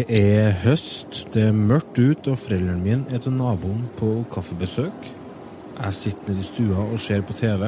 Det 0.00 0.06
er 0.16 0.54
høst, 0.62 1.26
det 1.34 1.42
er 1.50 1.52
mørkt 1.52 1.98
ut, 2.00 2.28
og 2.32 2.38
foreldrene 2.40 2.80
mine 2.80 3.12
er 3.12 3.20
til 3.20 3.34
naboen 3.36 3.82
på 3.98 4.22
kaffebesøk. 4.32 5.08
Jeg 5.76 5.96
sitter 5.98 6.30
nede 6.30 6.40
i 6.40 6.46
stua 6.46 6.84
og 6.86 7.00
ser 7.02 7.20
på 7.28 7.34
TV. 7.36 7.66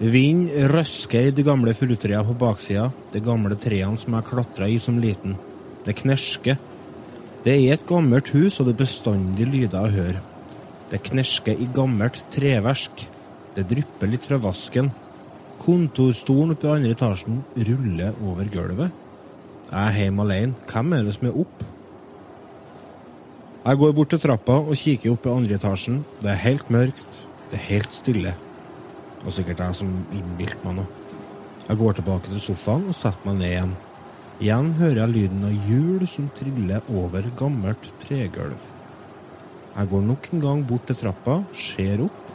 Vind 0.00 0.46
røsker 0.72 1.26
i 1.28 1.34
de 1.36 1.42
gamle 1.44 1.74
furutrærne 1.76 2.24
på 2.30 2.36
baksida, 2.40 2.86
de 3.12 3.20
gamle 3.20 3.58
trærne 3.60 4.00
som 4.00 4.16
jeg 4.16 4.26
klatra 4.30 4.68
i 4.72 4.78
som 4.80 4.96
liten. 5.02 5.34
Det 5.84 5.98
knersker. 5.98 6.56
Det 7.44 7.56
er 7.58 7.74
et 7.74 7.84
gammelt 7.90 8.30
hus, 8.32 8.56
og 8.56 8.70
det 8.70 8.78
er 8.78 8.80
bestandig 8.86 9.48
lyder 9.50 9.84
jeg 9.84 9.96
hører. 9.98 10.22
Det 10.88 11.02
knersker 11.10 11.60
i 11.60 11.68
gammelt 11.76 12.22
treverk. 12.32 13.04
Det 13.58 13.66
drypper 13.68 14.08
litt 14.14 14.24
fra 14.24 14.40
vasken. 14.40 14.88
Kontorstolen 15.60 16.56
oppe 16.56 16.70
i 16.70 16.72
andre 16.78 16.96
etasjen 16.96 17.42
ruller 17.68 18.16
over 18.24 18.48
gulvet. 18.54 19.04
Jeg 19.68 19.84
er 19.84 19.96
hjemme 19.98 20.24
alene. 20.24 20.54
Hvem 20.64 20.92
er 20.96 21.02
det 21.04 21.12
som 21.18 21.26
er 21.28 21.40
opp? 21.42 21.64
Jeg 23.68 23.76
går 23.82 23.90
bort 23.92 24.08
til 24.14 24.20
trappa 24.22 24.54
og 24.62 24.78
kikker 24.80 25.12
opp 25.12 25.26
i 25.26 25.32
andre 25.34 25.58
etasjen. 25.58 25.98
Det 26.22 26.30
er 26.32 26.40
helt 26.40 26.70
mørkt. 26.72 27.18
Det 27.50 27.58
er 27.58 27.66
helt 27.66 27.92
stille. 27.92 28.32
Og 29.26 29.34
sikkert 29.36 29.60
jeg 29.60 29.76
som 29.76 29.90
innbilte 30.16 30.64
meg 30.64 30.78
noe. 30.78 30.88
Jeg 31.66 31.80
går 31.82 31.98
tilbake 31.98 32.32
til 32.32 32.40
sofaen 32.40 32.88
og 32.88 32.96
setter 32.96 33.28
meg 33.28 33.42
ned 33.42 33.50
igjen. 33.50 33.76
Igjen 34.38 34.72
hører 34.78 35.02
jeg 35.02 35.14
lyden 35.18 35.44
av 35.50 35.68
hjul 35.68 36.08
som 36.08 36.32
triller 36.38 36.90
over 36.94 37.28
gammelt 37.36 37.92
tregulv. 38.06 38.64
Jeg 39.76 39.92
går 39.92 40.08
nok 40.08 40.32
en 40.32 40.46
gang 40.48 40.66
bort 40.66 40.88
til 40.88 41.02
trappa, 41.02 41.42
ser 41.52 42.06
opp. 42.08 42.34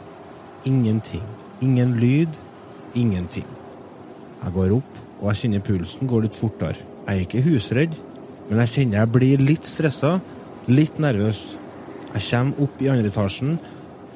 Ingenting. 0.70 1.26
Ingen 1.66 1.98
lyd. 1.98 2.38
Ingenting. 2.94 3.50
Jeg 4.44 4.54
går 4.54 4.78
opp, 4.78 4.98
og 5.18 5.30
jeg 5.32 5.42
kjenner 5.42 5.66
pulsen 5.66 6.06
går 6.06 6.28
litt 6.28 6.38
fortere. 6.38 6.93
Jeg 7.04 7.14
er 7.14 7.26
ikke 7.26 7.44
husredd, 7.44 7.94
men 8.48 8.60
jeg 8.62 8.72
kjenner 8.74 9.02
jeg 9.02 9.12
blir 9.12 9.42
litt 9.44 9.68
stressa, 9.68 10.14
litt 10.72 10.96
nervøs. 11.02 11.42
Jeg 12.14 12.26
kommer 12.30 12.64
opp 12.64 12.80
i 12.80 12.88
andre 12.88 13.10
etasjen, 13.12 13.58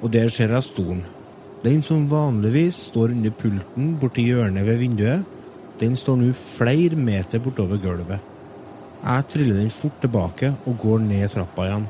og 0.01 0.13
der 0.15 0.33
ser 0.33 0.55
jeg 0.55 0.65
stolen. 0.65 1.03
Den 1.65 1.83
som 1.83 2.07
vanligvis 2.09 2.79
står 2.93 3.13
under 3.17 3.35
pulten 3.35 3.93
borti 4.01 4.25
hjørnet 4.29 4.65
ved 4.65 4.81
vinduet, 4.81 5.37
den 5.79 5.97
står 5.99 6.21
nå 6.21 6.33
flere 6.39 6.97
meter 6.99 7.43
bortover 7.43 7.81
gulvet. 7.83 8.35
Jeg 8.99 9.27
triller 9.31 9.61
den 9.61 9.71
fort 9.71 10.01
tilbake 10.03 10.53
og 10.67 10.79
går 10.83 11.03
ned 11.05 11.29
trappa 11.31 11.69
igjen. 11.69 11.89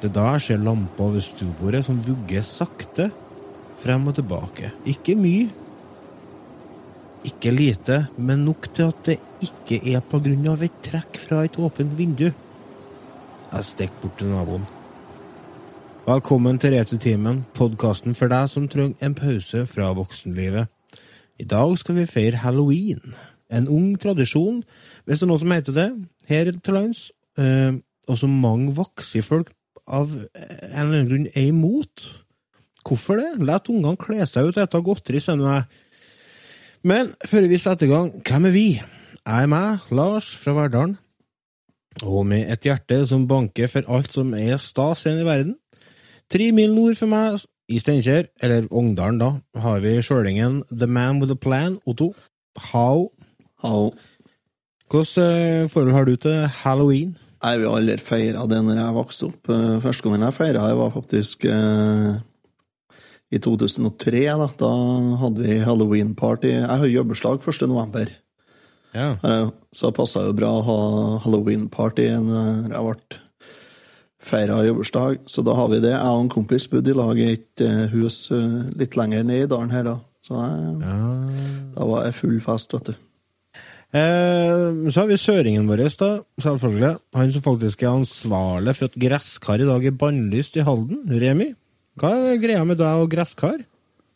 Det 0.00 0.08
er 0.08 0.14
da 0.16 0.28
jeg 0.32 0.46
ser 0.46 0.62
lampa 0.64 1.06
over 1.06 1.22
stuebordet 1.22 1.84
som 1.86 2.00
vugger 2.02 2.46
sakte 2.46 3.10
frem 3.80 4.08
og 4.08 4.16
tilbake. 4.16 4.72
Ikke 4.88 5.14
mye. 5.18 5.50
Ikke 7.28 7.52
lite, 7.52 8.06
men 8.16 8.46
nok 8.46 8.70
til 8.72 8.88
at 8.88 9.04
det 9.06 9.18
ikke 9.44 9.80
er 9.94 10.02
på 10.04 10.20
grunn 10.22 10.48
av 10.52 10.62
et 10.64 10.76
trekk 10.84 11.18
fra 11.20 11.44
et 11.46 11.56
åpent 11.60 11.96
vindu. 11.98 12.28
Jeg 13.50 13.66
stikker 13.66 14.02
bort 14.02 14.18
til 14.20 14.30
naboen. 14.30 14.66
Velkommen 16.06 16.58
til 16.60 16.74
Retutimen, 16.74 17.44
podkasten 17.54 18.16
for 18.18 18.32
deg 18.32 18.48
som 18.50 18.68
trenger 18.70 19.04
en 19.04 19.16
pause 19.16 19.64
fra 19.68 19.90
voksenlivet. 19.96 20.70
I 21.40 21.46
dag 21.48 21.72
skal 21.80 21.96
vi 22.00 22.08
feire 22.08 22.42
halloween. 22.42 23.14
En 23.50 23.68
ung 23.68 23.94
tradisjon, 24.00 24.62
hvis 25.04 25.20
det 25.20 25.26
er 25.26 25.30
noe 25.30 25.42
som 25.42 25.54
heter 25.54 25.76
det, 25.76 25.88
her 26.30 26.52
til 26.52 26.76
lands, 26.76 27.10
eh, 27.38 27.72
og 28.08 28.18
som 28.18 28.40
mange 28.42 28.74
voksne 28.76 29.22
folk 29.24 29.52
av 29.86 30.12
en 30.14 30.30
eller 30.36 30.84
annen 30.84 31.10
grunn 31.10 31.28
er 31.34 31.50
imot. 31.50 32.06
Hvorfor 32.86 33.20
det? 33.20 33.44
La 33.44 33.58
ungene 33.68 33.98
kle 34.00 34.26
seg 34.26 34.50
ut 34.50 34.58
og 34.58 34.68
spise 34.68 34.86
godteri, 34.86 35.20
skjønner 35.20 35.52
jeg. 35.54 35.84
Men 36.82 37.12
før 37.28 37.48
vi 37.50 37.58
setter 37.60 37.86
i 37.86 37.92
gang, 37.92 38.12
hvem 38.24 38.48
er 38.48 38.54
vi? 38.56 38.68
Jeg 39.30 39.46
er 39.46 39.50
meg, 39.50 39.82
Lars 39.94 40.26
fra 40.34 40.50
Verdalen. 40.56 40.96
Og 42.02 42.24
med 42.26 42.48
et 42.50 42.64
hjerte 42.66 42.96
som 43.06 43.28
banker 43.30 43.68
for 43.70 43.86
alt 43.86 44.10
som 44.10 44.32
er 44.34 44.56
stas 44.58 45.04
igjen 45.04 45.20
i 45.22 45.26
verden. 45.28 45.52
Tre 46.26 46.48
mil 46.56 46.72
nord 46.74 46.96
for 46.98 47.06
meg, 47.12 47.36
i 47.70 47.78
Steinkjer, 47.78 48.26
eller 48.42 48.66
Ongdalen 48.74 49.20
da, 49.20 49.28
har 49.62 49.84
vi 49.84 49.92
sjølingen 50.02 50.64
The 50.72 50.88
Man 50.90 51.20
With 51.22 51.36
A 51.36 51.38
Plan, 51.38 51.76
Otto. 51.86 52.08
How? 52.72 53.06
How? 53.62 53.92
Hvilket 54.90 55.20
eh, 55.22 55.68
forhold 55.70 55.94
har 55.94 56.08
du 56.10 56.16
til 56.16 56.48
halloween? 56.64 57.12
Jeg 57.44 57.60
vil 57.62 57.70
aldri 57.70 57.96
feire 58.02 58.48
det 58.50 58.58
når 58.66 58.80
jeg 58.80 58.96
vokste 58.96 59.28
opp. 59.28 59.52
Eh, 59.54 59.76
Første 59.84 60.08
gangen 60.08 60.26
jeg 60.26 60.38
feira 60.40 60.64
var 60.80 60.90
faktisk 60.96 61.46
eh, 61.46 62.18
i 63.30 63.38
2003. 63.38 64.24
Da 64.42 64.50
Da 64.58 64.72
hadde 65.22 65.46
vi 65.46 65.60
halloween-party. 65.62 66.50
Jeg 66.56 66.82
har 66.82 66.90
jobbeslag 66.96 67.46
1. 67.46 67.68
november, 67.70 68.10
Ja. 68.94 69.12
eh, 69.22 69.48
så 69.72 69.90
det 69.90 69.96
passa 69.96 70.24
jo 70.26 70.32
bra 70.36 70.50
å 70.58 70.62
ha 70.66 70.78
halloween-party 71.24 72.08
når 72.26 72.72
jeg 72.74 72.86
ble 72.86 73.20
feira 74.20 74.60
jobbersdag. 74.66 75.20
Så 75.30 75.44
da 75.46 75.54
har 75.56 75.68
vi 75.72 75.78
det. 75.80 75.94
Jeg 75.94 76.14
og 76.16 76.24
en 76.26 76.32
kompis 76.32 76.66
bodde 76.68 76.92
i 76.92 76.96
lag 76.98 77.18
i 77.18 77.28
et 77.36 77.62
eh, 77.64 77.86
hus 77.94 78.26
eh, 78.34 78.58
litt 78.80 78.96
lenger 78.98 79.24
ned 79.24 79.46
i 79.46 79.50
dalen 79.50 79.70
her, 79.72 79.86
da. 79.86 79.96
Så 80.20 80.36
jeg, 80.36 80.74
da 81.76 81.86
var 81.88 82.04
jeg 82.04 82.18
full 82.18 82.40
fest, 82.44 82.74
vet 82.76 82.90
du. 82.90 82.98
Eh, 83.96 84.90
så 84.92 85.00
har 85.00 85.08
vi 85.10 85.16
søringen 85.18 85.66
vår, 85.70 85.86
da, 85.98 86.10
selvfølgelig. 86.44 86.92
Han 87.16 87.32
som 87.34 87.42
faktisk 87.46 87.82
er 87.82 87.94
ansvarlig 87.94 88.76
for 88.78 88.90
at 88.90 88.98
gresskar 89.06 89.64
i 89.64 89.70
dag 89.70 89.88
er 89.88 89.96
bannlyst 90.02 90.58
i 90.60 90.66
Halden. 90.66 91.00
Remi, 91.22 91.48
hva 91.98 92.12
er 92.30 92.38
greia 92.42 92.66
med 92.68 92.78
deg 92.82 93.02
og 93.02 93.08
gresskar? 93.10 93.56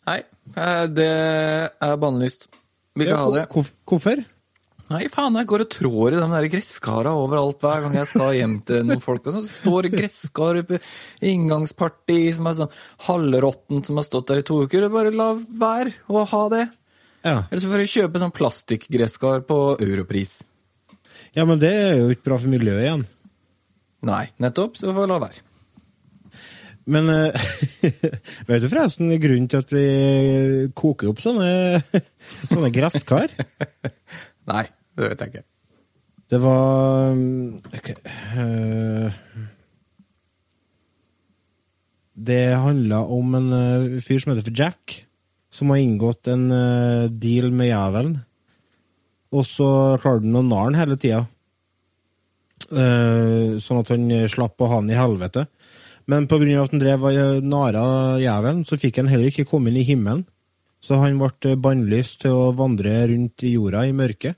Nei, 0.04 0.20
eh, 0.52 0.84
det 0.92 1.08
er 1.08 1.96
bannlyst. 1.98 2.46
Vil 2.94 3.08
ikke 3.08 3.16
Ja, 3.16 3.24
ha 3.24 3.34
det. 3.34 3.48
Hvorfor? 3.88 4.22
Nei, 4.92 5.06
faen, 5.08 5.36
jeg 5.40 5.48
går 5.48 5.62
og 5.64 5.70
trår 5.72 6.14
i 6.14 6.18
de 6.20 6.26
der 6.28 6.46
gresskara 6.52 7.14
overalt 7.16 7.62
hver 7.64 7.86
gang 7.86 7.94
jeg 7.96 8.08
skal 8.10 8.34
hjem 8.36 8.58
til 8.68 8.82
noen 8.84 9.00
folk. 9.00 9.24
Og 9.30 9.38
så 9.38 9.40
står 9.48 9.88
gresskar 9.94 10.60
i 10.60 10.80
inngangsparti 11.30 12.18
som 12.36 12.50
er 12.50 12.58
sånn 12.58 12.74
halvråttent 13.06 13.88
som 13.88 14.00
har 14.00 14.06
stått 14.06 14.28
der 14.28 14.42
i 14.42 14.46
to 14.46 14.60
uker. 14.66 14.84
Bare 14.92 15.14
la 15.14 15.30
være 15.34 15.94
å 16.12 16.26
ha 16.28 16.42
det. 16.52 16.66
Ja. 17.24 17.38
Eller 17.48 17.62
så 17.62 17.70
får 17.72 17.84
jeg 17.84 17.92
kjøpe 17.94 18.20
sånn 18.20 18.36
plastikkgresskar 18.36 19.46
på 19.48 19.58
europris. 19.80 20.42
ja, 21.32 21.48
men 21.48 21.58
det 21.58 21.72
er 21.72 21.96
jo 22.02 22.12
ikke 22.12 22.28
bra 22.28 22.38
for 22.42 22.52
miljøet 22.52 22.84
igjen. 22.84 23.08
Nei, 24.04 24.26
nettopp, 24.44 24.76
så 24.76 24.92
får 24.92 25.06
jeg 25.06 25.12
la 25.14 25.20
være. 25.22 25.44
Men 26.84 27.08
uh, 27.08 27.46
vet 28.50 28.60
du 28.60 28.68
forresten 28.68 29.08
grunnen 29.16 29.48
til 29.48 29.64
at 29.64 29.72
vi 29.72 29.86
koker 30.76 31.14
opp 31.14 31.24
sånne, 31.24 31.80
sånne 32.52 32.72
gresskar? 32.74 33.32
Nei, 34.50 34.64
det 34.94 35.08
vet 35.08 35.22
jeg 35.22 35.32
ikke. 35.32 35.44
Det 36.34 36.40
var 36.40 37.12
okay. 37.14 37.78
ok, 37.78 37.90
eh, 38.40 39.18
Det 42.14 42.44
handla 42.62 43.02
om 43.10 43.34
en 43.36 43.48
uh, 43.52 44.00
fyr 44.00 44.22
som 44.22 44.32
heter 44.32 44.46
for 44.46 44.56
Jack, 44.56 44.94
som 45.52 45.72
har 45.72 45.82
inngått 45.82 46.30
en 46.30 46.46
uh, 46.52 47.10
deal 47.10 47.50
med 47.52 47.72
jævelen. 47.72 48.14
Og 49.34 49.46
så 49.48 49.68
klarte 49.98 50.22
han 50.22 50.38
å 50.38 50.44
narre 50.46 50.68
han 50.70 50.78
hele 50.78 50.98
tida. 51.00 51.24
Sånn 52.64 53.80
at 53.80 53.90
han 53.90 54.04
slapp 54.30 54.62
å 54.62 54.68
ha 54.70 54.78
han 54.78 54.88
i 54.88 54.96
helvete. 54.96 55.42
Men 56.06 56.28
av 56.30 56.42
at 56.62 56.72
han 56.72 56.80
drev 56.80 57.06
og 57.08 57.44
nara 57.44 57.82
jævelen, 58.22 58.62
så 58.64 58.78
fikk 58.80 59.02
han 59.02 59.10
heller 59.10 59.32
ikke 59.32 59.46
komme 59.48 59.72
inn 59.72 59.80
i 59.82 59.86
himmelen. 59.88 60.22
Så 60.84 60.98
han 61.00 61.16
ble 61.20 61.54
bannlyst 61.64 62.20
til 62.24 62.36
å 62.36 62.50
vandre 62.56 62.92
rundt 63.08 63.46
i 63.46 63.54
jorda 63.54 63.86
i 63.88 63.94
mørket. 63.96 64.36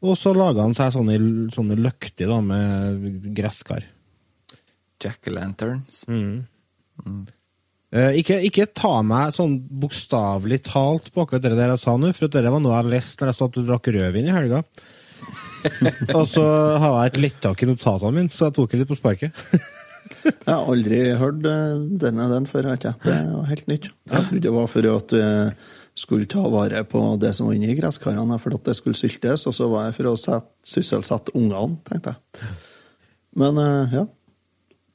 Og 0.00 0.14
så 0.16 0.32
laga 0.32 0.64
han 0.64 0.76
seg 0.76 0.94
sånne, 0.94 1.16
sånne 1.52 1.76
løkter 1.80 2.30
da, 2.30 2.38
med 2.44 3.34
gresskar. 3.36 3.84
Jack-o'-lanterns. 5.00 6.04
Eh, 7.90 8.20
ikke, 8.20 8.38
ikke 8.46 8.68
ta 8.76 9.00
meg 9.02 9.34
sånn 9.34 9.58
bokstavelig 9.82 10.60
talt 10.68 11.10
på 11.12 11.24
akkurat 11.24 11.44
det 11.44 11.56
der 11.58 11.74
jeg 11.74 11.82
sa 11.82 11.96
nå, 11.98 12.12
for 12.16 12.30
det 12.30 12.54
var 12.54 12.62
noe 12.62 12.78
jeg 12.78 12.92
leste 12.94 13.24
når 13.24 13.32
jeg 13.32 13.40
satt 13.40 13.60
og 13.60 13.68
drakk 13.68 13.90
rødvin 13.96 14.30
i 14.30 14.36
helga. 14.36 14.62
og 16.16 16.24
så 16.30 16.46
har 16.80 16.94
jeg 17.02 17.10
et 17.10 17.20
lettak 17.26 17.60
i 17.60 17.68
notatene 17.68 18.14
mine, 18.16 18.32
så 18.32 18.48
jeg 18.48 18.56
tok 18.56 18.72
det 18.72 18.82
litt 18.84 18.92
på 18.92 19.00
sparket. 19.00 19.44
Jeg 20.24 20.48
har 20.48 20.64
aldri 20.68 21.02
hørt 21.20 21.44
eh, 21.48 21.84
denne 22.02 22.30
den 22.32 22.48
før, 22.50 22.72
ikke. 22.74 22.96
Det 23.04 23.14
er 23.14 23.52
helt 23.52 23.68
nytt. 23.70 23.92
Jeg 24.10 24.26
trodde 24.28 24.46
det 24.48 24.56
var 24.56 24.72
for 24.72 24.90
at 24.94 25.14
du 25.14 25.20
skulle 25.98 26.28
ta 26.30 26.46
vare 26.48 26.82
på 26.88 27.02
det 27.20 27.32
som 27.36 27.48
var 27.48 27.58
inni 27.58 27.76
gresskarene, 27.78 28.38
for 28.40 28.56
at 28.56 28.64
det 28.68 28.76
skulle 28.78 28.98
syltes, 28.98 29.46
og 29.48 29.56
så 29.56 29.68
var 29.70 29.88
jeg 29.88 29.98
for 29.98 30.10
å 30.10 30.16
sette, 30.18 30.48
sysselsette 30.66 31.34
ungene, 31.36 31.80
tenkte 31.88 32.14
jeg. 32.14 32.56
Men 33.40 33.60
eh, 33.60 33.98
ja. 33.98 34.06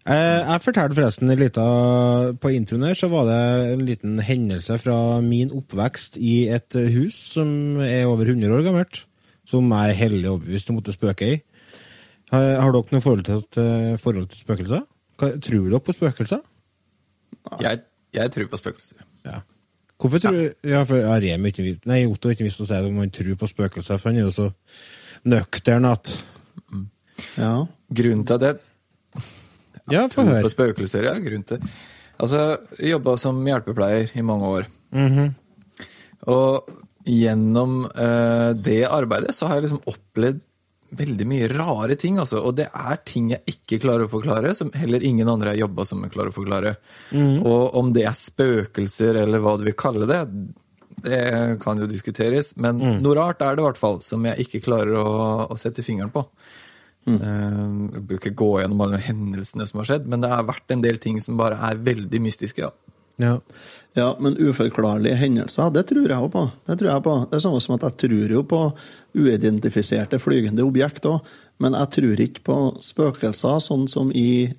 Eh, 0.06 0.42
jeg 0.42 0.62
fortalte 0.62 0.98
forresten 0.98 1.32
litt 1.34 1.56
av, 1.58 2.36
På 2.38 2.52
introen 2.54 2.84
her 2.86 2.98
så 3.00 3.08
var 3.10 3.26
det 3.26 3.40
en 3.72 3.86
liten 3.88 4.20
hendelse 4.22 4.78
fra 4.84 4.98
min 5.26 5.54
oppvekst 5.56 6.20
i 6.22 6.46
et 6.54 6.78
eh, 6.78 6.92
hus 6.94 7.18
som 7.34 7.80
er 7.82 8.06
over 8.10 8.30
100 8.30 8.54
år 8.54 8.66
gammelt. 8.68 9.04
Som 9.46 9.70
jeg 9.70 9.94
er 9.94 10.00
hellig 10.00 10.30
overbevist 10.30 10.72
om 10.74 10.82
det 10.82 10.96
spøker 10.96 11.36
i. 11.36 11.42
Har, 12.34 12.72
dere 12.74 12.96
noe 12.96 13.04
forhold 13.04 13.28
til, 13.28 13.44
forhold 14.02 14.32
til 14.32 14.40
spøkelser? 14.42 14.82
Tror 15.18 15.70
dere 15.70 15.80
på 15.80 15.94
spøkelser? 15.96 16.42
Jeg, 17.62 17.82
jeg 18.14 18.32
tror 18.34 18.48
på 18.52 18.58
spøkelser. 18.60 19.04
Ja. 19.26 19.40
Hvorfor 20.02 20.20
tror 20.20 20.32
du 20.36 20.70
Ja, 20.70 20.84
for 20.84 20.98
ja, 21.00 21.14
Remi 21.24 21.50
ikke 21.54 21.64
vis- 21.64 21.86
Nei, 21.88 22.02
Otto 22.06 22.30
ikke 22.30 22.44
visst 22.44 22.60
å 22.62 22.68
si 22.68 22.74
om 22.76 22.98
han 23.00 23.10
tror 23.16 23.36
på 23.40 23.48
spøkelser, 23.48 23.98
for 24.02 24.10
han 24.12 24.18
er 24.20 24.26
jo 24.28 24.34
så 24.36 24.50
nøktern 25.26 25.86
at 25.92 26.12
Ja. 27.38 27.66
Grunnen 27.94 28.26
til 28.28 28.34
at 28.36 28.42
jeg 28.42 28.60
Ja, 29.92 30.08
tror 30.08 30.42
på 30.42 30.50
spøkelser, 30.52 31.04
ja, 31.08 31.14
grunnen 31.20 31.46
til 31.48 31.62
Altså, 32.20 32.58
jeg 32.80 32.92
jobba 32.96 33.18
som 33.20 33.42
hjelpepleier 33.46 34.12
i 34.16 34.22
mange 34.24 34.46
år. 34.48 34.68
Og 36.32 36.70
gjennom 37.06 37.84
eh, 37.92 38.54
det 38.56 38.86
arbeidet 38.88 39.36
så 39.36 39.48
har 39.50 39.56
jeg 39.60 39.68
liksom 39.68 39.82
opplevd 39.92 40.40
veldig 40.98 41.28
mye 41.30 41.48
rare 41.52 41.98
ting, 42.00 42.20
altså. 42.22 42.42
Og 42.46 42.58
det 42.60 42.68
er 42.70 43.00
ting 43.08 43.32
jeg 43.34 43.56
ikke 43.56 43.82
klarer 43.86 44.08
å 44.08 44.12
forklare, 44.12 44.54
som 44.58 44.72
heller 44.76 45.04
ingen 45.06 45.30
andre 45.32 45.54
jeg 45.54 45.66
jobba 45.66 45.88
som 45.88 46.04
klarer 46.10 46.34
å 46.34 46.36
forklare. 46.36 46.76
Og 47.42 47.80
om 47.80 47.94
det 47.96 48.06
er 48.10 48.20
spøkelser, 48.20 49.22
eller 49.24 49.44
hva 49.44 49.58
du 49.60 49.66
vil 49.68 49.78
kalle 49.80 50.10
det, 50.10 50.22
det 51.06 51.24
kan 51.62 51.80
jo 51.82 51.90
diskuteres. 51.90 52.54
Men 52.62 52.80
noe 53.04 53.18
rart 53.18 53.44
er 53.46 53.56
det 53.56 53.64
i 53.64 53.68
hvert 53.68 53.82
fall, 53.82 54.00
som 54.06 54.26
jeg 54.26 54.48
ikke 54.48 54.64
klarer 54.66 54.98
å, 55.02 55.10
å 55.52 55.60
sette 55.60 55.86
fingeren 55.86 56.14
på. 56.14 56.26
Mm. 57.06 57.20
Jeg 57.20 58.04
bør 58.10 58.18
ikke 58.18 58.38
gå 58.42 58.50
gjennom 58.62 58.82
alle 58.82 59.02
hendelsene 59.04 59.68
som 59.70 59.82
har 59.82 59.92
skjedd, 59.92 60.10
men 60.10 60.24
det 60.24 60.32
har 60.32 60.48
vært 60.48 60.74
en 60.74 60.82
del 60.82 60.98
ting 61.02 61.20
som 61.22 61.38
bare 61.38 61.60
er 61.68 61.84
veldig 61.86 62.22
mystiske. 62.24 62.66
Ja. 62.66 62.74
Ja. 63.22 63.38
Ja, 63.96 64.10
men 64.20 64.36
uforklarlige 64.36 65.16
hendelser, 65.16 65.70
det 65.72 65.86
tror 65.88 66.10
jeg 66.12 66.20
òg 66.20 66.32
på. 66.34 66.44
Det 66.68 66.76
tror 66.82 66.92
jeg 66.92 67.04
på. 67.06 67.16
Det 67.32 67.38
er 67.38 67.44
samme 67.46 67.62
som 67.64 67.78
at 67.78 67.86
jeg 67.88 67.98
tror 68.04 68.34
jo 68.36 68.44
på 68.44 68.62
uidentifiserte 69.16 70.20
flygende 70.20 70.66
objekt 70.68 71.08
òg. 71.08 71.24
Men 71.64 71.78
jeg 71.80 71.92
tror 71.96 72.22
ikke 72.26 72.44
på 72.44 72.60
spøkelser 72.84 73.62
sånn 73.64 73.86
som 73.88 74.12
i 74.12 74.52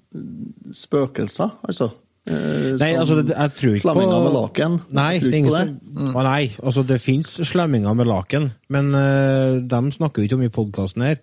spøkelser, 0.73 1.53
altså. 1.69 1.91
Eh, 2.27 2.73
Nei, 2.81 2.89
altså, 2.99 3.21
jeg 3.23 3.53
tror 3.55 3.75
ikke 3.77 3.87
på 3.87 3.93
Slemminger 3.93 4.25
med 4.25 4.33
laken. 4.35 4.79
Nei, 4.99 5.11
det 5.23 5.39
ingen 5.39 5.53
som 5.55 6.17
Å, 6.17 6.25
Nei, 6.27 6.49
altså, 6.59 6.83
det 6.89 6.97
fins 7.05 7.37
slemminger 7.47 7.95
med 7.95 8.09
laken, 8.11 8.49
men 8.75 8.89
uh, 8.97 9.61
dem 9.63 9.93
snakker 9.95 10.25
vi 10.25 10.31
ikke 10.31 10.39
om 10.41 10.43
i 10.49 10.51
podkasten 10.57 11.05
her. 11.07 11.21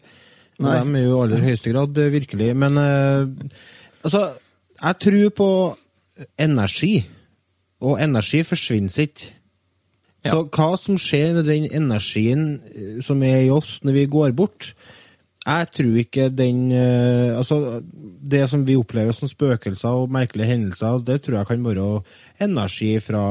Nei. 0.62 0.78
dem 0.78 0.96
er 0.96 1.04
jo 1.04 1.18
i 1.18 1.22
aller 1.26 1.44
høyeste 1.44 1.74
grad 1.74 1.98
eh, 2.00 2.14
virkelig. 2.14 2.54
Men 2.56 2.80
uh, 2.80 3.26
altså, 4.06 4.30
jeg 4.78 5.00
tror 5.08 5.34
på 5.42 5.50
energi, 6.40 6.94
og 7.84 8.00
energi 8.02 8.44
forsvinner 8.48 9.06
ikke. 9.06 9.32
Så 10.24 10.46
hva 10.56 10.70
som 10.80 10.96
skjer 10.96 11.34
med 11.36 11.50
den 11.50 11.66
energien 11.76 12.62
eh, 12.72 13.00
som 13.04 13.24
er 13.28 13.42
i 13.44 13.50
oss 13.52 13.82
når 13.84 13.98
vi 13.98 14.04
går 14.08 14.32
bort 14.32 14.70
Jeg 15.44 15.68
tror 15.76 15.98
ikke 16.00 16.30
den 16.32 16.72
eh, 16.72 17.36
Altså, 17.36 17.82
det 18.24 18.46
som 18.48 18.64
vi 18.64 18.78
opplever 18.80 19.12
som 19.12 19.28
spøkelser 19.28 20.00
og 20.00 20.14
merkelige 20.16 20.48
hendelser, 20.54 21.04
det 21.04 21.20
tror 21.26 21.42
jeg 21.42 21.50
kan 21.52 21.66
være 21.68 21.90
energi 22.40 22.94
fra 23.04 23.26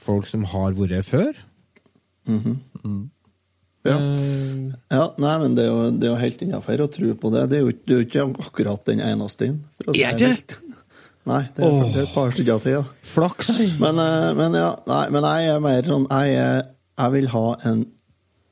folk 0.00 0.24
som 0.30 0.48
har 0.48 0.72
vært 0.78 1.04
før. 1.04 1.36
Ja. 3.84 3.98
Eh, 3.98 4.72
Ja, 4.90 5.04
nei, 5.20 5.36
men 5.44 5.54
det 5.56 5.66
er 5.66 5.70
jo, 5.70 5.84
det 5.92 6.08
er 6.08 6.14
jo 6.14 6.22
helt 6.24 6.42
innafor 6.48 6.80
å 6.84 6.88
tro 6.96 7.12
på 7.20 7.30
det. 7.36 7.44
Det 7.52 7.60
er 7.60 7.62
jo 7.66 7.76
det 7.76 7.92
er 7.92 8.00
jo 8.00 8.08
ikke 8.08 8.26
akkurat 8.46 8.88
den 8.88 9.04
eneste. 9.04 9.52
Er 9.92 10.16
det. 10.16 10.32
Nei, 11.28 11.42
det 11.56 11.64
er, 11.66 11.80
det 11.92 12.00
er 12.00 12.06
et 12.06 12.14
par 12.14 12.30
stykker 12.32 12.60
til, 12.64 12.76
ja. 12.78 12.82
flaks. 13.12 13.50
Men, 13.82 13.98
eh, 14.00 14.28
men 14.38 14.56
ja, 14.56 14.70
nei, 14.88 15.02
men 15.12 15.26
jeg 15.28 15.50
er 15.52 15.58
mer 15.62 15.84
sånn 15.84 16.06
Jeg, 16.08 16.62
jeg 16.96 17.12
vil 17.16 17.28
ha 17.34 17.46
en 17.68 17.82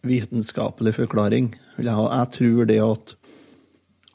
vitenskapelig 0.08 0.92
forklaring. 0.98 1.52
Jeg, 1.78 1.88
ha. 1.94 2.04
jeg 2.20 2.34
tror 2.36 2.68
det 2.68 2.80
at 2.84 3.14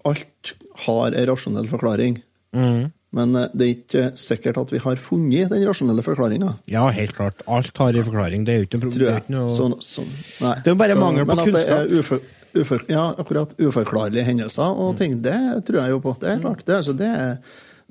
alt 0.10 0.54
har 0.86 1.16
en 1.16 1.28
rasjonell 1.32 1.68
forklaring. 1.72 2.20
Mm. 2.56 2.92
Men 3.14 3.36
eh, 3.38 3.50
det 3.54 3.66
er 3.66 3.74
ikke 3.76 4.06
sikkert 4.20 4.62
at 4.62 4.72
vi 4.74 4.82
har 4.86 5.02
funnet 5.02 5.52
den 5.54 5.66
rasjonelle 5.68 6.06
forklaringa. 6.06 6.54
Ja, 6.72 6.86
helt 6.94 7.16
klart. 7.18 7.44
Alt 7.48 7.78
har 7.82 7.98
en 7.98 8.08
forklaring. 8.08 8.46
Det 8.48 8.54
er 8.56 8.64
jo 8.64 8.70
ikke 8.70 8.80
noe 8.80 8.88
problem. 8.88 9.20
Er. 9.44 9.52
Sånn, 9.54 9.76
sånn. 9.86 10.14
Det 10.40 10.72
er 10.72 10.74
jo 10.74 10.80
bare 10.82 10.98
mangel 11.00 11.28
på 11.28 11.34
men 11.34 11.44
at 11.44 11.52
det 11.52 11.54
kunnskap. 11.58 11.84
er 11.84 12.34
ufor, 12.54 12.84
ja, 12.90 13.04
akkurat 13.18 13.54
uforklarlige 13.58 14.26
hendelser 14.28 14.74
Mm. 14.74 14.82
og 14.86 14.98
ting, 14.98 15.22
det 15.26 15.38
tror 15.66 15.80
jeg 15.82 15.90
jo 15.96 16.02
på. 16.04 16.16
Det 16.22 16.30
er 16.30 16.42
klart. 16.42 16.66
Det, 16.66 16.76
altså, 16.82 16.94
det, 16.98 17.08
er, 17.10 17.38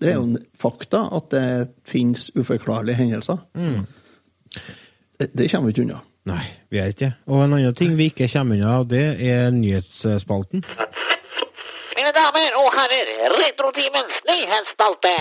det 0.01 0.11
er 0.11 0.17
jo 0.19 0.25
en 0.29 0.39
fakta 0.59 1.05
at 1.17 1.29
det 1.35 1.69
finnes 1.89 2.31
uforklarlige 2.37 2.97
hendelser. 3.01 3.37
Mm. 3.55 3.87
Det, 5.21 5.31
det 5.39 5.51
kommer 5.51 5.71
vi 5.71 5.77
ikke 5.77 5.87
unna. 5.87 6.01
Nei, 6.31 6.45
vi 6.71 6.79
er 6.79 6.93
ikke 6.93 7.05
det. 7.05 7.13
Og 7.27 7.45
en 7.45 7.57
annen 7.59 7.75
ting 7.75 7.97
vi 7.99 8.11
ikke 8.13 8.29
kommer 8.33 8.55
unna, 8.59 8.83
det 8.87 9.07
er 9.31 9.51
nyhetsspalten. 9.55 10.63
Mine 11.97 12.13
damer 12.17 12.61
og 12.63 12.69
herrer, 12.77 13.11
Retrotimens 13.39 14.23
nyhetsspalte. 14.29 15.17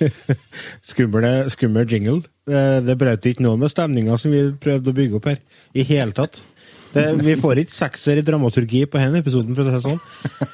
Skummel, 0.90 1.50
skummel 1.50 1.92
jingle. 1.92 2.22
Det, 2.50 2.62
det 2.86 2.96
brøt 2.98 3.26
ikke 3.30 3.44
noe 3.46 3.58
med 3.60 3.70
stemninga 3.72 4.16
som 4.18 4.32
vi 4.34 4.46
prøvde 4.58 4.90
å 4.90 4.96
bygge 4.96 5.20
opp 5.20 5.28
her. 5.30 5.42
I 5.76 5.86
hele 5.86 6.16
tatt. 6.16 6.42
Det, 6.90 7.04
vi 7.22 7.36
får 7.38 7.60
ikke 7.62 7.74
sekser 7.74 8.18
i 8.18 8.24
dramaturgi 8.26 8.82
på 8.90 8.98
denne 8.98 9.20
episoden, 9.22 9.54
for 9.54 9.62
å 9.62 9.68
si 9.68 9.76
det 9.76 9.82
sånn. 9.84 10.00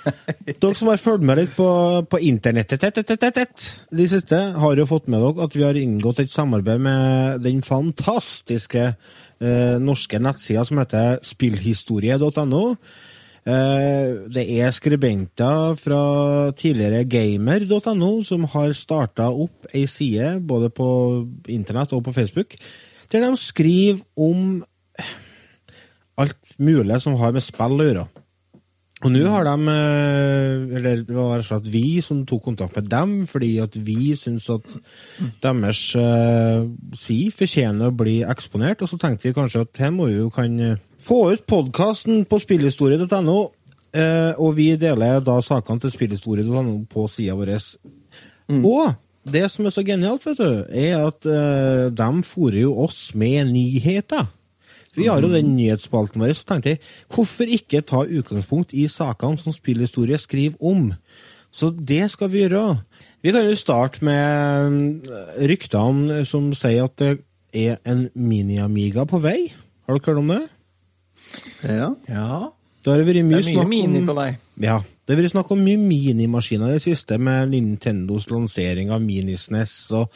Dere 0.51 0.77
som 0.77 0.91
har 0.91 1.01
fulgt 1.01 1.25
med 1.25 1.41
litt 1.41 1.55
på, 1.57 1.69
på 2.11 2.21
internettet 2.29 2.83
tett, 2.83 2.99
tett, 2.99 3.15
tett, 3.17 3.39
tett, 3.39 3.67
de 3.97 4.09
siste, 4.11 4.41
har 4.61 4.77
jo 4.77 4.89
fått 4.89 5.09
med 5.13 5.25
dere 5.25 5.47
at 5.47 5.57
vi 5.57 5.65
har 5.65 5.79
inngått 5.81 6.21
et 6.23 6.33
samarbeid 6.33 6.83
med 6.85 7.41
den 7.47 7.65
fantastiske 7.65 8.85
eh, 8.85 9.77
norske 9.81 10.21
nettsida 10.21 10.67
som 10.69 10.83
heter 10.83 11.23
spillhistorie.no. 11.25 12.65
Eh, 13.47 14.27
Det 14.35 14.43
er 14.59 14.71
skribenter 14.75 15.77
fra 15.79 16.51
tidligere 16.51 17.05
gamer.no 17.07 18.23
som 18.27 18.45
har 18.51 18.73
starta 18.75 19.29
opp 19.31 19.69
ei 19.73 19.87
side 19.87 20.41
både 20.43 20.71
på 20.71 20.89
internett 21.49 21.93
og 21.93 22.03
på 22.05 22.13
Facebook, 22.13 22.57
der 23.13 23.23
de 23.23 23.37
skriver 23.37 24.03
om 24.17 24.65
alt 26.19 26.59
mulig 26.59 27.01
som 27.01 27.15
har 27.21 27.33
med 27.33 27.45
spill 27.45 27.79
å 27.79 27.87
gjøre. 27.87 28.07
Og 29.05 29.13
nå 29.13 29.27
har 29.29 29.45
de, 29.45 29.69
eh, 29.69 30.77
eller 30.79 31.03
det 31.05 31.15
var 31.15 31.37
rett 31.37 31.45
og 31.45 31.51
slett 31.51 31.71
vi 31.71 32.01
som 32.01 32.25
tok 32.27 32.43
kontakt 32.49 32.75
med 32.75 32.89
dem, 32.89 33.27
fordi 33.27 33.59
at 33.63 33.77
vi 33.77 34.17
syns 34.17 34.49
at 34.51 34.65
deres 35.43 35.95
uh, 35.95 36.65
si 36.97 37.29
fortjener 37.31 37.93
å 37.93 37.97
bli 37.97 38.23
eksponert, 38.25 38.81
og 38.81 38.89
så 38.89 38.99
tenkte 38.99 39.29
vi 39.29 39.37
kanskje 39.37 39.67
at 39.67 39.83
her 39.85 39.93
må 39.93 40.09
vi 40.09 40.17
jo 40.17 40.31
kan 40.31 40.79
få 41.03 41.33
ut 41.33 41.47
podkasten 41.49 42.25
på 42.29 42.41
spillhistorie.no, 42.43 43.39
eh, 43.97 44.33
og 44.39 44.57
vi 44.59 44.73
deler 44.81 45.21
da 45.25 45.41
sakene 45.45 45.83
til 45.83 45.95
spillhistorie.no 45.95 46.79
på 46.91 47.07
sida 47.11 47.37
vår. 47.39 47.53
Og 48.57 48.95
det 49.27 49.47
som 49.51 49.67
er 49.67 49.75
så 49.75 49.83
genialt, 49.87 50.27
vet 50.27 50.39
du, 50.39 50.65
er 50.71 51.01
at 51.03 51.27
uh, 51.27 51.87
de 51.91 52.09
fòrer 52.27 52.61
jo 52.63 52.77
oss 52.85 53.11
med 53.19 53.51
nyheter. 53.51 54.29
Vi 54.97 55.09
har 55.11 55.21
jo 55.21 55.29
den 55.29 55.51
nyhetsspalten 55.57 56.23
vår, 56.23 56.33
så 56.39 56.47
tenkte 56.49 56.73
jeg, 56.73 56.81
hvorfor 57.13 57.51
ikke 57.53 57.83
ta 57.85 58.05
utgangspunkt 58.07 58.73
i 58.73 58.87
sakene 58.89 59.37
som 59.41 59.53
spillhistorie 59.53 60.19
skriver 60.19 60.57
om? 60.63 60.93
Så 61.53 61.73
det 61.75 62.07
skal 62.13 62.31
vi 62.33 62.45
gjøre. 62.45 62.79
Vi 63.25 63.33
kan 63.35 63.49
jo 63.49 63.59
starte 63.59 64.05
med 64.07 65.11
eh, 65.11 65.47
ryktene 65.51 66.23
som 66.29 66.53
sier 66.57 66.87
at 66.87 66.97
det 67.01 67.13
er 67.57 67.81
en 67.89 68.07
mini-amiga 68.15 69.07
på 69.09 69.21
vei. 69.25 69.51
Har 69.87 69.99
dere 69.99 70.13
hørt 70.13 70.23
om 70.23 70.33
det? 70.33 70.43
Ja. 71.63 71.91
ja. 72.09 72.53
Det 72.87 72.93
har 72.93 73.03
vært 73.03 73.19
Det 73.19 73.25
mye 73.27 73.41
er 73.41 73.47
mye 73.51 73.67
mini 73.67 73.99
om 73.99 74.07
på 74.07 74.15
vei. 74.15 74.29
Ja, 74.63 74.77
det 74.79 75.15
har 75.15 75.19
vært 75.19 75.33
snakk 75.33 75.49
om 75.51 75.63
mye 75.67 75.79
minimaskiner 75.81 76.71
i 76.71 76.77
det 76.77 76.85
siste, 76.85 77.17
med 77.19 77.51
Nintendos 77.51 78.29
lansering 78.31 78.93
av 78.95 79.01
Minisnes 79.03 79.73
og 79.95 80.15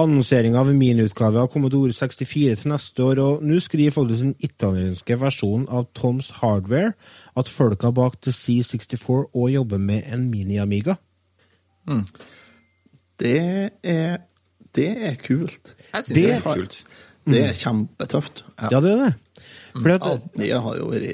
annonsering 0.00 0.56
av 0.56 0.70
miniutgave 0.72 1.42
av 1.42 1.50
Commodore 1.52 1.92
64 1.92 2.62
til 2.62 2.72
neste 2.72 3.04
år, 3.04 3.20
og 3.20 3.44
nå 3.44 3.60
skriver 3.60 3.92
faktisk 3.92 4.24
den 4.24 4.32
italienske 4.48 5.18
versjonen 5.20 5.68
av 5.68 5.90
Toms 5.96 6.30
Hardware 6.38 6.94
at 7.36 7.52
folka 7.52 7.92
bak 7.92 8.16
The 8.24 8.32
C64 8.32 9.28
òg 9.36 9.52
jobber 9.58 9.84
med 9.84 10.08
en 10.08 10.30
mini-Amiga. 10.32 10.96
Det 13.20 13.36
er, 13.84 14.18
det 14.76 14.90
er 15.12 15.20
kult. 15.20 15.74
Jeg 15.92 16.04
syns 16.04 16.08
Det 16.08 16.16
det, 16.16 16.32
er 16.32 16.40
kult. 16.48 16.80
Det 17.26 17.44
er 17.44 17.54
kjempetøft. 17.60 18.44
Ja, 18.70 18.80
det 18.80 18.92
er 18.96 19.04
det. 19.04 19.14
At, 19.84 20.26
Det 20.36 20.50
har 20.52 20.76
jo 20.78 20.86
vært 20.90 21.06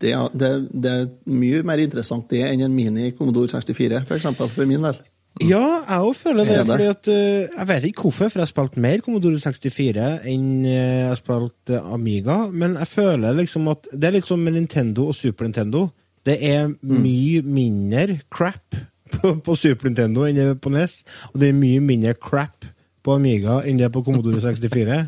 det, 0.00 0.12
er- 0.14 0.32
det, 0.38 0.50
det 0.72 0.90
er 0.92 1.06
mye 1.26 1.62
mer 1.66 1.78
interessant 1.82 2.28
det 2.30 2.42
enn 2.46 2.62
en 2.66 2.74
mini 2.74 3.10
Commodore 3.18 3.48
64, 3.50 4.04
for 4.06 4.16
eksempel, 4.18 4.48
for 4.52 4.66
min 4.70 4.82
del. 4.86 4.98
Ja, 5.44 5.62
jeg 5.86 6.02
òg 6.02 6.16
føler 6.18 6.44
det. 6.48 6.56
Det? 6.58 6.66
fordi 6.66 6.86
at, 6.90 7.08
eh, 7.14 7.48
Jeg 7.58 7.66
vet 7.68 7.84
ikke 7.84 8.02
hvorfor, 8.08 8.28
for 8.30 8.40
jeg 8.40 8.46
har 8.46 8.50
spilt 8.50 8.76
mer 8.82 8.98
Commodore 9.04 9.38
64 9.38 10.06
enn 10.26 10.64
eh, 10.66 10.72
jeg 10.72 11.08
har 11.12 11.20
spilt 11.20 11.70
eh, 11.70 11.92
Amiga. 11.94 12.38
Men 12.50 12.74
jeg 12.80 12.88
føler 12.90 13.36
liksom 13.38 13.68
at 13.70 13.86
det 13.92 14.08
er 14.08 14.16
litt 14.18 14.26
som 14.26 14.40
med 14.42 14.56
Nintendo 14.58 15.06
og 15.12 15.14
Super 15.14 15.46
Nintendo. 15.46 15.84
Det 16.26 16.38
er 16.42 16.66
mye 16.82 17.42
mindre 17.46 18.18
crap 18.34 18.74
på, 19.14 19.36
på 19.46 19.54
Super 19.56 19.88
Nintendo 19.88 20.26
enn 20.26 20.36
det 20.36 20.48
er 20.48 20.58
på 20.58 20.72
NES. 20.74 20.98
Og 21.32 21.38
det 21.40 21.52
er 21.52 21.60
mye 21.60 21.80
mindre 21.86 22.14
crap 22.18 22.66
på 23.06 23.14
Amiga 23.14 23.60
enn 23.64 23.78
det 23.78 23.86
er 23.86 23.94
på 23.94 24.02
Commodore 24.04 24.42
64. 24.42 24.98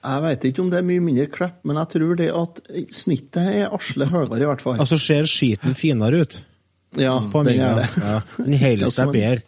Jeg 0.00 0.22
vet 0.24 0.44
ikke 0.48 0.62
om 0.64 0.70
det 0.72 0.78
er 0.80 0.86
mye 0.88 1.02
mindre 1.04 1.26
crap, 1.32 1.58
men 1.68 1.76
jeg 1.76 1.90
tror 1.92 2.14
det 2.16 2.28
at 2.32 2.60
snittet 2.96 3.50
er 3.64 3.74
asle 3.76 4.06
høyere, 4.08 4.38
i 4.40 4.48
hvert 4.48 4.62
fall. 4.64 4.78
Altså 4.80 4.96
ser 5.00 5.28
skiten 5.28 5.76
finere 5.76 6.22
ut 6.24 6.38
ja, 6.98 7.12
på 7.30 7.42
den 7.46 7.54
gjør 7.60 7.68
er 7.70 7.76
det. 7.84 7.88
Ja, 8.02 8.14
den 8.40 8.56
holder 8.58 8.86
Ja, 8.88 8.94
seg 8.96 9.12
bedre. 9.14 9.42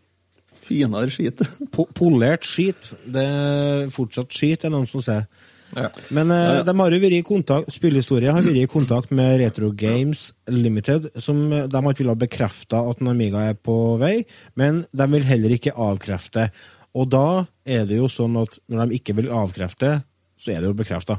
finere 0.63 1.11
skit. 1.11 1.41
Po 1.75 1.89
polert 1.91 2.45
skit. 2.47 2.93
Det 3.11 3.25
er 3.25 3.89
fortsatt 3.91 4.31
skit, 4.37 4.63
er 4.69 4.71
noen 4.71 4.87
som 4.87 5.03
sier. 5.03 5.25
Ja. 5.73 5.89
Men 6.13 6.31
eh, 6.31 6.61
de 6.69 6.75
har 6.79 6.93
jo 6.95 7.01
vært 7.03 7.17
i 7.17 7.23
kontakt, 7.25 7.73
spillhistorie 7.73 8.31
har 8.31 8.45
vært 8.45 8.61
i 8.61 8.67
kontakt 8.71 9.11
med 9.17 9.39
Retro 9.41 9.71
Games 9.73 10.29
Limited, 10.53 11.09
som 11.17 11.41
eh, 11.49 11.65
de 11.67 11.81
har 11.81 11.91
ikke 11.97 12.05
villet 12.05 12.21
bekrefte 12.27 12.77
at 12.93 13.01
en 13.03 13.09
Amiga 13.11 13.47
er 13.49 13.57
på 13.57 13.97
vei, 13.99 14.19
men 14.61 14.85
de 14.93 15.07
vil 15.17 15.25
heller 15.27 15.57
ikke 15.57 15.73
avkrefte. 15.75 16.51
Og 16.95 17.09
da 17.11 17.25
er 17.65 17.87
det 17.89 17.99
jo 18.03 18.07
sånn 18.13 18.37
at 18.43 18.61
når 18.69 18.91
de 18.93 19.01
ikke 19.01 19.17
vil 19.17 19.33
avkrefte, 19.33 20.03
så 20.43 20.53
er 20.57 20.63
det 20.65 20.71
jo 20.73 20.77
bekrefta. 20.79 21.19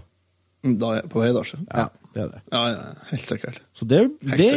Da 0.63 0.89
er 0.93 0.99
jeg 1.01 1.09
på 1.11 1.19
vei, 1.23 1.31
da. 1.35 1.41
Ja, 1.75 1.85
det 2.15 2.21
er 2.23 2.29
det. 2.31 2.41
Ja, 2.53 2.61
ja, 2.71 2.83
helt 3.09 3.25
sikkert. 3.33 3.57
Så 3.75 3.87
det, 3.89 4.03
det, 4.23 4.51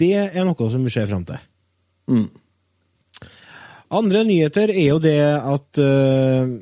det 0.00 0.12
er 0.30 0.46
noe 0.48 0.68
som 0.72 0.84
vi 0.86 0.92
ser 0.94 1.08
fram 1.10 1.26
til. 1.28 1.40
Mm. 2.08 2.28
Andre 3.98 4.22
nyheter 4.28 4.68
er 4.72 4.86
jo 4.90 4.98
det 5.00 5.18
at 5.24 5.80
uh, 5.80 6.56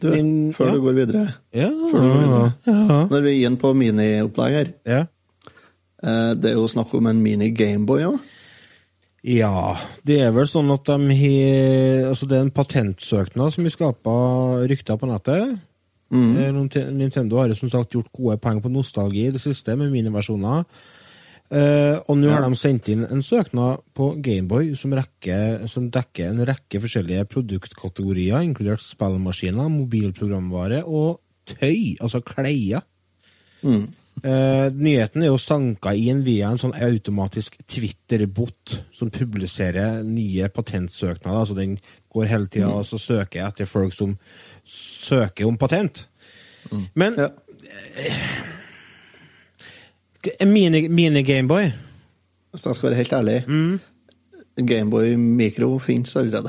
Du, 0.00 0.08
min- 0.12 0.52
før 0.56 0.70
ja. 0.72 0.76
du 0.76 0.86
videre 0.96 1.24
ja, 1.54 1.68
før 1.70 2.00
du 2.00 2.08
går 2.08 2.22
videre. 2.22 2.52
ja, 2.66 3.00
Når 3.12 3.20
vi 3.26 3.32
er 3.34 3.46
inne 3.48 3.60
på 3.60 3.72
miniopplegg 3.76 4.56
her, 4.56 4.70
ja. 4.88 5.02
eh, 6.02 6.32
det 6.36 6.50
er 6.52 6.56
jo 6.58 6.66
snakk 6.70 6.92
om 6.98 7.06
en 7.12 7.20
mini 7.22 7.50
Gameboy 7.54 8.02
òg. 8.08 8.16
Ja, 9.26 9.74
det 10.06 10.20
er 10.22 10.34
vel 10.34 10.46
sånn 10.46 10.68
at 10.70 10.86
de 10.86 11.14
har 11.18 12.10
Altså, 12.12 12.28
det 12.30 12.36
er 12.36 12.44
en 12.44 12.54
patentsøknad 12.54 13.54
som 13.54 13.66
har 13.66 13.74
skapa 13.74 14.12
rykter 14.70 15.00
på 15.00 15.08
nettet. 15.10 15.56
Mm. 16.14 16.68
Nintendo 16.94 17.40
har 17.40 17.54
som 17.58 17.70
sagt 17.72 17.96
gjort 17.96 18.12
gode 18.14 18.38
poeng 18.38 18.60
på 18.62 18.70
nostalgi 18.70 19.26
i 19.26 19.34
det 19.34 19.42
siste, 19.42 19.74
med 19.74 19.90
miniversjoner. 19.90 20.62
Eh, 21.46 21.98
og 22.10 22.16
nå 22.18 22.30
har 22.30 22.42
de 22.42 22.58
sendt 22.58 22.88
inn 22.90 23.04
en 23.06 23.22
søknad 23.22 23.82
på 23.94 24.12
Gameboy 24.22 24.72
som, 24.78 24.94
som 25.70 25.90
dekker 25.94 26.32
en 26.32 26.46
rekke 26.46 26.80
forskjellige 26.82 27.26
produktkategorier, 27.30 28.40
inkludert 28.42 28.82
spillmaskiner, 28.82 29.70
mobilprogramvare 29.70 30.82
og 30.86 31.20
tøy, 31.46 31.94
altså 32.02 32.22
klær. 32.26 32.82
Eh, 34.24 34.70
nyheten 34.72 35.22
er 35.22 35.26
jo 35.28 35.36
sanka 35.38 35.92
inn 35.94 36.22
via 36.24 36.48
en 36.50 36.58
sånn 36.58 36.72
automatisk 36.74 37.58
Twitter-bot 37.68 38.78
som 38.96 39.10
publiserer 39.12 40.02
nye 40.02 40.48
patentsøknader. 40.48 41.38
altså 41.38 41.54
Den 41.54 41.78
går 42.12 42.24
hele 42.26 42.46
tida 42.48 42.66
og 42.72 42.86
så 42.88 42.98
søker 42.98 43.46
etter 43.46 43.64
folk 43.68 43.92
som 43.92 44.16
søker 44.64 45.46
om 45.46 45.56
patent. 45.58 46.06
Men 46.94 47.14
Ja. 47.18 47.28
uh, 50.40 50.46
mini- 50.46 50.88
mini-Gameboy 50.88 51.72
Hvis 52.52 52.66
jeg 52.66 52.74
skal 52.74 52.88
være 52.90 52.96
helt 52.96 53.12
ærlig, 53.12 53.44
Gameboy 54.66 55.14
Micro 55.16 55.78
fins 55.78 56.16
allerede. 56.16 56.48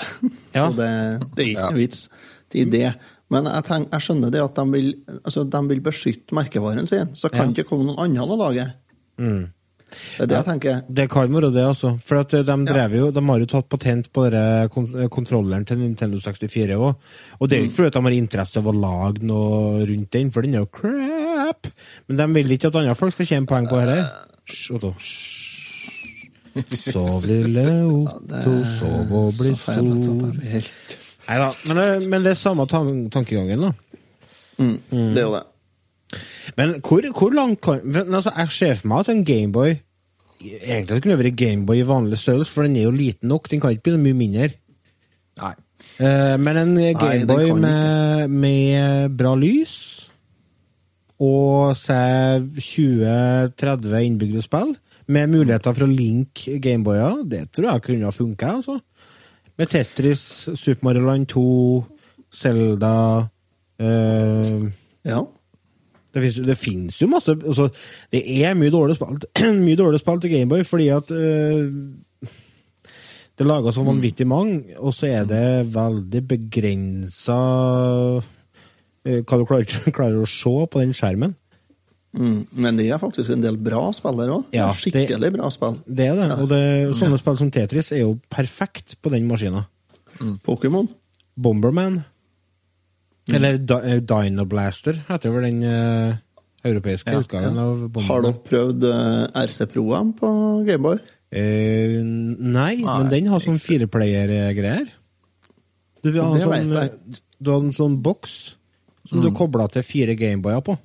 Ja. 0.56 0.70
Så 0.72 0.76
det, 0.78 1.20
det 1.36 1.44
er 1.44 1.50
ikke 1.50 1.60
Ja. 1.62 1.70
noe 1.70 1.78
vits 1.78 2.10
i 2.56 2.64
det. 2.64 2.94
Men 3.34 3.46
jeg, 3.52 3.64
tenk, 3.68 3.90
jeg 3.92 4.06
skjønner 4.06 4.32
det 4.32 4.40
at 4.44 4.56
de 4.56 4.64
vil, 4.72 4.90
altså, 5.24 5.44
de 5.52 5.62
vil 5.68 5.82
beskytte 5.84 6.36
merkevaren 6.38 6.88
sin. 6.88 7.10
Så 7.14 7.30
kan 7.34 7.50
Ja. 7.50 7.54
ikke 7.58 7.70
komme 7.70 7.86
noen 7.90 8.00
andre 8.06 8.24
og 8.24 8.40
lage. 8.40 8.68
Det 9.18 10.20
er 10.20 10.28
det 10.28 10.36
jeg 10.36 10.46
tenker. 10.46 10.82
Det 10.92 11.06
kan 11.10 11.32
være 11.32 11.50
det, 11.56 11.64
altså. 11.64 11.94
For 12.04 12.20
at 12.20 12.30
de, 12.32 12.44
ja. 12.44 12.88
jo, 12.92 13.10
de 13.12 13.22
har 13.30 13.40
jo 13.40 13.46
tatt 13.46 13.70
patent 13.72 14.10
på 14.12 14.26
denne 14.30 15.08
kontrolleren 15.10 15.66
til 15.66 15.80
Nintendo 15.80 16.20
64 16.20 16.76
òg. 16.76 16.96
Og 17.40 17.48
det 17.50 17.58
er 17.58 17.62
jo 17.62 17.70
ikke 17.70 17.78
fordi 17.78 17.94
de 17.96 18.04
har 18.08 18.18
interesse 18.18 18.60
av 18.60 18.68
å 18.68 18.76
lage 18.76 19.24
noe 19.24 19.86
rundt 19.88 20.12
den, 20.12 20.32
for 20.32 20.42
den 20.44 20.56
er 20.56 20.66
jo 20.66 20.72
crap. 20.80 21.68
Men 22.08 22.20
de 22.20 22.28
vil 22.36 22.52
ikke 22.58 22.68
at 22.68 22.80
andre 22.82 22.96
folk 23.00 23.16
skal 23.16 23.26
tjene 23.32 23.48
poeng 23.48 23.68
på 23.72 23.80
dette. 23.80 24.12
Hysj, 24.48 24.76
Otto. 24.76 24.94
Sov, 26.74 27.24
lille 27.30 27.68
Otto, 27.86 28.54
sov 28.80 29.12
og 29.14 29.34
bli 29.38 29.54
stor. 29.56 30.72
Neida, 31.28 31.50
men, 31.68 31.76
det- 31.78 32.10
men 32.10 32.24
det 32.24 32.32
er 32.32 32.40
samme 32.40 32.66
tan 32.68 33.10
tankegangen, 33.12 33.62
da. 33.62 33.72
mm, 34.60 34.80
Det 34.92 35.18
er 35.18 35.26
jo 35.28 35.34
det. 35.36 35.44
Men 36.58 36.76
hvor, 36.82 37.02
hvor 37.20 37.34
langt 37.36 37.60
kan 37.62 37.82
men 37.84 38.14
altså, 38.16 38.32
Jeg 38.38 38.52
ser 38.52 38.74
for 38.80 38.88
meg 38.88 39.00
at 39.00 39.10
en 39.10 39.26
Gameboy 39.26 39.74
Egentlig 40.40 41.02
kunne 41.04 41.18
det 41.18 41.26
vært 41.26 41.36
Gameboy 41.36 41.80
i 41.82 41.88
vanlig 41.90 42.18
størrelse, 42.22 42.52
for 42.54 42.64
den 42.64 42.76
er 42.78 42.84
jo 42.84 42.92
liten 42.92 43.28
nok. 43.28 43.50
Den 43.50 43.60
kan 43.60 43.72
ikke 43.74 43.84
bli 43.88 43.94
noe 43.96 44.04
mye 44.04 44.14
mindre. 44.14 44.50
Nei. 45.42 45.54
Eh, 46.00 46.38
men 46.38 46.58
en 46.62 46.76
Gameboy 46.96 47.52
med, 47.60 48.30
med 48.30 49.18
bra 49.18 49.34
lys 49.36 49.74
og 51.20 51.74
se 51.76 51.98
20-30 52.62 54.04
innbygde 54.06 54.44
spill, 54.46 54.76
med 55.10 55.32
muligheter 55.32 55.74
for 55.74 55.88
å 55.88 55.90
linke 55.90 56.60
Gameboyer, 56.62 57.24
det 57.26 57.48
tror 57.56 57.72
jeg 57.72 57.82
kunne 57.88 58.06
ha 58.10 58.12
funka. 58.14 58.52
Altså. 58.60 58.78
Med 59.58 59.70
Tetris, 59.72 60.22
Super 60.54 60.86
Mario 60.86 61.06
Land 61.08 61.28
2, 61.34 61.86
Selda 62.34 62.94
eh, 63.80 64.52
Ja. 65.08 65.22
det 66.14 66.22
finnes, 66.22 66.36
det 66.48 66.58
finnes 66.58 67.02
jo 67.02 67.08
masse 67.08 67.32
altså, 67.32 67.70
Det 68.12 68.22
er 68.44 68.54
mye 68.58 68.74
dårlig 68.74 68.96
spalt 69.00 69.26
mye 69.66 69.80
dårlig 69.80 70.00
spill 70.02 70.22
til 70.22 70.34
Gameboy, 70.36 70.64
fordi 70.68 70.88
at 70.94 71.12
øh, 71.12 71.74
det 73.38 73.46
er 73.46 73.50
laga 73.52 73.72
så 73.72 73.84
vanvittig 73.86 74.26
mange, 74.28 74.64
og 74.78 74.94
så 74.94 75.08
er 75.08 75.26
det 75.30 75.74
veldig 75.76 76.22
begrensa 76.28 77.36
øh, 79.06 79.20
hva 79.22 79.38
du 79.38 79.46
klarer, 79.46 79.66
klarer 79.98 80.22
å 80.24 80.30
se 80.30 80.54
på 80.72 80.82
den 80.82 80.94
skjermen. 80.98 81.36
Mm. 82.18 82.38
Men 82.58 82.78
det 82.80 82.88
er 82.90 83.00
faktisk 83.02 83.30
en 83.34 83.44
del 83.44 83.58
bra 83.62 83.88
spillere 83.96 84.40
òg. 84.40 84.46
Ja, 84.56 84.72
det- 84.72 84.82
Skikkelig 84.82 85.32
bra 85.36 85.50
spill. 85.54 85.80
Det 85.86 86.08
er 86.08 86.16
det. 86.16 86.30
Og 86.42 86.50
det, 86.50 86.62
sånne 86.98 87.20
spill 87.22 87.38
som 87.38 87.52
Tetris 87.52 87.92
er 87.92 88.02
jo 88.02 88.20
perfekt 88.30 88.98
på 89.02 89.12
den 89.14 89.28
maskina. 89.30 89.68
Pokémon. 90.46 90.88
Bomberman. 91.38 92.04
Eller 93.30 93.58
Di- 93.58 93.74
eh, 93.84 94.02
heter 95.10 95.30
vel 95.32 95.44
den 95.44 95.64
uh, 95.64 96.16
europeiske 96.64 97.12
Ja, 97.12 97.20
utgaven 97.20 97.58
av 97.58 97.90
Bomberman. 97.92 98.08
Har 98.08 98.22
dere 98.22 98.44
prøvd 98.50 98.84
uh, 98.88 99.44
RC 99.46 99.68
Pro-en 99.74 100.14
på 100.18 100.32
Gameboy? 100.66 100.98
Uh, 101.28 102.02
nei, 102.40 102.78
men 102.84 103.10
den 103.12 103.28
har 103.28 103.40
sånn 103.44 103.60
fireplayer-greier. 103.60 104.88
Du, 106.02 106.14
sånn, 106.14 106.38
du 107.40 107.52
har 107.52 107.60
en 107.60 107.74
sånn 107.76 108.02
boks 108.02 108.58
som 109.08 109.22
du 109.24 109.30
kobler 109.36 109.68
til 109.72 109.84
fire 109.84 110.16
Gameboyer 110.16 110.64
på. 110.64 110.78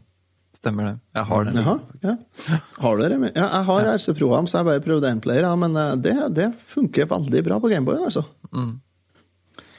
Stemmer 0.63 0.87
det. 0.87 0.95
Jeg 1.19 1.27
har 1.27 1.45
det. 1.49 1.53
Jaha, 1.59 1.75
ja. 2.07 2.13
Har 2.85 3.01
dere 3.03 3.17
med? 3.19 3.33
Ja, 3.35 3.49
jeg 3.59 3.67
har 3.67 3.89
RC 3.97 4.13
Pro-en, 4.15 4.47
så 4.47 4.61
jeg 4.61 4.69
bare 4.69 4.83
prøvde 4.85 5.11
en 5.11 5.21
player, 5.25 5.43
ja, 5.49 5.57
men 5.59 5.75
eh, 5.77 5.97
det, 5.99 6.15
det 6.37 6.49
funker 6.71 7.09
veldig 7.11 7.43
bra 7.49 7.59
på 7.59 7.71
Gameboyen, 7.73 8.05
altså. 8.07 8.23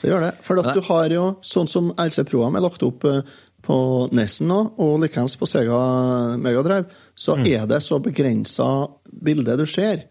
Det 0.04 0.10
gjør 0.12 0.26
det. 0.26 0.34
For 0.44 0.60
at 0.60 0.76
du 0.76 0.82
har 0.90 1.14
jo, 1.16 1.24
sånn 1.48 1.70
som 1.72 1.94
RC 1.96 2.26
Pro-en 2.28 2.60
er 2.60 2.66
lagt 2.66 2.84
opp 2.84 3.06
eh, 3.08 3.22
på 3.64 3.78
Nesen 4.12 4.50
nå, 4.52 4.58
og 4.84 4.98
likeens 5.06 5.38
på 5.40 5.48
Sega 5.48 5.78
Megadrive, 6.44 6.90
så 7.16 7.38
er 7.48 7.64
det 7.72 7.80
så 7.86 8.02
begrensa 8.04 8.68
bilde 9.24 9.56
du 9.56 9.64
ser, 9.66 10.04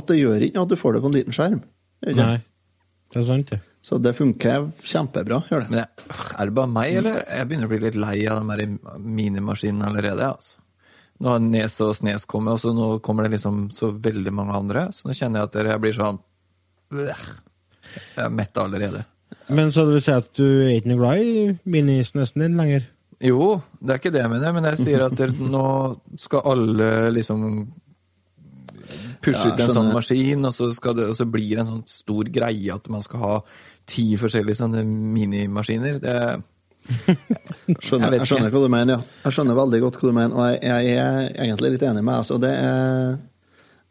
at 0.00 0.08
det 0.08 0.16
gjør 0.22 0.40
ikke 0.48 0.56
noe 0.56 0.64
at 0.64 0.72
du 0.72 0.80
får 0.80 0.96
det 0.96 1.02
på 1.04 1.10
en 1.12 1.18
liten 1.18 1.36
skjerm. 1.36 1.60
Nei, 2.08 2.38
det 3.12 3.20
er 3.20 3.28
sant, 3.28 3.52
det. 3.52 3.60
Så 3.84 3.98
det 4.00 4.14
funker 4.16 4.70
kjempebra, 4.80 5.42
gjør 5.50 5.66
det. 5.66 5.70
Men 5.72 5.82
jeg, 5.82 6.04
er 6.38 6.48
det 6.48 6.56
bare 6.56 6.72
meg, 6.72 6.98
eller? 7.02 7.18
Jeg 7.28 7.48
begynner 7.48 7.68
å 7.68 7.72
bli 7.74 7.80
litt 7.82 7.98
lei 8.00 8.14
av 8.32 8.40
de 8.40 8.54
her 8.54 9.00
minimaskinene 9.04 9.90
allerede. 9.90 10.30
altså. 10.30 10.62
Nå 11.20 11.30
har 11.30 11.42
Nes 11.44 11.76
og 11.84 11.92
Snes 11.98 12.24
kommet, 12.28 12.56
og 12.56 12.62
så 12.62 12.72
nå 12.74 12.88
kommer 13.04 13.26
det 13.26 13.36
liksom 13.36 13.68
så 13.74 13.92
veldig 13.92 14.32
mange 14.34 14.56
andre. 14.56 14.86
Så 14.92 15.08
nå 15.08 15.16
kjenner 15.16 15.42
jeg 15.42 15.50
at 15.50 15.60
jeg 15.74 15.82
blir 15.84 15.98
sånn 15.98 16.22
Jeg 16.94 18.24
er 18.24 18.32
mett 18.32 18.56
allerede. 18.58 19.04
Men 19.52 19.70
så 19.72 19.84
det 19.84 19.98
vil 19.98 20.04
si 20.06 20.16
at 20.16 20.32
du 20.38 20.46
er 20.48 20.74
ikke 20.78 20.90
noe 20.94 21.02
glad 21.02 21.20
i 21.20 21.46
minisnesen 21.68 22.44
din 22.46 22.58
lenger? 22.58 22.88
Jo, 23.24 23.54
det 23.80 23.92
er 23.92 24.00
ikke 24.00 24.12
det 24.14 24.24
jeg 24.24 24.32
mener, 24.32 24.52
men 24.56 24.66
jeg 24.72 24.80
sier 24.80 25.04
at 25.06 25.20
nå 25.38 25.66
skal 26.20 26.48
alle 26.54 26.90
liksom 27.14 27.44
pushe 29.24 29.48
Ja, 29.48 29.54
ut 29.54 29.62
en 29.64 29.72
sånn 29.72 29.92
maskin, 29.94 30.44
og 30.44 30.52
så, 30.56 30.68
skal 30.76 30.96
det, 30.98 31.06
og 31.12 31.16
så 31.16 31.26
blir 31.28 31.54
det 31.54 31.62
en 31.64 31.70
sånn 31.70 31.86
stor 31.88 32.28
greie 32.32 32.74
at 32.74 32.90
man 32.92 33.04
skal 33.04 33.22
ha 33.22 33.34
ti 33.90 34.08
forskjellige 34.20 34.58
sånne 34.62 34.82
minimaskiner. 34.88 36.00
Det, 36.02 36.16
Skjønner, 37.80 38.12
Jeg 38.12 38.20
jeg 38.20 38.28
skjønner 38.28 38.50
hva 38.52 38.60
du 38.60 38.68
mener, 38.72 38.98
ja. 38.98 39.20
Jeg 39.24 39.36
skjønner 39.38 39.56
veldig 39.56 39.78
godt 39.86 39.96
hva 40.00 40.10
du 40.10 40.16
mener, 40.18 40.34
og 40.36 40.50
jeg, 40.52 40.88
jeg 40.90 40.98
er 41.00 41.30
egentlig 41.46 41.70
litt 41.74 41.86
enig 41.88 42.02
med 42.04 42.12
deg. 42.12 42.18
Altså, 42.20 42.36
det 42.42 42.50
er 42.60 43.14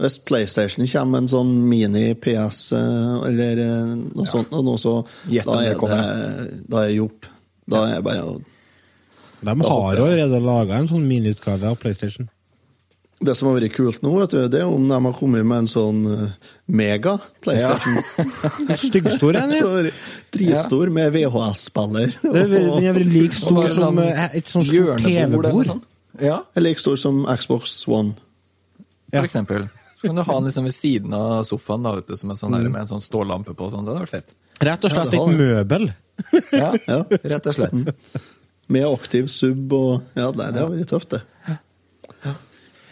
Hvis 0.03 0.17
PlayStation 0.27 0.85
kommer 0.91 1.11
med 1.15 1.23
en 1.23 1.31
sånn 1.31 1.53
mini-PS 1.71 2.61
eh, 2.77 3.27
eller 3.29 3.61
noe 3.63 4.11
noe 4.19 4.29
sånt, 4.29 4.53
og 4.53 4.65
noe 4.67 4.81
så, 4.81 4.93
Gjett 5.29 5.49
om 5.49 5.57
da 5.57 5.63
det 5.63 5.71
er 5.73 5.79
kommer. 5.81 6.03
det, 6.03 6.61
da 6.69 6.83
er 6.83 6.91
det 6.91 6.97
gjort. 6.99 7.29
Da 7.73 7.83
er 7.87 7.95
det 7.97 8.05
bare 8.09 8.23
å 8.27 8.37
De 9.43 9.53
har 9.63 9.97
jo 9.97 10.05
allerede 10.07 10.39
laga 10.43 10.77
en 10.81 10.89
sånn 10.91 11.05
miniutgave 11.09 11.69
av 11.73 11.79
PlayStation. 11.81 12.29
Det 13.23 13.33
som 13.39 13.47
har 13.47 13.55
vært 13.59 13.71
kult 13.75 14.01
nå, 14.03 14.11
vet 14.19 14.33
du, 14.35 14.39
det 14.51 14.59
er 14.61 14.67
om 14.67 14.83
de 14.89 14.97
har 15.05 15.13
kommet 15.15 15.45
med 15.47 15.63
en 15.63 15.67
sånn 15.71 15.99
eh, 16.11 16.51
mega 16.67 17.13
PlayStation. 17.43 18.01
Styggstor 18.81 19.37
en, 19.39 19.53
Så 19.55 19.69
ja. 19.85 19.91
Dritstor 20.33 20.91
med 20.93 21.13
VHS-spiller. 21.15 22.15
Er 22.27 22.51
Den 22.51 22.87
er 22.89 22.97
vært 22.97 23.13
like 23.13 23.37
stor 23.37 23.69
som 23.71 23.79
sånn 23.95 24.01
eh, 24.03 24.25
et 24.41 24.51
sånt 24.51 24.67
stort 24.67 24.99
eller 24.99 25.07
TV-bord. 25.07 25.69
sånt. 25.71 25.87
Ja, 26.21 26.41
Er 26.53 26.65
like 26.65 26.81
stor 26.83 26.99
som 26.99 27.23
Xbox 27.39 27.79
One. 27.87 28.15
for 29.13 29.23
eksempel. 29.25 29.69
Så 29.95 30.09
kan 30.09 30.15
du 30.19 30.21
ha 30.27 30.33
den 30.39 30.49
liksom 30.49 30.65
ved 30.67 30.75
siden 30.75 31.13
av 31.15 31.43
sofaen 31.47 31.83
da, 31.87 31.95
vet 31.95 32.07
du, 32.11 32.17
som 32.19 32.31
er 32.33 32.35
sånn 32.39 32.51
der, 32.57 32.67
med 32.69 32.81
en 32.83 32.91
sånn 32.91 33.01
stålampe 33.05 33.55
på. 33.55 33.69
Sånn. 33.71 33.85
Det 33.87 33.93
hadde 33.93 34.03
vært 34.03 34.15
fett. 34.17 34.33
Rett 34.63 34.83
og 34.85 34.91
slett 34.91 35.15
ja, 35.15 35.23
et 35.23 35.37
møbel. 35.39 35.89
Ja, 36.51 36.71
Ja. 36.91 36.99
rett 37.31 37.47
og 37.49 37.55
slett. 37.55 38.19
Med 38.73 38.85
aktiv 38.87 39.27
sub 39.31 39.71
og 39.75 40.01
Ja, 40.15 40.29
det, 40.35 40.51
det 40.55 40.61
har 40.63 40.69
vært 40.75 40.91
tøft, 40.91 41.09
det. 41.15 41.21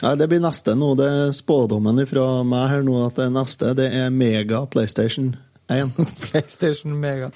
Nei, 0.02 0.16
Det 0.18 0.28
blir 0.32 0.42
neste 0.44 0.74
nå. 0.78 0.94
Det 0.98 1.08
er 1.10 1.36
spådommen 1.36 2.02
fra 2.10 2.28
meg 2.48 2.70
her 2.74 2.82
nå 2.88 2.98
at 3.06 3.20
det 3.22 3.30
neste 3.36 3.74
det 3.78 3.92
er 3.94 4.10
Mega 4.10 4.64
PlayStation 4.72 5.36
1. 5.72 5.94
PlayStation 6.26 6.98
Mega. 7.00 7.30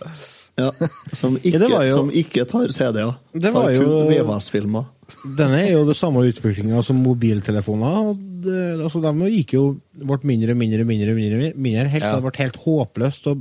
Ja, 0.57 0.72
som 1.13 1.36
ikke, 1.43 1.60
Ja, 1.69 1.81
jo- 1.86 1.93
som 2.00 2.10
ikke 2.15 2.45
tar 2.50 2.67
CD-er. 2.74 3.15
Det 3.34 3.51
Tar 3.51 3.57
var 3.60 3.72
jo- 3.75 3.86
kun 3.86 4.12
VHS-filmer. 4.12 4.86
Denne 5.38 5.60
er 5.62 5.72
jo 5.75 5.84
det 5.86 5.93
samme 6.00 6.24
utviklinga 6.25 6.79
som 6.84 6.98
mobiltelefoner. 7.05 8.15
Det, 8.45 8.62
altså, 8.81 9.01
de 9.03 9.29
gikk 9.36 9.53
jo 9.57 9.63
ble 9.93 10.17
mindre 10.25 10.55
mindre, 10.57 10.86
mindre, 10.88 11.13
mindre, 11.17 11.51
mindre 11.53 11.89
helt, 11.93 12.03
Ja. 12.07 12.15
Det 12.17 12.25
ble 12.25 12.39
helt 12.41 12.57
håpløst 12.63 13.27
å 13.29 13.36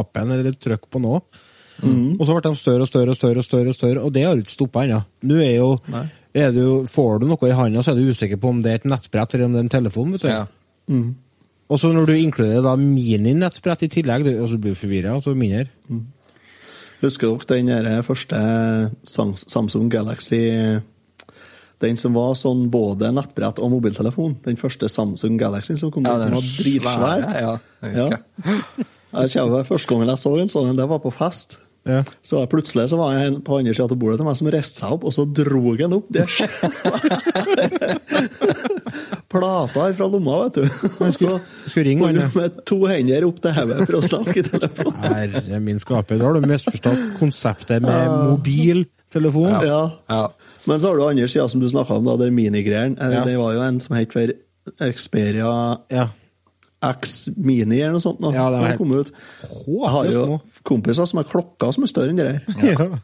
åpne 0.00 0.38
eller 0.38 0.56
trykke 0.56 0.88
på 0.92 1.02
noe. 1.04 1.20
Og 1.82 2.20
så 2.24 2.34
ble 2.36 2.42
de 2.46 2.56
større 2.56 2.84
og 2.84 2.88
større 2.88 3.10
og 3.10 3.16
større, 3.18 3.38
og 3.42 3.46
større, 3.46 3.68
og 3.72 3.76
større, 3.76 4.02
og 4.06 4.12
det 4.14 4.22
har 4.24 4.38
ikke 4.38 4.54
stoppa 4.54 4.84
ennå. 4.86 5.00
Nå 5.26 5.38
er 5.42 5.54
jo, 5.56 5.70
Nei. 5.90 6.04
Er 6.34 6.52
det 6.54 6.64
Får 6.88 7.20
du 7.20 7.26
noe 7.28 7.48
i 7.48 7.56
handa, 7.56 7.82
så 7.84 7.92
er 7.92 8.00
du 8.00 8.10
usikker 8.12 8.40
på 8.40 8.48
om 8.52 8.62
det 8.64 8.70
er 8.72 8.80
et 8.80 8.88
nettbrett 8.88 9.34
eller 9.34 9.46
om 9.48 9.52
det 9.52 9.60
er 9.60 9.66
en 9.66 9.76
telefon. 9.76 10.12
vet 10.14 10.22
du. 10.24 10.28
Ja. 10.28 10.46
Og 11.72 11.80
så 11.80 11.88
når 11.92 12.06
du 12.08 12.14
inkluderer 12.16 12.64
da 12.64 12.74
mininettbrett 12.76 13.86
i 13.86 13.88
tillegg, 13.92 14.24
du, 14.26 14.32
altså, 14.34 14.56
du 14.58 14.64
blir 14.66 14.76
forvirra. 14.76 15.14
Altså 15.16 15.34
mindre. 15.36 15.66
Husker 17.02 17.36
dere 17.48 17.58
den 17.58 17.70
der 17.86 18.02
første 18.06 18.38
Samsung 19.02 19.88
Galaxy 19.90 20.38
Den 21.82 21.96
som 21.98 22.14
var 22.14 22.36
sånn 22.38 22.68
både 22.70 23.08
nettbrett 23.10 23.58
og 23.58 23.72
mobiltelefon? 23.72 24.36
Den 24.44 24.56
første 24.60 24.86
Samsung 24.92 25.34
Galaxy 25.40 25.74
som 25.80 25.90
kom 25.90 26.06
Ja, 26.06 26.14
ut, 26.14 26.22
som 26.22 26.30
den 26.30 26.38
var 26.38 26.46
dritsvær? 26.62 27.24
Ja, 27.42 27.56
jeg 27.82 27.96
Ja. 27.96 28.20
Jeg 29.12 29.32
kommer 29.34 29.64
Første 29.66 29.90
gangen 29.90 30.08
jeg 30.08 30.18
så 30.22 30.30
en 30.40 30.48
sånn, 30.48 30.76
det 30.76 30.88
var 30.88 31.02
på 31.02 31.10
fest. 31.12 31.58
Ja. 31.88 32.04
Så 32.22 32.38
plutselig 32.46 32.84
så 32.92 32.96
var 33.00 33.16
jeg 33.16 33.26
en 33.32 33.40
på 33.42 33.56
andre 33.58 33.72
sida 33.74 33.88
av 33.90 33.98
bordet 33.98 34.20
til 34.20 34.26
meg 34.28 34.36
som 34.38 34.50
reiste 34.54 34.78
seg 34.84 34.92
opp, 34.94 35.02
og 35.08 35.14
så 35.16 35.24
dro 35.34 35.62
han 35.80 35.96
opp 35.96 36.06
det 36.14 36.26
Plata 39.32 39.86
fra 39.96 40.06
lomma, 40.12 40.36
vet 40.44 40.54
du. 40.60 40.88
Og 41.02 41.14
så 41.16 41.30
skulle 41.66 41.86
ringe 41.88 42.06
han, 42.10 42.18
med 42.36 42.58
to 42.68 42.78
hender 42.90 43.24
opp 43.28 43.38
til 43.44 43.54
hodet 43.56 43.86
for 43.88 43.98
å 43.98 44.02
snakke 44.04 44.38
i 44.42 44.44
telefonen. 44.46 44.98
Herre 45.08 45.60
min 45.64 45.80
skaper, 45.82 46.20
da 46.20 46.28
har 46.28 46.36
du 46.38 46.48
misforstått 46.50 47.06
konseptet 47.18 47.82
med 47.84 48.12
mobiltelefon. 48.28 49.54
Ja. 49.64 49.82
Ja. 50.12 50.22
Men 50.68 50.82
så 50.82 50.92
har 50.92 51.00
du 51.00 51.06
andre 51.08 51.28
sida 51.32 51.48
som 51.50 51.62
du 51.64 51.68
snakka 51.72 51.96
om, 51.98 52.06
da, 52.10 52.18
det 52.20 52.30
minigreiene. 52.36 52.98
Eh, 53.00 53.16
Ja. 53.16 53.24
Det 53.26 53.36
var 53.40 53.56
jo 53.56 53.64
en 53.64 53.80
som 53.82 53.96
het 53.96 54.12
for 54.14 54.34
Xperia 54.92 55.52
Ja. 55.90 56.08
X 56.82 57.30
Mini 57.36 57.78
eller 57.80 57.96
noe 57.96 58.02
sånt. 58.02 58.20
Nå, 58.22 58.32
Ja, 58.34 58.48
som 58.50 58.64
har 58.66 58.76
kommet 58.80 59.06
ut. 59.06 59.12
Jeg 59.66 59.92
har 59.94 60.10
jo 60.10 60.40
kompiser 60.66 61.06
som 61.08 61.22
har 61.22 61.28
klokker 61.30 61.74
som 61.74 61.86
er 61.86 61.92
større 61.92 62.10
enn 62.12 62.20
det 62.20 62.28
der. 62.30 62.40
Ja. 62.72 62.76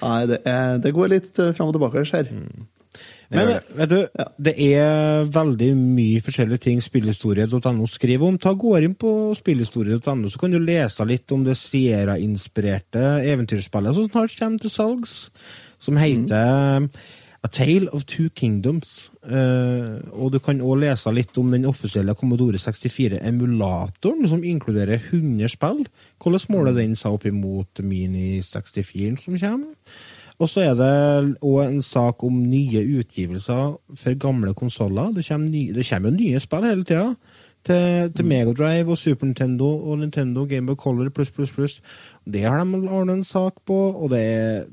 Nei, 0.00 0.20
det, 0.30 0.38
er, 0.48 0.78
det 0.80 0.94
går 0.96 1.10
litt 1.12 1.38
uh, 1.42 1.50
fram 1.52 1.68
og 1.68 1.74
tilbake 1.76 2.06
her. 2.08 2.30
Men 3.30 3.50
vet 3.78 3.90
du, 3.92 3.98
det 4.42 4.54
er 4.58 5.28
veldig 5.30 5.68
mye 5.78 6.22
forskjellige 6.24 6.64
ting 6.64 6.80
spillhistorie.no 6.82 7.86
skriver 7.86 8.26
om. 8.26 8.38
Ta 8.42 8.56
Gå 8.58 8.72
inn 8.80 8.96
på 8.98 9.12
spillhistorie.no, 9.38 10.32
så 10.32 10.40
kan 10.40 10.56
du 10.56 10.58
lese 10.58 11.06
litt 11.06 11.30
om 11.36 11.44
det 11.46 11.54
Sierra-inspirerte 11.60 13.04
eventyrspillet 13.30 13.94
som 13.94 14.08
snart 14.08 14.34
kommer 14.40 14.64
til 14.64 14.74
salgs, 14.74 15.14
som 15.78 16.00
heter 16.00 16.88
A 17.42 17.48
Tale 17.48 17.88
of 17.96 18.04
Two 18.04 18.28
Kingdoms. 18.36 19.10
Uh, 19.24 19.96
og 20.12 20.34
du 20.34 20.38
kan 20.44 20.60
òg 20.60 20.82
lese 20.82 21.12
litt 21.14 21.36
om 21.40 21.48
den 21.54 21.64
offisielle 21.68 22.14
Commodore 22.14 22.60
64-emulatoren, 22.60 24.28
som 24.28 24.44
inkluderer 24.44 25.00
100 25.00 25.48
spill. 25.54 25.86
Hvordan 26.20 26.52
måler 26.52 26.76
den 26.76 26.96
seg 27.00 27.16
opp 27.16 27.24
imot 27.30 27.80
Mini64-en 27.80 29.20
som 29.22 29.38
kommer? 29.40 29.94
Og 30.40 30.48
så 30.48 30.62
er 30.64 30.76
det 30.76 31.36
òg 31.44 31.66
en 31.66 31.82
sak 31.84 32.22
om 32.24 32.38
nye 32.48 32.80
utgivelser 33.00 33.74
for 34.02 34.20
gamle 34.20 34.54
konsoller. 34.56 35.12
Det, 35.12 35.26
det 35.76 35.84
kommer 35.88 36.10
jo 36.10 36.16
nye 36.16 36.40
spill 36.40 36.68
hele 36.68 36.84
tida. 36.88 37.14
Til, 37.60 38.08
til 38.16 38.24
Megadrive 38.24 38.94
og 38.94 38.96
Super 38.96 39.28
Nintendo 39.28 39.66
og 39.68 39.98
Nintendo 40.00 40.46
Game 40.48 40.64
Boy 40.64 40.78
Color 40.80 41.10
pluss, 41.12 41.28
pluss, 41.30 41.52
pluss. 41.52 41.74
Det 42.24 42.46
har 42.46 42.64
de 42.64 42.88
ordnet 42.88 43.18
en 43.18 43.24
sak 43.24 43.60
på, 43.68 43.76
og 43.76 44.08
det 44.14 44.24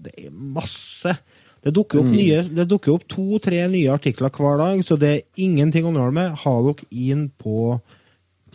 det 0.03 0.13
er 0.23 0.31
masse. 0.31 1.17
Det 1.67 1.73
dukker 1.75 1.99
opp, 1.99 2.11
mm. 2.15 2.93
opp 2.93 3.07
to-tre 3.11 3.65
nye 3.67 3.91
artikler 3.91 4.31
hver 4.31 4.61
dag, 4.61 4.79
så 4.87 4.95
det 4.95 5.09
er 5.11 5.43
ingenting 5.43 5.83
å 5.83 5.91
nøle 5.91 6.13
med. 6.15 6.37
Ha 6.45 6.53
dere 6.63 6.87
inn 6.95 7.25
på 7.35 7.75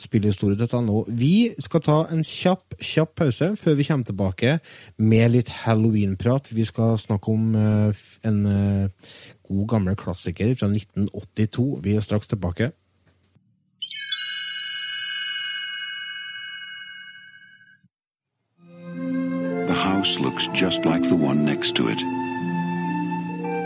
spillhistorie.no. 0.01 1.03
Vi 1.09 1.53
skal 1.61 1.83
ta 1.85 1.96
en 2.09 2.25
kjapp, 2.25 2.79
kjapp 2.81 3.12
pause 3.20 3.51
før 3.61 3.77
vi 3.77 3.85
kommer 3.85 4.09
tilbake 4.09 4.55
med 4.96 5.35
litt 5.35 5.53
halloween-prat. 5.66 6.55
Vi 6.57 6.64
skal 6.64 6.96
snakke 6.96 7.37
om 7.37 7.53
eh, 7.53 8.05
en 8.25 8.40
eh, 8.48 9.11
god 9.44 9.66
gammel 9.75 9.98
klassiker 10.01 10.55
fra 10.57 10.70
1982. 10.72 11.66
Vi 11.85 11.96
er 11.96 12.09
straks 12.09 12.33
tilbake. 12.33 12.72
The 19.68 19.79
house 19.79 20.18
looks 20.18 20.48
just 20.55 20.85
like 20.85 21.03
the 21.03 21.16
one 21.16 21.44
next 21.44 21.77
to 21.77 21.88
it. 21.88 22.21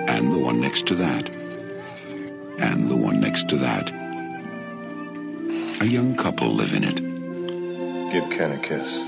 And 0.08 0.32
the 0.32 0.38
one 0.38 0.60
next 0.60 0.86
to 0.88 0.94
that. 0.96 1.28
And 2.58 2.88
the 2.90 2.96
one 2.96 3.20
next 3.20 3.48
to 3.50 3.56
that. 3.58 3.90
A 5.80 5.86
young 5.86 6.16
couple 6.16 6.48
live 6.54 6.72
in 6.72 6.84
it. 6.84 6.96
Give 8.12 8.28
Ken 8.30 8.52
a 8.52 8.58
kiss. 8.58 8.90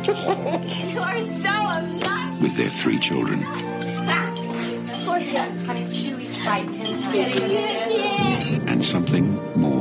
You 0.00 0.98
are 1.00 1.24
so 1.26 1.48
obnoxious. 1.50 2.40
with 2.40 2.56
their 2.56 2.70
three 2.70 2.98
children. 2.98 3.44
Of 3.44 5.06
course 5.06 5.24
you 5.24 5.32
don't 5.32 5.64
kind 5.66 5.78
of 5.84 5.92
chew 5.92 6.18
each 6.18 6.42
bite 6.44 6.72
ten 6.72 6.98
times. 7.00 8.48
and 8.70 8.84
something 8.84 9.34
more. 9.58 9.79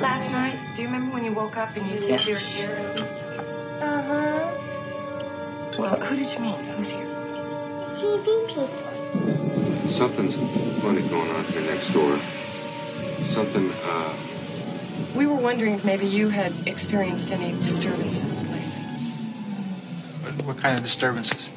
Last 0.00 0.30
night? 0.30 0.58
Do 0.76 0.82
you 0.82 0.88
remember 0.88 1.12
when 1.14 1.24
you 1.24 1.32
woke 1.32 1.56
up 1.56 1.76
and 1.76 1.86
you 1.90 1.96
said 1.96 2.20
you 2.22 2.34
were 2.34 2.40
here? 2.40 2.76
Uh-huh. 3.80 4.50
Well, 5.78 5.96
who 6.00 6.16
did 6.16 6.32
you 6.32 6.40
meet? 6.40 6.56
Who's 6.76 6.90
here? 6.90 7.06
TV 7.94 8.46
people. 8.48 8.68
Something's 9.88 10.36
funny 10.82 11.02
going 11.08 11.30
on 11.30 11.44
here 11.46 11.62
next 11.62 11.90
door. 11.92 12.18
Something, 13.24 13.70
uh, 13.84 14.14
We 15.14 15.26
were 15.26 15.34
wondering 15.36 15.74
if 15.74 15.84
maybe 15.84 16.06
you 16.06 16.28
had 16.28 16.52
experienced 16.66 17.32
any 17.32 17.52
disturbances 17.62 18.44
lately. 18.44 18.60
What, 20.22 20.44
what 20.46 20.58
kind 20.58 20.76
of 20.76 20.82
disturbances? 20.82 21.48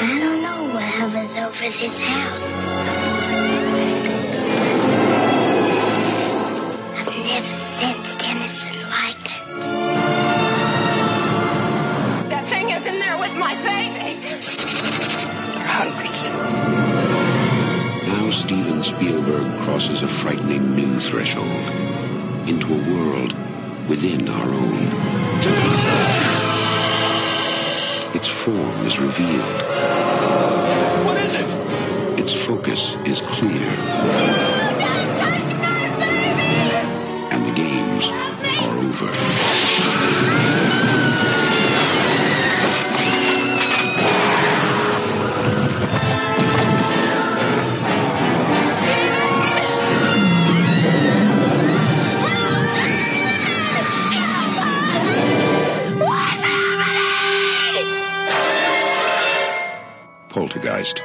I 0.00 0.18
don't 0.20 0.42
know 0.42 0.64
what 0.74 0.82
hovers 0.82 1.36
over 1.36 1.70
this 1.78 1.98
house. 2.00 3.67
Never 7.28 7.56
sensed 7.78 8.20
anything 8.24 8.80
like 8.88 9.24
it. 9.36 9.44
That 12.30 12.44
thing 12.48 12.70
is 12.70 12.86
in 12.86 12.98
there 12.98 13.18
with 13.18 13.34
my 13.36 13.54
baby. 13.68 14.16
Hundreds. 15.76 16.26
Now 18.08 18.30
Steven 18.30 18.82
Spielberg 18.82 19.60
crosses 19.60 20.02
a 20.02 20.08
frightening 20.08 20.74
new 20.74 20.98
threshold 21.00 21.66
into 22.48 22.66
a 22.72 22.82
world 22.96 23.34
within 23.90 24.26
our 24.26 24.48
own. 24.48 24.86
Its 28.16 28.28
form 28.28 28.86
is 28.86 28.98
revealed. 28.98 29.60
What 31.04 31.18
is 31.18 31.34
it? 31.34 32.18
Its 32.18 32.32
focus 32.32 32.96
is 33.04 33.20
clear. 33.20 34.47
Over. 39.00 39.12
Poltergeist. 60.28 61.02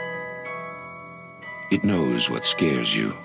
It 1.71 1.83
knows 1.83 2.29
what 2.29 2.45
scares 2.45 2.95
you. 2.95 3.15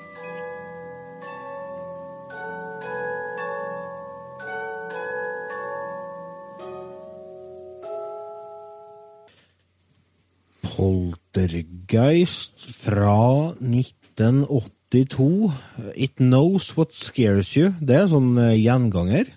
Poltergeist 10.78 12.62
fra 12.78 13.50
1982. 13.58 15.50
It 15.98 16.22
Knows 16.22 16.70
What 16.78 16.94
Scares 16.94 17.50
You. 17.58 17.74
Det 17.82 17.96
er 17.96 18.06
en 18.06 18.14
sånn 18.14 18.32
gjenganger. 18.38 18.54
gjenganger. 18.62 19.34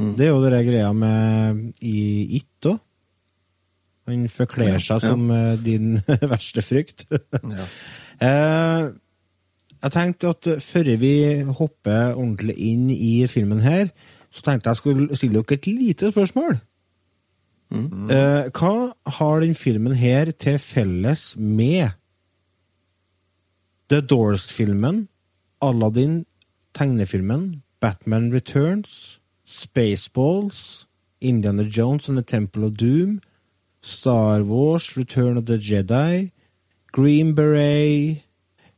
Det 0.00 0.26
er 0.26 0.30
jo 0.30 0.44
det 0.44 0.62
greia 0.64 0.92
med 0.96 1.74
i 1.84 2.36
It 2.38 2.68
òg. 2.68 2.78
Han 4.08 4.24
forkler 4.32 4.80
seg 4.82 5.02
som 5.04 5.28
eh, 5.30 5.58
din 5.60 6.00
verste 6.34 6.64
frykt. 6.66 7.08
Ja. 7.10 7.68
Eh, 8.20 8.82
jeg 9.80 9.92
tenkte 9.94 10.28
at 10.34 10.44
før 10.60 10.88
vi 11.00 11.12
hopper 11.56 12.10
ordentlig 12.10 12.52
inn 12.60 12.90
i 12.92 13.24
filmen 13.32 13.62
her, 13.64 13.86
så 14.28 14.42
tenkte 14.44 14.68
jeg 14.68 14.76
skulle 14.76 15.16
stille 15.16 15.40
dere 15.40 15.56
et 15.56 15.68
lite 15.70 16.10
spørsmål. 16.12 16.58
Eh, 17.70 18.50
hva 18.50 18.92
har 19.06 19.40
den 19.40 19.54
filmen 19.54 19.94
her 19.94 20.32
til 20.32 20.58
felles 20.58 21.36
med 21.36 21.90
The 23.90 24.00
Doors-filmen, 24.00 25.08
Aladdin, 25.62 26.24
tegnefilmen, 26.74 27.62
Batman 27.80 28.32
Returns, 28.32 29.20
Spaceballs, 29.46 30.86
Indiana 31.20 31.62
Jones 31.62 32.08
and 32.08 32.16
the 32.16 32.22
Temple 32.22 32.64
of 32.64 32.76
Doom, 32.76 33.20
Star 33.82 34.42
Wars, 34.42 34.96
Return 34.96 35.36
of 35.36 35.46
the 35.46 35.58
Jedi, 35.58 36.30
Green 36.92 37.34
Beret, 37.34 38.22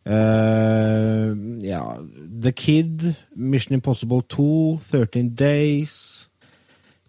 uh, 0.07 1.63
ja, 1.63 1.97
The 2.43 2.53
Kid, 2.53 3.15
Mission 3.35 3.75
Impossible 3.75 4.23
2, 4.23 4.79
13 4.83 5.35
Days, 5.35 6.12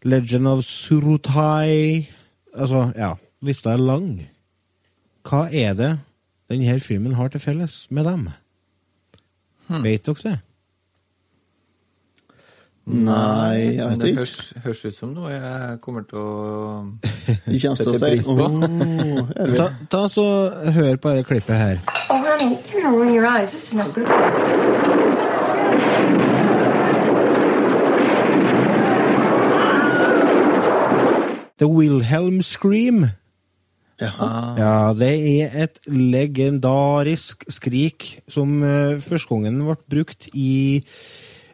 Legend 0.04 0.48
of 0.48 0.64
Surutai 0.66 2.08
Altså, 2.54 2.92
ja, 2.98 3.14
lista 3.42 3.72
er 3.74 3.82
lang. 3.82 4.10
Hva 5.26 5.48
er 5.50 5.74
det 5.74 5.92
denne 6.52 6.80
filmen 6.84 7.16
har 7.18 7.32
til 7.34 7.42
felles 7.42 7.88
med 7.90 8.06
dem? 8.06 8.28
Vet 9.82 10.06
dere 10.06 10.22
det? 10.24 10.40
Nei, 12.86 13.56
jeg 13.78 13.78
vet 13.80 13.90
vet 13.90 14.02
det 14.02 14.10
ikke. 14.12 14.18
høres, 14.20 14.54
høres 14.66 14.86
ut 14.86 14.96
som 14.98 15.14
noe 15.16 15.32
jeg 15.32 15.78
kommer 15.82 16.04
til 16.04 16.20
å 16.20 16.28
si 17.80 18.00
pris 18.04 18.28
på. 18.28 18.36
«Åh, 18.44 19.32
er? 19.40 19.56
Ta, 19.56 19.70
ta 19.90 20.04
så 20.12 20.26
Hør 20.76 21.00
på 21.00 21.16
dette 21.16 21.30
klippet 21.32 21.56
her. 21.56 21.80
Oh, 22.12 22.20
honey, 22.28 22.60
you're 22.70 22.84
gonna 22.84 22.92
ruin 22.98 23.14
your 23.16 23.26
eyes. 23.26 23.52
This 23.56 23.70
is 23.70 23.74
not 23.74 23.94
good. 23.96 24.12
The 31.64 31.70
Wilhelm 31.70 32.42
Scream. 32.44 33.06
Jaha. 34.02 34.30
Ja, 34.60 34.94
det 35.00 35.12
er 35.16 35.54
et 35.64 35.78
legendarisk 35.88 37.46
skrik 37.48 38.08
som 38.28 38.58
uh, 38.60 39.00
første 39.00 39.32
gangen 39.32 39.62
ble 39.64 39.78
brukt 39.94 40.28
i 40.36 40.84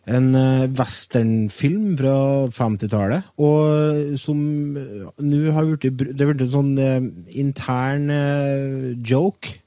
en 0.10 0.32
uh, 0.34 0.66
westernfilm 0.80 1.94
fra 2.00 2.16
50-tallet, 2.56 3.30
og 3.38 4.18
som 4.18 4.42
uh, 4.82 5.14
nå 5.22 5.54
har 5.54 5.70
blitt 5.76 6.02
Det 6.02 6.26
har 6.26 6.32
blitt 6.32 6.46
en 6.48 6.56
sånn 6.58 6.74
uh, 6.82 7.10
intern 7.30 8.10
eh, 8.10 8.92
joke 9.06 9.60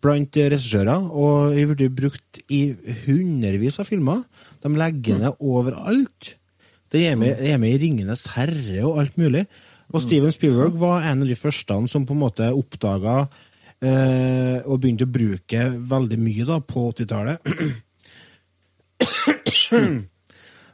blant 0.00 0.40
eh, 0.40 0.48
regissører, 0.54 1.10
og 1.12 1.58
har 1.58 1.74
blitt 1.76 1.98
brukt 2.00 2.40
i 2.48 2.70
hundrevis 3.04 3.82
av 3.84 3.92
filmer. 3.92 4.24
De 4.64 4.72
legger 4.80 5.20
ned 5.20 5.44
overalt. 5.44 6.38
Det 6.92 7.06
er 7.08 7.16
med, 7.16 7.38
er 7.40 7.60
med 7.60 7.72
i 7.72 7.80
Ringenes 7.86 8.26
herre 8.34 8.82
og 8.84 8.98
alt 9.00 9.16
mulig. 9.20 9.46
Og 9.92 10.00
Steven 10.04 10.32
Spielberg 10.32 10.76
var 10.80 11.06
en 11.08 11.24
av 11.24 11.28
de 11.28 11.36
første 11.36 11.76
som 11.88 12.04
på 12.08 12.14
en 12.14 12.20
måte 12.22 12.48
oppdaga 12.52 13.16
eh, 13.84 14.58
og 14.64 14.80
begynte 14.80 15.08
å 15.08 15.12
bruke 15.12 15.66
veldig 15.92 16.18
mye 16.20 16.46
da, 16.48 16.60
på 16.64 16.84
80-tallet. 16.92 17.52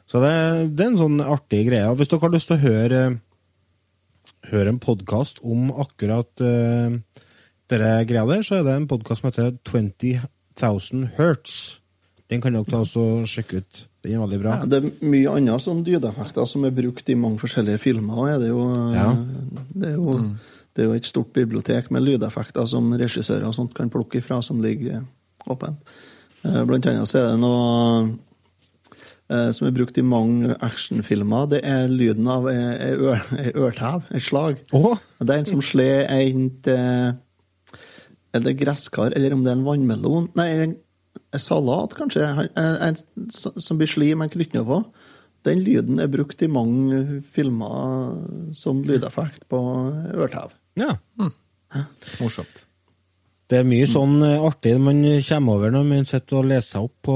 Så 0.09 0.21
det, 0.23 0.35
det 0.73 0.85
er 0.85 0.89
en 0.89 0.97
sånn 0.99 1.19
artig 1.21 1.65
greie. 1.67 1.89
Og 1.89 1.99
Hvis 1.99 2.09
dere 2.09 2.23
har 2.23 2.33
lyst 2.33 2.49
til 2.49 2.57
å 2.57 2.63
høre, 2.63 3.01
høre 4.49 4.73
en 4.73 4.81
podkast 4.81 5.43
om 5.45 5.69
akkurat 5.83 6.41
uh, 6.41 6.95
denne 7.69 7.91
greia 8.09 8.25
der, 8.31 8.41
så 8.45 8.59
er 8.59 8.65
det 8.65 8.73
en 8.73 8.89
podkast 8.89 9.21
som 9.21 9.29
heter 9.29 9.53
20,000 9.69 11.11
Hertz. 11.19 11.53
Den 12.31 12.41
kan 12.41 12.57
dere 12.57 12.65
ta 12.71 12.81
og 12.81 13.29
sjekke 13.29 13.61
ut. 13.61 13.88
Den 14.03 14.13
er 14.15 14.21
veldig 14.23 14.37
bra. 14.39 14.53
Ja, 14.61 14.67
det 14.71 14.77
er 14.79 14.91
mye 15.11 15.31
annet 15.35 15.59
sånn 15.65 15.81
lydeffekter 15.83 16.45
som 16.47 16.63
er 16.63 16.71
brukt 16.71 17.09
i 17.11 17.17
mange 17.19 17.41
forskjellige 17.41 17.81
filmer. 17.83 18.29
Er 18.31 18.39
det, 18.39 18.47
jo, 18.53 18.61
Ja. 18.95 19.09
det, 19.75 19.89
er 19.89 19.97
jo, 19.97 20.13
det 20.73 20.83
er 20.85 20.87
jo 20.87 20.93
et 20.95 21.09
stort 21.09 21.33
bibliotek 21.35 21.89
med 21.91 22.05
lydeffekter 22.07 22.65
som 22.71 22.93
regissører 22.95 23.49
og 23.49 23.55
sånt 23.57 23.73
kan 23.75 23.89
plukke 23.91 24.21
ifra, 24.21 24.39
som 24.45 24.61
ligger 24.63 25.01
åpent. 25.51 25.77
Eh, 26.45 26.63
Blant 26.63 26.87
annet 26.87 27.11
så 27.11 27.19
er 27.19 27.27
det 27.33 27.39
noe 27.43 28.15
eh, 29.29 29.51
som 29.51 29.67
er 29.67 29.75
brukt 29.75 29.97
i 29.99 30.05
mange 30.07 30.55
actionfilmer. 30.63 31.49
Det 31.51 31.59
er 31.67 31.91
lyden 31.91 32.27
av 32.31 32.47
ei 32.47 32.93
ørtev, 32.95 34.07
et 34.15 34.23
slag. 34.23 34.63
Oh. 34.71 34.95
Det 35.19 35.29
er 35.35 35.41
en 35.43 35.49
som 35.57 35.61
slår 35.61 36.07
en 36.07 36.45
Er 38.31 38.39
det 38.45 38.59
gresskar, 38.61 39.11
eller 39.17 39.33
om 39.33 39.43
det 39.43 39.51
er 39.51 39.57
en 39.57 39.65
vannmelon? 39.65 40.27
Nei, 40.37 40.75
salat, 41.37 41.95
kanskje? 41.97 42.25
Som 43.31 43.79
blir 43.79 43.89
sli 43.89 44.13
med 44.17 44.31
på. 44.65 44.81
Den 45.47 45.61
lyden 45.63 45.99
er 46.03 46.09
brukt 46.11 46.41
i 46.43 46.49
mange 46.51 47.21
filmer 47.33 48.17
som 48.57 48.81
lydeffekt 48.83 49.45
på 49.51 49.59
ørtev. 50.15 50.51
ja. 50.79 50.97
Morsomt. 52.19 52.65
Det 53.49 53.63
er 53.63 53.65
mye 53.65 53.85
sånn 53.89 54.19
eh, 54.21 54.41
artig 54.45 54.75
man 54.77 54.99
kommer 55.25 55.55
over 55.57 55.71
når 55.73 55.85
man 55.89 56.05
sitter 56.05 56.37
og 56.37 56.49
leser 56.51 56.75
seg 56.75 56.85
opp 56.85 57.07
på 57.07 57.15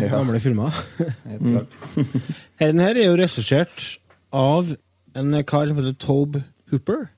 gamle 0.00 0.40
filmer. 0.40 0.72
Helt 1.28 1.44
klart. 1.44 1.74
Denne 2.62 2.86
her 2.86 3.00
er 3.00 3.10
jo 3.10 3.18
regissert 3.20 3.84
av 4.32 4.70
en 5.18 5.36
kar 5.48 5.68
som 5.68 5.80
heter 5.80 5.96
Tobe 6.00 6.40
Hooper. 6.72 7.10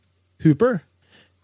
Hooper. 0.43 0.81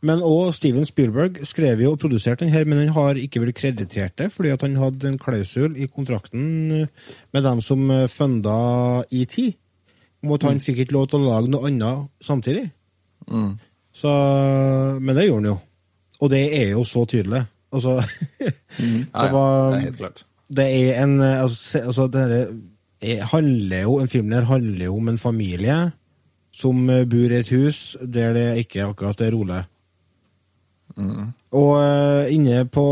Men 0.07 0.23
òg 0.23 0.53
Steven 0.55 0.87
Spielberg 0.87 1.41
skrev 1.49 1.81
jo 1.83 1.95
og 1.95 2.01
produserte 2.03 2.45
den 2.45 2.53
her, 2.55 2.67
men 2.69 2.79
han 2.85 2.93
har 2.95 3.19
ikke 3.19 3.41
blitt 3.43 3.59
kreditert 3.59 4.15
det, 4.21 4.29
fordi 4.33 4.53
at 4.55 4.63
han 4.63 4.77
hadde 4.79 5.09
en 5.09 5.19
klausul 5.19 5.75
i 5.81 5.89
kontrakten 5.91 6.45
eh, 6.83 7.13
med 7.35 7.47
dem 7.47 7.63
som 7.65 7.83
eh, 7.91 8.05
funda 8.13 8.57
ET, 9.11 9.37
om 10.23 10.35
at 10.37 10.47
han 10.47 10.63
fikk 10.63 10.85
ikke 10.85 10.97
lov 10.97 11.09
til 11.11 11.23
å 11.25 11.31
lage 11.31 11.51
noe 11.53 11.71
annet 11.71 12.07
samtidig. 12.25 12.69
Så, 13.97 14.13
men 15.01 15.17
det 15.17 15.27
gjorde 15.27 15.43
han 15.43 15.51
jo. 15.51 15.59
Og 16.23 16.33
det 16.33 16.43
er 16.61 16.73
jo 16.77 16.85
så 16.89 17.05
tydelig. 17.09 17.43
Altså, 17.75 17.99
mm. 18.81 19.03
det 19.11 19.27
ja, 19.27 19.29
var 19.33 19.71
det 19.73 19.79
er 19.79 19.87
helt 19.89 20.01
klart. 20.01 20.25
det 20.57 20.67
er 20.71 21.03
en 21.03 21.21
eh, 21.21 21.39
Altså, 21.43 21.83
altså 21.83 22.07
det 22.07 22.23
her 22.23 22.35
er- 22.41 23.25
handler 23.33 23.83
jo, 23.83 23.97
En 24.01 24.09
film 24.09 24.31
der 24.31 24.47
handler 24.49 24.85
jo 24.85 24.97
om 24.97 25.09
en 25.09 25.19
familie 25.19 25.79
som 26.57 26.87
bor 26.87 27.33
i 27.33 27.41
et 27.43 27.49
hus 27.53 27.97
der 28.01 28.33
det 28.33 28.45
ikke 28.63 28.87
akkurat 28.87 29.21
er 29.21 29.35
rolig. 29.35 29.59
Og 30.97 31.73
eh, 31.81 32.33
inne 32.35 32.65
på, 32.73 32.87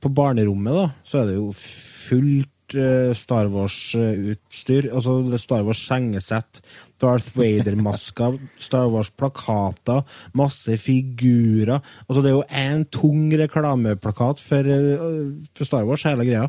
på 0.00 0.12
barnerommet, 0.14 0.76
da, 0.76 0.86
så 1.06 1.22
er 1.22 1.30
det 1.30 1.38
jo 1.38 1.48
fullt 1.56 2.76
eh, 2.78 3.10
Star 3.18 3.50
Wars-utstyr. 3.50 4.90
Altså 4.94 5.16
Star 5.42 5.66
Wars-sengesett, 5.66 6.62
Darth 7.02 7.34
Vader-masker, 7.38 8.38
Star 8.68 8.90
Wars-plakater, 8.92 10.04
masse 10.38 10.78
figurer. 10.82 11.82
Altså 12.06 12.22
det 12.22 12.32
er 12.32 12.38
jo 12.38 12.46
én 12.62 12.86
tung 12.94 13.28
reklameplakat 13.42 14.42
for, 14.42 14.70
eh, 14.70 15.28
for 15.54 15.68
Star 15.68 15.86
Wars, 15.88 16.06
hele 16.06 16.28
greia. 16.28 16.48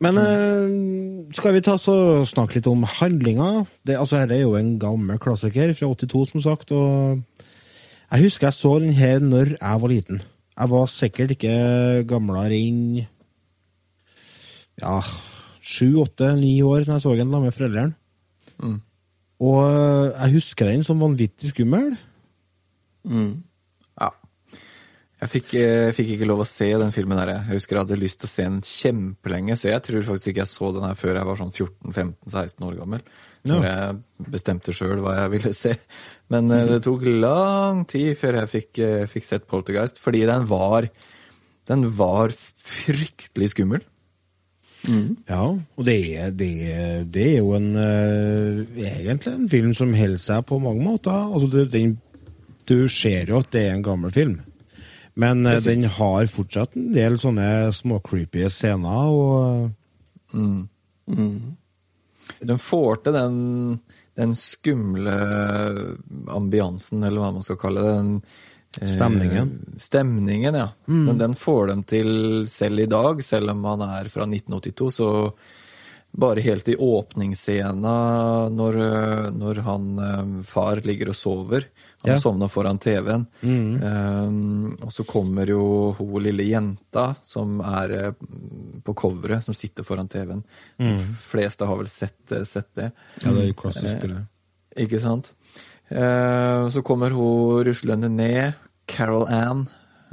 Men 0.00 0.16
eh, 0.16 1.34
skal 1.36 1.52
vi 1.58 1.64
ta 1.64 1.74
så 1.78 2.24
snakke 2.28 2.56
litt 2.56 2.70
om 2.70 2.86
handlinga? 2.88 3.66
Det, 3.84 3.98
altså, 3.98 4.22
Dette 4.22 4.38
er 4.38 4.46
jo 4.46 4.56
en 4.56 4.78
gammel 4.80 5.20
klassiker 5.20 5.74
fra 5.76 5.90
82, 5.92 6.30
som 6.32 6.44
sagt. 6.46 6.72
og 6.72 7.20
Jeg 8.10 8.26
husker 8.26 8.48
jeg 8.48 8.58
så 8.58 8.74
den 8.82 8.94
her 8.96 9.22
når 9.22 9.54
jeg 9.54 9.82
var 9.82 9.92
liten. 9.92 10.22
Jeg 10.58 10.70
var 10.70 10.86
sikkert 10.90 11.34
ikke 11.36 11.52
gamlere 12.10 12.56
enn 12.58 13.04
ja, 14.80 14.96
sju, 15.60 16.00
åtte, 16.02 16.32
ni 16.40 16.56
år 16.64 16.86
da 16.88 16.96
jeg 16.96 17.04
så 17.04 17.14
den 17.16 17.30
med 17.30 17.54
foreldrene. 17.54 17.94
Og 19.40 19.58
eh, 19.64 20.10
jeg 20.16 20.34
husker 20.36 20.68
den 20.68 20.82
som 20.84 21.00
vanvittig 21.00 21.52
skummel. 21.52 21.94
Ja. 24.00 24.10
Jeg 25.20 25.32
fikk, 25.34 25.54
jeg 25.56 25.94
fikk 25.96 26.14
ikke 26.16 26.28
lov 26.28 26.42
å 26.44 26.48
se 26.48 26.68
den 26.80 26.92
filmen 26.96 27.20
her. 27.20 27.34
jeg. 27.34 27.46
Jeg 27.46 27.60
husker 27.60 27.76
jeg 27.76 27.86
hadde 27.86 28.00
lyst 28.00 28.20
til 28.20 28.28
å 28.28 28.32
se 28.34 28.48
den 28.48 28.60
kjempelenge, 28.64 29.56
så 29.56 29.70
jeg 29.70 29.84
tror 29.86 30.06
faktisk 30.10 30.32
ikke 30.32 30.44
jeg 30.44 30.52
så 30.54 30.72
den 30.76 30.88
her 30.88 30.98
før 30.98 31.20
jeg 31.20 31.28
var 31.30 31.40
sånn 31.40 31.54
14-15-16 31.54 32.68
år 32.68 32.78
gammel. 32.80 33.04
Når 33.48 33.62
jeg 33.64 34.26
bestemte 34.34 34.72
sjøl 34.76 34.98
hva 35.00 35.14
jeg 35.22 35.32
ville 35.32 35.52
se. 35.56 35.72
Men 36.32 36.50
eh, 36.52 36.66
det 36.74 36.82
tok 36.84 37.06
lang 37.08 37.86
tid 37.88 38.12
før 38.20 38.42
jeg 38.42 38.50
fikk, 38.52 38.80
eh, 38.84 39.06
fikk 39.08 39.28
sett 39.28 39.46
Poltergeist, 39.48 40.00
fordi 40.02 40.26
den 40.28 40.44
var 40.50 40.90
Den 41.70 41.84
var 41.94 42.32
fryktelig 42.34 43.52
skummel. 43.52 43.84
Ja, 45.28 45.44
og 45.76 45.84
det 45.86 45.96
er, 46.16 46.30
det 46.34 46.48
er, 46.72 47.04
det 47.04 47.26
er 47.34 47.36
jo 47.36 47.52
en 47.54 47.76
eh, 47.76 48.62
egentlig 48.88 49.34
en 49.34 49.48
film 49.52 49.74
som 49.76 49.92
holder 49.94 50.18
seg 50.18 50.46
på 50.48 50.58
mange 50.58 50.82
måter. 50.82 51.12
Altså, 51.12 51.50
det, 51.52 51.66
den, 51.72 51.98
du 52.66 52.88
ser 52.88 53.30
jo 53.30 53.38
at 53.44 53.52
det 53.52 53.66
er 53.68 53.76
en 53.76 53.86
gammel 53.86 54.10
film. 54.10 54.40
Men 55.20 55.44
Precis. 55.44 55.68
den 55.68 55.84
har 55.94 56.32
fortsatt 56.32 56.74
en 56.80 56.90
del 56.96 57.20
sånne 57.20 57.46
småcreepy 57.76 58.48
scener, 58.50 59.14
og 59.14 59.70
Den 62.38 62.58
får 62.62 63.02
til 63.04 63.16
den, 63.16 63.38
den 64.18 64.34
skumle 64.38 65.16
ambiansen, 66.30 67.02
eller 67.02 67.22
hva 67.22 67.32
man 67.36 67.46
skal 67.46 67.58
kalle 67.60 67.84
det. 67.84 67.94
Den, 67.98 68.12
eh, 68.80 68.92
Stemningen. 68.96 69.54
Stemningen, 69.78 70.60
ja. 70.62 70.68
Men 70.86 71.18
den 71.18 71.34
får 71.34 71.72
dem 71.72 71.82
til 71.82 72.12
selv 72.50 72.80
i 72.80 72.90
dag, 72.90 73.24
selv 73.24 73.50
om 73.50 73.64
han 73.64 73.86
er 73.88 74.12
fra 74.12 74.28
1982, 74.28 74.90
så 75.00 75.10
bare 76.12 76.42
helt 76.42 76.68
i 76.68 76.74
åpningsscena 76.76 77.92
når, 78.50 78.78
når 79.36 79.60
han 79.62 79.84
eh, 80.02 80.30
far 80.46 80.80
ligger 80.84 81.12
og 81.12 81.16
sover. 81.16 81.66
Han 82.02 82.14
Ja. 82.14 82.18
sovna 82.18 82.48
foran 82.48 82.78
TV-en. 82.82 83.26
Eh, 83.44 84.84
og 84.84 84.90
så 84.92 85.04
kommer 85.06 85.46
jo 85.52 85.92
hun 85.98 86.22
lille 86.24 86.46
jenta 86.48 87.14
som 87.22 87.60
er 87.60 87.90
eh, 87.98 88.12
på 88.84 88.94
coveret, 88.96 89.44
som 89.44 89.54
sitter 89.54 89.86
foran 89.86 90.08
TV-en. 90.10 90.42
De 90.78 90.96
fleste 91.20 91.66
har 91.68 91.76
vel 91.78 91.86
sett, 91.90 92.18
sett 92.48 92.74
det. 92.74 92.90
ja, 93.22 93.30
det 93.30 93.42
er 93.44 93.52
jo 93.52 93.58
klassisk 93.62 94.08
Uh, 94.10 94.24
Ikke 94.82 95.00
sant? 95.02 95.32
Uh, 95.90 96.68
så 96.70 96.82
kommer 96.86 97.10
hun 97.10 97.64
ruslende 97.66 98.08
ned, 98.08 98.54
Carol 98.86 99.26
Ann, 99.28 99.64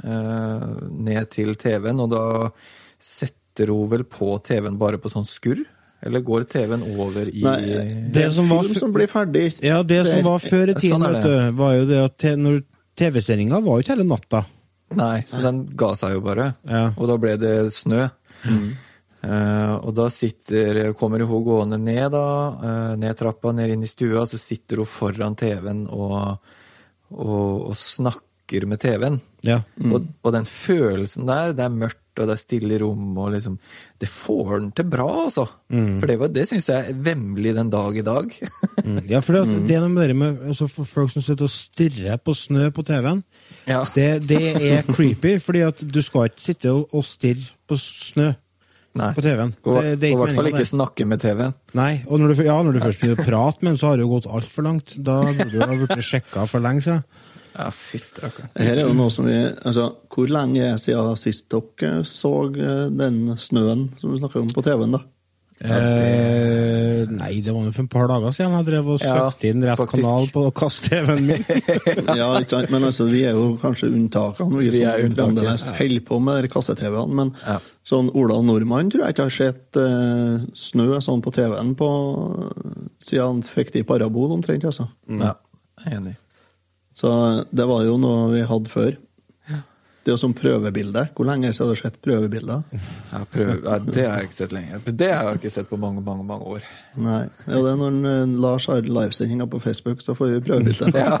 uh, 0.04 0.88
ned 0.90 1.30
til 1.30 1.54
TV-en, 1.54 2.00
og 2.02 2.10
da 2.10 2.22
setter 2.98 3.70
hun 3.70 3.88
vel 3.90 4.04
på 4.04 4.36
TV-en 4.42 4.78
bare 4.78 4.98
på 4.98 5.10
sånn 5.12 5.26
skurr? 5.26 5.62
Eller 6.06 6.22
går 6.22 6.44
TV-en 6.50 6.84
over 6.94 7.26
i 7.26 7.42
Nei, 7.42 8.10
Det 8.14 8.28
som 8.34 8.48
var 8.50 8.62
film 8.62 8.78
som 8.78 8.92
blir 8.94 9.10
ferdig. 9.10 9.48
Ja, 9.64 9.80
det 9.82 10.04
som 10.06 10.22
var 10.26 10.42
før 10.42 10.70
i 10.70 10.76
tiden, 10.78 11.02
sånn 11.02 11.16
det. 11.18 11.22
du, 11.26 11.56
var 11.58 11.72
jo 11.74 11.88
det 11.88 12.02
at 12.04 12.26
TV-sendinga 12.98 13.58
var 13.64 13.78
jo 13.78 13.86
ikke 13.86 13.96
hele 13.96 14.06
natta. 14.06 14.44
Nei, 14.98 15.24
så 15.28 15.42
den 15.44 15.64
ga 15.78 15.92
seg 15.98 16.14
jo 16.16 16.22
bare. 16.24 16.52
Ja. 16.68 16.84
Og 16.94 17.10
da 17.10 17.18
ble 17.20 17.34
det 17.40 17.56
snø. 17.74 18.06
Eh, 19.18 19.74
og 19.74 19.90
da 19.98 20.06
sitter, 20.14 20.80
kommer 20.98 21.24
hun 21.26 21.44
gående 21.44 21.78
ned, 21.82 22.12
da, 22.14 22.26
uh, 22.62 22.92
ned 23.00 23.18
trappa, 23.18 23.50
ned 23.52 23.74
inn 23.74 23.82
i 23.82 23.90
stua, 23.90 24.22
så 24.30 24.38
sitter 24.38 24.78
hun 24.78 24.88
foran 24.88 25.34
TV-en 25.38 25.88
og, 25.90 26.38
og, 27.10 27.66
og 27.72 27.74
snakker 27.76 28.68
med 28.70 28.80
TV-en. 28.84 29.18
Ja. 29.46 29.58
Og, 29.90 30.06
og 30.22 30.34
den 30.36 30.46
følelsen 30.48 31.26
der, 31.28 31.52
det 31.58 31.66
er 31.66 31.74
mørkt 31.74 32.07
og 32.22 32.28
det 32.30 32.34
er 32.36 32.40
stille 32.42 32.74
i 32.76 32.80
rommet, 32.82 33.18
og 33.22 33.32
liksom 33.34 33.58
Det 34.00 34.08
får 34.08 34.52
den 34.60 34.70
til 34.78 34.84
bra, 34.90 35.06
altså. 35.24 35.44
For 35.70 36.06
det, 36.06 36.18
var- 36.20 36.32
det 36.34 36.46
syns 36.48 36.68
jeg 36.70 36.88
er 36.92 36.98
vemmelig 37.08 37.54
den 37.56 37.70
dag 37.70 37.96
i 37.96 38.02
dag. 38.06 38.34
Mm. 38.88 39.00
Ja, 39.10 39.18
for 39.20 39.34
det, 39.34 39.66
det 39.68 39.74
er 39.74 39.80
noe 39.82 39.90
med 39.90 40.06
det 40.08 40.14
med 40.16 40.36
altså 40.48 40.68
folk 40.70 41.10
som 41.10 41.20
sitter 41.20 41.44
og 41.48 41.50
stirrer 41.50 42.16
på 42.22 42.32
snø 42.38 42.68
på 42.72 42.84
TV-en. 42.86 43.24
ja. 43.66 43.80
Det, 43.94 44.04
det 44.30 44.38
er 44.70 44.82
creepy, 44.86 45.34
fordi 45.42 45.64
at 45.66 45.82
du 45.82 45.98
skal 46.06 46.28
ikke 46.30 46.40
sitte 46.44 46.70
og, 46.72 46.86
og 46.94 47.02
stirre 47.04 47.42
på 47.68 47.76
snø 47.76 48.30
Nei. 48.98 49.10
på 49.18 49.22
TV-en. 49.26 49.52
Og 49.66 49.82
i 49.84 50.14
hvert 50.14 50.32
fall 50.38 50.48
ikke 50.52 50.64
snakke 50.70 51.04
med 51.10 51.20
TV-en. 51.20 51.52
Nei, 51.76 51.90
og 52.06 52.22
når 52.22 52.32
du, 52.38 52.42
ja, 52.46 52.56
når 52.64 52.78
du 52.78 52.80
først 52.86 53.02
begynner 53.02 53.20
å 53.20 53.26
prate 53.28 53.60
med 53.66 53.72
den, 53.74 53.80
så 53.82 53.90
har 53.90 53.98
det 54.00 54.06
jo 54.06 54.12
gått 54.14 54.30
altfor 54.38 54.64
langt. 54.70 54.94
Da 55.04 55.18
burde 55.26 55.50
du 55.52 55.58
ha 55.60 55.68
blitt 55.82 56.06
sjekka 56.08 56.46
for 56.48 56.64
lenge 56.64 56.86
siden. 56.86 57.02
Ja, 57.54 57.68
fitt, 57.74 58.18
okay. 58.22 58.48
Her 58.58 58.76
er 58.76 58.84
jo 58.86 58.94
noe 58.98 59.10
som 59.10 59.26
vi 59.26 59.36
altså, 59.36 59.88
Hvor 60.12 60.28
lenge 60.30 60.60
er 60.64 60.74
det 60.76 60.82
siden 60.84 61.16
sist 61.18 61.48
dere 61.52 62.02
så 62.06 62.32
eh, 62.54 62.88
den 62.90 63.22
snøen 63.40 63.88
som 64.00 64.12
vi 64.12 64.20
snakker 64.20 64.42
om 64.44 64.50
på 64.54 64.62
TV-en, 64.66 64.98
da? 64.98 65.04
Eh, 65.58 67.02
nei, 67.10 67.40
det 67.42 67.50
var 67.50 67.64
jo 67.66 67.72
for 67.74 67.82
et 67.82 67.90
par 67.90 68.06
dager 68.10 68.34
siden 68.36 68.52
jeg 68.54 68.66
drev 68.68 68.90
og 68.94 69.00
Ja, 69.02 69.24
inn 69.48 69.64
rett 69.66 69.80
faktisk. 69.80 70.04
kanal 70.04 70.28
på 70.30 70.42
kast-TV-en 70.54 71.24
min. 71.26 71.42
Ja, 72.20 72.28
ikke 72.38 72.52
sant? 72.52 72.70
Men 72.70 72.86
altså, 72.86 73.08
vi 73.10 73.24
er 73.26 73.34
jo 73.34 73.56
kanskje 73.62 73.90
unntakene, 73.90 74.60
vi, 74.60 74.68
Vi 74.70 74.76
som 74.84 75.16
fremdeles 75.16 75.66
ja. 75.72 75.74
holder 75.80 76.04
på 76.12 76.20
med 76.28 76.48
kasse-TV-ene. 76.52 77.18
Men 77.22 77.34
Ja. 77.46 77.58
sånn 77.88 78.12
Ola 78.14 78.38
Nordmann 78.44 78.90
tror 78.92 79.06
jeg 79.06 79.16
ikke 79.16 79.26
har 79.26 79.34
sett 79.34 79.80
uh, 79.82 80.38
snø 80.54 81.00
sånn 81.02 81.22
på 81.24 81.34
TV-en 81.34 81.74
på 81.78 81.90
siden 83.02 83.24
han 83.26 83.42
fikk 83.46 83.72
det 83.74 83.82
i 83.82 83.88
parabol, 83.88 84.30
omtrent. 84.38 84.64
altså. 84.68 84.88
Ja, 85.08 85.34
jeg 85.84 85.92
er 85.92 86.00
enig. 86.02 86.16
Så 86.98 87.10
det 87.54 87.66
var 87.70 87.84
jo 87.86 87.94
noe 88.00 88.32
vi 88.32 88.46
hadde 88.46 88.72
før. 88.72 88.96
Det 90.08 90.14
er 90.14 90.16
jo 90.16 90.20
som 90.22 90.32
prøvebilde. 90.32 91.02
Hvor 91.12 91.26
lenge 91.28 91.50
siden 91.52 91.68
har 91.68 91.76
du 91.76 91.80
sett 91.82 91.96
prøvebilder? 92.00 92.62
Ja, 93.12 93.18
prøve, 93.28 93.58
ja, 93.60 93.74
det 93.84 94.04
har 94.06 94.14
jeg 94.16 94.30
ikke 94.30 94.36
sett 94.38 94.54
lenge. 94.56 94.78
Det 94.88 95.10
har 95.12 95.26
jeg 95.26 95.36
ikke 95.42 95.50
sett 95.52 95.68
på 95.68 95.76
mange, 95.76 96.00
mange 96.06 96.24
mange 96.24 96.48
år. 96.54 96.62
Nei. 96.96 97.26
Ja, 97.44 97.58
det 97.58 97.74
er 97.74 97.76
når 97.76 97.98
eh, 98.08 98.32
Lars 98.40 98.64
har 98.72 98.88
livesendinga 98.88 99.44
på 99.52 99.60
Facebook, 99.60 100.00
så 100.00 100.16
får 100.16 100.32
vi 100.32 100.40
prøvebilde. 100.48 100.88
Ja, 100.96 101.20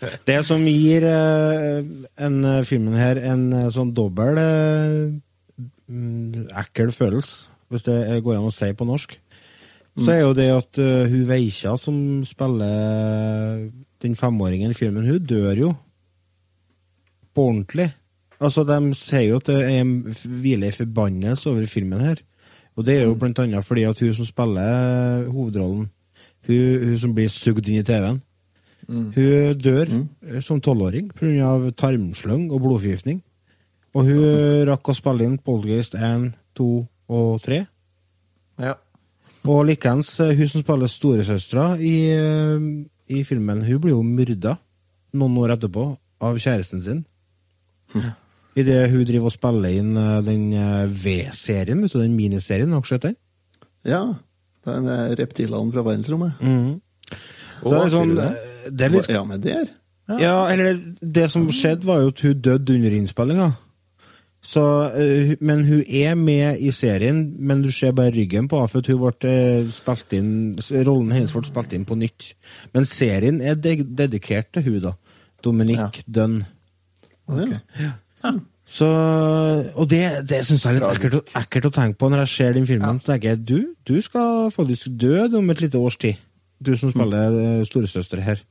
ja, 0.00 0.08
Det 0.26 0.44
som 0.48 0.64
gir 0.64 1.04
eh, 1.10 1.84
en, 2.24 2.44
eh, 2.54 2.64
filmen 2.64 2.96
her 2.96 3.20
en 3.20 3.68
sånn 3.74 3.92
dobbel 3.92 4.40
mm, 4.40 6.48
ekkel 6.64 6.88
følelse, 6.96 7.52
hvis 7.68 7.84
det 7.84 8.24
går 8.24 8.40
an 8.40 8.48
å 8.48 8.54
si 8.54 8.72
på 8.72 8.88
norsk, 8.88 9.12
så 10.00 10.12
er 10.14 10.20
jo 10.22 10.34
det 10.36 10.48
at 10.48 10.78
uh, 10.80 11.08
hun 11.10 11.24
Veikja 11.28 11.74
som 11.76 11.96
spiller 12.24 13.66
den 14.02 14.14
femåringen 14.16 14.72
i 14.72 14.76
filmen, 14.76 15.06
hun 15.06 15.24
dør 15.24 15.58
jo. 15.58 15.72
På 17.34 17.50
ordentlig. 17.50 17.90
Altså, 18.42 18.64
de 18.66 18.78
sier 18.98 19.28
jo 19.28 19.38
at 19.38 19.48
det 19.50 19.58
er 19.68 19.84
hviler 20.42 20.72
en 20.72 20.78
forbannelse 20.80 21.50
over 21.50 21.66
filmen 21.70 22.00
her. 22.00 22.22
Og 22.76 22.86
det 22.86 22.98
er 22.98 23.04
jo 23.04 23.16
blant 23.20 23.38
annet 23.38 23.64
fordi 23.64 23.84
at 23.84 24.00
hun 24.00 24.14
som 24.16 24.28
spiller 24.28 25.28
hovedrollen, 25.28 25.90
hun, 26.48 26.86
hun 26.88 26.98
som 26.98 27.12
blir 27.14 27.28
sugd 27.30 27.68
inn 27.68 27.82
i 27.82 27.86
TV-en, 27.86 28.22
hun 28.88 29.60
dør 29.62 29.92
mm. 29.92 30.40
som 30.42 30.60
tolvåring 30.60 31.12
pga. 31.14 31.70
tarmslyng 31.76 32.50
og 32.50 32.60
blodforgiftning. 32.64 33.22
Og 33.94 34.08
hun 34.08 34.64
rakk 34.68 34.88
å 34.88 34.96
spille 34.96 35.28
inn 35.28 35.38
Poltergeist 35.38 35.94
1, 35.94 36.32
2 36.56 36.68
og 37.12 37.42
3. 37.44 37.60
Ja. 39.42 39.50
Og 39.50 39.64
likeens 39.66 40.14
eh, 40.22 40.34
hun 40.38 40.48
som 40.48 40.62
spiller 40.62 40.90
storesøstera 40.90 41.66
i, 41.82 41.94
eh, 42.14 42.66
i 43.10 43.22
filmen, 43.26 43.64
hun 43.66 43.80
blir 43.82 43.96
jo 43.96 44.02
myrda 44.06 44.56
noen 45.18 45.38
år 45.42 45.56
etterpå 45.56 45.86
av 46.22 46.38
kjæresten 46.38 46.82
sin. 46.84 47.00
Idet 48.56 48.90
hun 48.92 49.04
driver 49.08 49.30
og 49.30 49.34
spiller 49.34 49.74
inn 49.80 49.96
eh, 49.98 50.20
den 50.26 50.46
V-serien, 50.86 51.82
vet 51.82 51.94
du, 51.94 51.98
den 52.00 52.16
miniserien. 52.16 52.72
Har 52.72 52.84
du 52.84 52.90
sett 52.92 53.08
den? 53.08 53.18
Ja. 53.88 54.04
Det 54.62 54.76
er 54.76 54.82
med 54.84 55.18
reptilene 55.18 55.74
fra 55.74 55.82
verdensrommet. 55.82 56.38
Så 57.58 57.72
det 57.72 57.78
er 57.80 57.90
sånn, 57.90 58.12
sier 58.12 58.12
du 58.12 58.18
det? 58.20 58.74
det 58.78 58.90
litt 58.92 59.08
Ja, 59.10 59.24
men 59.26 59.42
der. 59.42 59.70
Ja, 60.22 60.36
eller 60.52 60.78
det 61.00 61.28
som 61.32 61.48
skjedde 61.50 61.88
var 61.88 62.02
jo 62.02 62.12
at 62.12 62.22
hun 62.22 62.40
døde 62.44 62.76
under 62.76 62.94
innspillinga. 62.94 63.48
Så, 64.42 64.62
eh, 64.98 65.36
men 65.40 65.64
hun 65.68 65.84
er 65.86 66.16
med 66.18 66.58
i 66.58 66.72
serien, 66.74 67.20
men 67.38 67.62
du 67.62 67.70
ser 67.70 67.92
bare 67.94 68.10
ryggen 68.10 68.48
på 68.50 68.58
henne, 68.58 68.70
for 68.72 68.88
hun 68.90 68.98
ble 68.98 69.30
eh, 69.30 69.68
spilt 69.70 70.16
inn, 70.18 70.32
rollen 70.82 71.12
hennes 71.14 71.34
ble 71.34 71.44
spilt 71.46 71.76
inn 71.76 71.86
på 71.86 71.94
nytt. 72.00 72.32
Men 72.74 72.88
serien 72.90 73.38
er 73.40 73.54
de 73.54 73.76
dedikert 73.86 74.50
til 74.52 74.66
hun 74.66 74.80
da. 74.88 74.96
Dominique 75.42 76.02
Dunn. 76.06 76.42
Ok. 77.30 77.54
Så, 78.72 78.88
og 79.76 79.88
det, 79.90 80.02
det 80.26 80.42
syns 80.46 80.64
jeg 80.64 80.74
er 80.74 80.78
litt 80.80 80.90
ekkelt, 80.96 81.32
ekkelt 81.38 81.68
å 81.68 81.72
tenke 81.76 81.98
på 82.00 82.10
når 82.10 82.24
jeg 82.24 82.34
ser 82.34 82.54
den 82.56 82.66
filmen. 82.66 82.98
Ja. 82.98 83.06
tenker 83.12 83.34
jeg, 83.34 83.42
du, 83.46 83.74
du 83.86 83.96
skal 84.02 84.50
faktisk 84.54 84.90
dø 84.98 85.26
om 85.38 85.54
et 85.54 85.62
lite 85.62 85.78
års 85.78 85.98
tid. 86.02 86.18
Du 86.62 86.74
som 86.78 86.90
spiller 86.90 87.34
mm. 87.34 87.64
storesøster 87.68 88.22
her. 88.22 88.42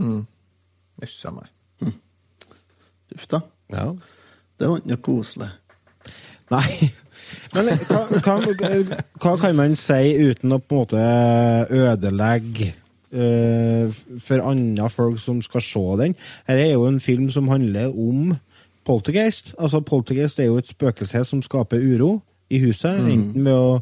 Uff 0.00 1.14
a 1.28 1.32
meg. 1.36 1.52
Uff 3.14 3.28
da. 3.30 3.44
Ja. 3.72 3.92
Det 4.60 4.68
var 4.68 4.80
ikke 4.80 4.92
noe 4.92 5.04
koselig. 5.04 5.48
Nei. 6.52 6.90
Men 7.54 7.70
hva, 7.88 8.02
hva, 8.10 8.34
hva 9.22 9.32
kan 9.40 9.56
man 9.58 9.74
si 9.78 10.12
uten 10.18 10.54
å 10.54 10.60
på 10.60 10.76
en 10.76 10.80
måte 10.82 11.00
ødelegge 11.80 12.68
uh, 13.14 13.86
for 14.22 14.44
andre 14.50 14.90
folk 14.92 15.18
som 15.22 15.40
skal 15.44 15.64
se 15.64 15.84
den? 16.02 16.16
Her 16.50 16.62
er 16.66 16.72
jo 16.74 16.86
en 16.90 17.00
film 17.02 17.30
som 17.32 17.48
handler 17.50 17.94
om 17.94 18.34
poltergeist. 18.86 19.54
Altså 19.58 19.82
Poltergeist 19.86 20.42
er 20.42 20.50
jo 20.50 20.60
et 20.60 20.70
spøkelse 20.70 21.24
som 21.28 21.42
skaper 21.46 21.80
uro 21.80 22.18
i 22.50 22.60
huset, 22.64 22.98
enten 22.98 23.46
ved 23.46 23.54
å 23.54 23.74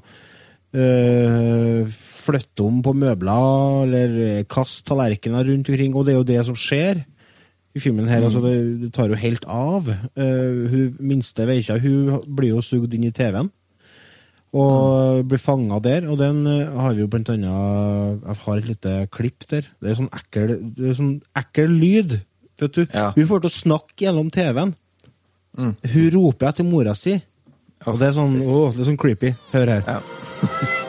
uh, 0.77 1.99
flytte 2.29 2.64
om 2.67 2.83
på 2.85 2.93
møbler 2.93 3.87
eller 3.87 4.43
kaste 4.49 4.91
tallerkener 4.91 5.49
rundt 5.49 5.71
omkring, 5.73 5.95
og 5.97 6.05
det 6.05 6.14
er 6.14 6.21
jo 6.21 6.29
det 6.29 6.43
som 6.47 6.59
skjer 6.59 7.01
i 7.79 7.83
filmen 7.83 8.11
her, 8.11 8.25
altså 8.27 8.43
det, 8.45 8.57
det 8.83 8.91
tar 8.97 9.11
jo 9.11 9.19
helt 9.19 9.47
av. 9.49 9.88
Uh, 10.19 10.67
hun 10.69 10.99
minste 11.01 11.47
Veikja 11.49 11.79
hun 11.83 12.19
blir 12.27 12.57
jo 12.57 12.64
sugd 12.64 12.95
inn 12.97 13.09
i 13.09 13.14
TV-en. 13.14 13.53
Og 14.59 15.27
blir 15.29 15.41
fanga 15.43 15.77
der, 15.85 16.07
og 16.09 16.17
den 16.23 16.38
eh, 16.49 16.71
har 16.73 16.95
vi 16.97 17.03
jo 17.03 17.09
blant 17.12 17.29
annet 17.35 18.23
Jeg 18.25 18.37
har 18.47 18.57
et 18.62 18.69
lite 18.71 18.95
klipp 19.12 19.45
der. 19.51 19.69
Det 19.77 19.91
er 19.91 19.99
sånn 19.99 20.09
ekkel, 20.09 20.55
det 20.73 20.87
er 20.88 20.97
sånn 20.97 21.11
ekkel 21.37 21.77
lyd. 21.83 22.17
Vet 22.62 22.79
du? 22.79 22.81
Ja. 22.87 23.11
Hun 23.12 23.29
får 23.29 23.45
til 23.45 23.53
å 23.53 23.57
snakke 23.59 24.07
gjennom 24.07 24.33
TV-en. 24.33 24.73
Hun 25.59 26.11
roper 26.17 26.49
etter 26.49 26.64
mora 26.64 26.97
si. 26.97 27.19
Og 27.85 28.01
det 28.01 28.09
er 28.09 28.19
sånn, 28.23 28.41
åh, 28.41 28.73
det 28.73 28.87
er 28.87 28.93
sånn 28.95 29.01
creepy. 29.05 29.37
Hør 29.53 29.77
her. 29.77 29.88
Ja. 29.99 30.85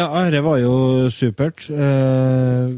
Ja, 0.00 0.08
dette 0.24 0.40
var 0.44 0.60
jo 0.62 0.74
supert. 1.12 1.66
Uh, 1.68 2.72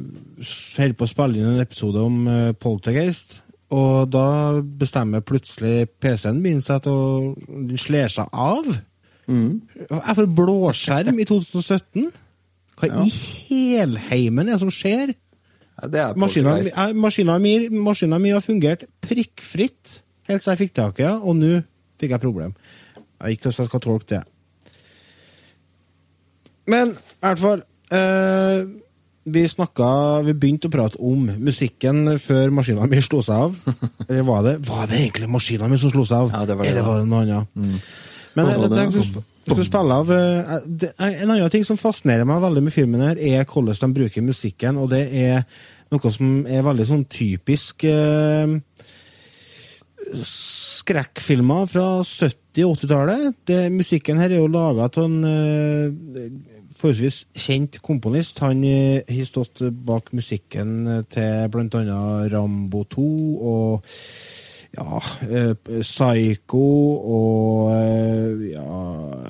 Holdt 0.79 0.99
på 0.99 1.07
å 1.07 1.11
spille 1.11 1.39
inn 1.39 1.53
en 1.53 1.63
episode 1.63 2.03
om 2.03 2.23
uh, 2.27 2.51
Poltergeist, 2.59 3.37
og 3.73 4.11
da 4.13 4.27
bestemmer 4.61 5.23
plutselig 5.25 5.87
PC-en 6.03 6.41
min 6.43 6.61
seg 6.65 6.83
til 6.85 6.93
å 6.93 7.13
Den 7.47 7.79
slår 7.81 8.11
seg 8.13 8.33
av. 8.35 8.67
Jeg 9.31 10.17
får 10.19 10.33
blåskjerm 10.37 11.21
i 11.23 11.27
2017. 11.29 12.11
Hva 12.81 12.89
i 13.07 13.13
helheimen 13.53 14.49
er 14.49 14.57
det 14.57 14.65
som 14.65 14.73
skjer? 14.75 15.15
Ja, 15.79 15.89
det 15.89 16.03
er 16.03 16.19
Maskina, 16.19 16.57
poltergeist. 16.57 16.75
ja, 16.75 16.89
maskina, 17.87 18.19
mi, 18.19 18.33
har 18.35 18.45
fungert 18.45 18.85
prikkfritt 19.05 20.03
helt 20.29 20.43
siden 20.43 20.57
jeg 20.57 20.63
fikk 20.67 20.75
tak 20.77 21.01
i 21.01 21.07
den, 21.07 21.23
og 21.23 21.39
nå 21.39 21.63
fikk 22.01 22.17
jeg 22.17 22.23
problem. 22.23 22.55
Jeg 23.23 23.39
ikke 23.39 23.55
skal 23.55 23.83
tolke 23.83 24.11
det. 24.11 24.23
Men 26.70 26.92
i 26.94 27.25
hvert 27.27 27.40
fall 27.42 27.62
eh, 27.90 28.61
Vi 29.33 29.42
snakka 29.51 29.88
Vi 30.27 30.35
begynte 30.38 30.68
å 30.70 30.75
prate 30.75 31.01
om 31.03 31.25
musikken 31.42 32.18
før 32.22 32.53
maskina 32.55 32.87
mi 32.90 33.01
slo 33.03 33.22
seg 33.22 33.35
av. 33.48 33.57
Eller 34.09 34.22
var 34.27 34.46
det, 34.46 34.55
var 34.68 34.87
det 34.90 35.01
egentlig 35.01 35.31
maskina 35.31 35.68
mi 35.70 35.79
som 35.83 35.90
slo 35.94 36.05
seg 36.07 36.25
av? 36.27 36.33
Ja, 36.37 36.46
det 36.46 36.57
var 36.59 36.64
det, 36.68 36.72
Eller 36.77 36.87
var 36.88 37.03
det 37.03 37.11
noe 37.11 37.27
annet? 37.27 37.83
Men 38.33 38.48
Hva 38.48 38.55
jeg, 38.57 38.94
det? 38.94 39.05
sp- 39.05 39.64
spille 39.66 39.98
av 40.01 40.11
eh, 40.14 40.57
En 41.20 41.31
annen 41.35 41.51
ting 41.53 41.66
som 41.66 41.77
fascinerer 41.81 42.25
meg 42.29 42.40
veldig 42.46 42.62
med 42.64 42.72
filmen, 42.75 43.03
her 43.05 43.18
er 43.20 43.44
hvordan 43.44 43.75
de 43.83 43.98
bruker 44.01 44.25
musikken, 44.25 44.79
og 44.81 44.88
det 44.94 45.03
er 45.18 45.42
noe 45.92 46.12
som 46.14 46.46
er 46.48 46.62
veldig 46.64 46.87
sånn 46.88 47.03
typisk 47.12 47.85
eh, 47.85 48.55
skrekkfilmer 50.20 51.68
fra 51.70 51.87
70- 52.03 52.66
og 52.66 52.79
80-tallet. 52.83 53.53
Musikken 53.72 54.20
her 54.20 54.33
er 54.33 54.40
jo 54.42 54.51
laga 54.51 54.88
av 54.88 54.98
en 55.05 55.18
uh, 55.25 56.29
forholdsvis 56.79 57.22
kjent 57.38 57.81
komponist. 57.85 58.42
Han 58.42 58.64
eh, 58.66 59.03
har 59.09 59.29
stått 59.29 59.64
bak 59.87 60.12
musikken 60.16 61.05
til 61.12 61.59
annet 61.59 62.33
Rambo 62.33 62.85
2 62.90 63.09
og 63.53 63.92
ja, 64.72 65.03
uh, 65.03 65.53
Psycho 65.83 66.64
og 67.18 67.75
ja 68.48 68.81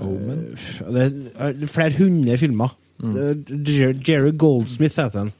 Omen. 0.06 0.46
Det 0.94 1.08
er 1.34 1.66
flere 1.66 1.98
hundre 1.98 2.38
filmer. 2.40 2.78
Mm. 3.02 3.44
Jerry 3.66 4.30
Goldsmith 4.38 5.00
heter 5.00 5.24
han. 5.24 5.32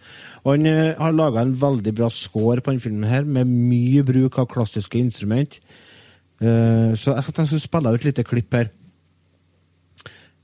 Og 0.42 0.56
han 0.56 0.66
eh, 0.66 0.98
har 0.98 1.14
laga 1.14 1.44
en 1.44 1.54
veldig 1.54 1.94
bra 1.94 2.10
score 2.10 2.60
på 2.60 2.72
denne 2.72 2.82
filmen 2.82 3.08
her, 3.08 3.24
med 3.24 3.50
mye 3.50 4.02
bruk 4.06 4.40
av 4.42 4.50
klassiske 4.50 4.98
instrument. 4.98 5.58
Eh, 6.42 6.94
Så 6.98 7.14
jeg 7.14 7.22
skal 7.22 7.36
tenke 7.36 7.60
å 7.60 7.62
spille 7.62 7.92
ut 7.92 8.00
et 8.00 8.08
lite 8.10 8.26
klipp 8.26 8.58
her. 8.58 8.72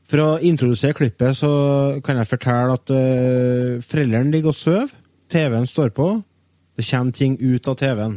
For 0.09 0.25
å 0.25 0.29
introdusere 0.41 0.97
klippet 0.97 1.37
så 1.37 1.51
kan 2.05 2.17
jeg 2.17 2.31
fortelle 2.31 2.79
at 2.79 2.93
uh, 2.97 3.77
foreldrene 3.85 4.33
ligger 4.33 4.55
og 4.55 4.57
sover. 4.57 4.95
TV-en 5.29 5.69
står 5.69 5.93
på. 5.93 6.09
Det 6.79 6.87
kommer 6.89 7.13
ting 7.13 7.37
ut 7.37 7.69
av 7.69 7.77
TV-en. 7.77 8.17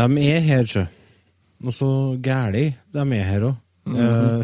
De 0.00 0.28
er 0.30 0.40
her, 0.46 0.64
sjø. 0.68 0.86
Og 1.60 1.74
så 1.76 1.90
gæli 2.22 2.70
de 2.94 3.02
er 3.18 3.26
her 3.28 3.50
òg. 3.50 3.58
Mm. 3.90 4.42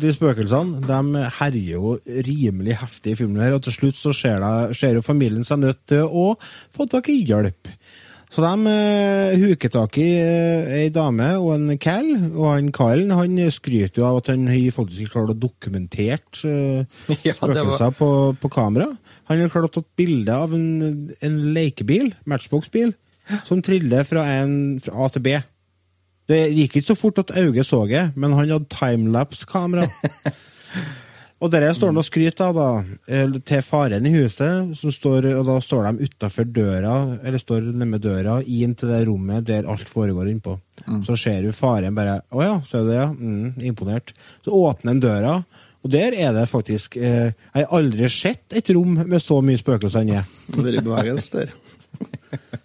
de 0.00 0.12
spøkelsene 0.14 0.80
de 0.86 1.24
herjer 1.38 1.74
jo 1.74 1.94
rimelig 2.06 2.78
heftig 2.80 3.14
i 3.14 3.18
filmen, 3.18 3.42
her, 3.42 3.56
og 3.56 3.62
til 3.66 3.74
slutt 3.74 3.98
så 3.98 4.14
ser, 4.16 4.38
det, 4.42 4.76
ser 4.78 4.96
jo 4.98 5.04
familien 5.04 5.46
seg 5.46 5.60
nødt 5.62 5.82
til 5.90 6.06
å 6.06 6.26
få 6.74 6.86
tak 6.90 7.10
i 7.12 7.20
hjelp. 7.26 7.70
Så 8.34 8.42
de 8.42 8.66
eh, 8.66 9.36
huker 9.38 9.70
tak 9.70 9.94
i 10.02 10.08
eh, 10.18 10.72
ei 10.80 10.88
dame 10.90 11.28
og 11.38 11.52
en 11.54 11.76
Cal, 11.78 12.08
og 12.34 12.48
han 12.50 12.72
Kyle 12.74 13.14
han 13.14 13.36
skryter 13.54 14.00
jo 14.02 14.08
av 14.08 14.18
at 14.18 14.32
han 14.32 14.48
har 14.50 14.74
faktisk 14.74 15.12
klart 15.14 15.30
å 15.30 15.36
dokumentert 15.38 16.40
eh, 16.48 16.82
Ja, 17.28 17.36
spøkelser 17.36 17.84
var- 17.92 17.94
på, 18.00 18.08
på 18.42 18.50
kamera. 18.50 18.88
Han 19.30 19.38
har 19.44 19.52
klart 19.54 19.70
å 19.70 19.74
ta 19.78 19.84
bilde 20.00 20.34
av 20.34 20.54
en, 20.56 21.12
en 21.22 21.38
lekebil, 21.54 22.10
Matchbox-bil, 22.26 22.90
som 23.46 23.62
triller 23.64 24.02
fra, 24.08 24.26
en, 24.42 24.80
fra 24.82 25.06
A 25.06 25.12
til 25.14 25.24
B. 25.28 25.36
Det 26.28 26.40
gikk 26.56 26.80
ikke 26.80 26.88
så 26.90 26.98
fort 26.98 27.22
at 27.22 27.30
øyet 27.38 27.68
så 27.68 27.84
det, 27.86 28.08
men 28.18 28.34
han 28.34 28.50
hadde 28.50 28.66
timelapse-kamera. 28.74 29.86
og 31.44 31.50
dette 31.52 31.74
står 31.76 31.90
han 31.92 32.00
og 32.00 32.06
skryter 32.06 32.46
av, 32.46 32.56
da, 32.56 32.98
eh, 33.12 33.34
til 33.44 33.60
faren 33.66 34.06
i 34.08 34.12
huset, 34.14 34.70
som 34.78 34.92
står, 34.94 35.28
og 35.36 35.44
da 35.50 35.58
står 35.60 35.90
de 35.90 36.08
utafor 36.08 36.48
døra, 36.48 36.94
eller 37.20 37.42
står 37.42 37.68
nede 37.74 38.00
døra, 38.00 38.38
inn 38.40 38.72
til 38.74 38.88
det 38.88 39.02
rommet 39.08 39.44
der 39.44 39.68
alt 39.68 39.90
foregår 39.90 40.30
innpå. 40.30 40.56
Så 41.04 41.18
ser 41.20 41.44
du 41.44 41.52
faren 41.54 41.94
bare 41.94 42.22
Å 42.34 42.42
ja, 42.42 42.54
så 42.66 42.80
er 42.80 42.88
det, 42.88 42.96
ja? 42.96 43.06
Mm, 43.12 43.60
imponert. 43.68 44.14
Så 44.44 44.56
åpner 44.56 44.94
han 44.94 45.04
døra, 45.04 45.34
og 45.84 45.92
der 45.92 46.16
er 46.16 46.32
det 46.32 46.46
faktisk 46.48 46.96
eh, 46.96 47.34
Jeg 47.36 47.66
har 47.66 47.76
aldri 47.76 48.08
sett 48.08 48.56
et 48.56 48.70
rom 48.72 48.96
med 49.04 49.20
så 49.20 49.42
mye 49.44 49.60
spøkelser 49.60 50.06
inni. 50.06 50.22
Det 50.48 50.64
vært 50.64 50.86
bevegelse 50.86 51.36
der. 51.36 51.52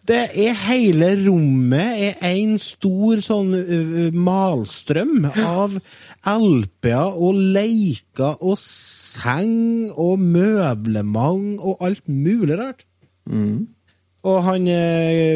Det 0.09 0.23
er 0.41 0.55
hele 0.65 1.11
rommet 1.21 1.99
er 2.07 2.31
en 2.31 2.55
stor 2.61 3.19
sånn 3.21 3.51
ø, 3.53 4.07
malstrøm 4.17 5.27
av 5.29 5.75
LP-er 6.25 7.13
og 7.13 7.37
leker 7.53 8.39
og 8.41 8.57
seng 8.57 9.91
og 9.93 10.17
møblement 10.23 11.61
og 11.61 11.85
alt 11.85 12.07
mulig 12.09 12.57
rart. 12.57 12.87
Og 14.25 14.39
han 14.49 14.65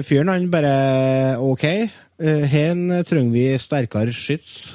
fyren, 0.04 0.32
han 0.34 0.50
bare 0.52 0.74
OK, 1.40 1.68
her 2.24 3.04
trenger 3.06 3.32
vi 3.36 3.46
sterkere 3.62 4.14
skyts. 4.16 4.74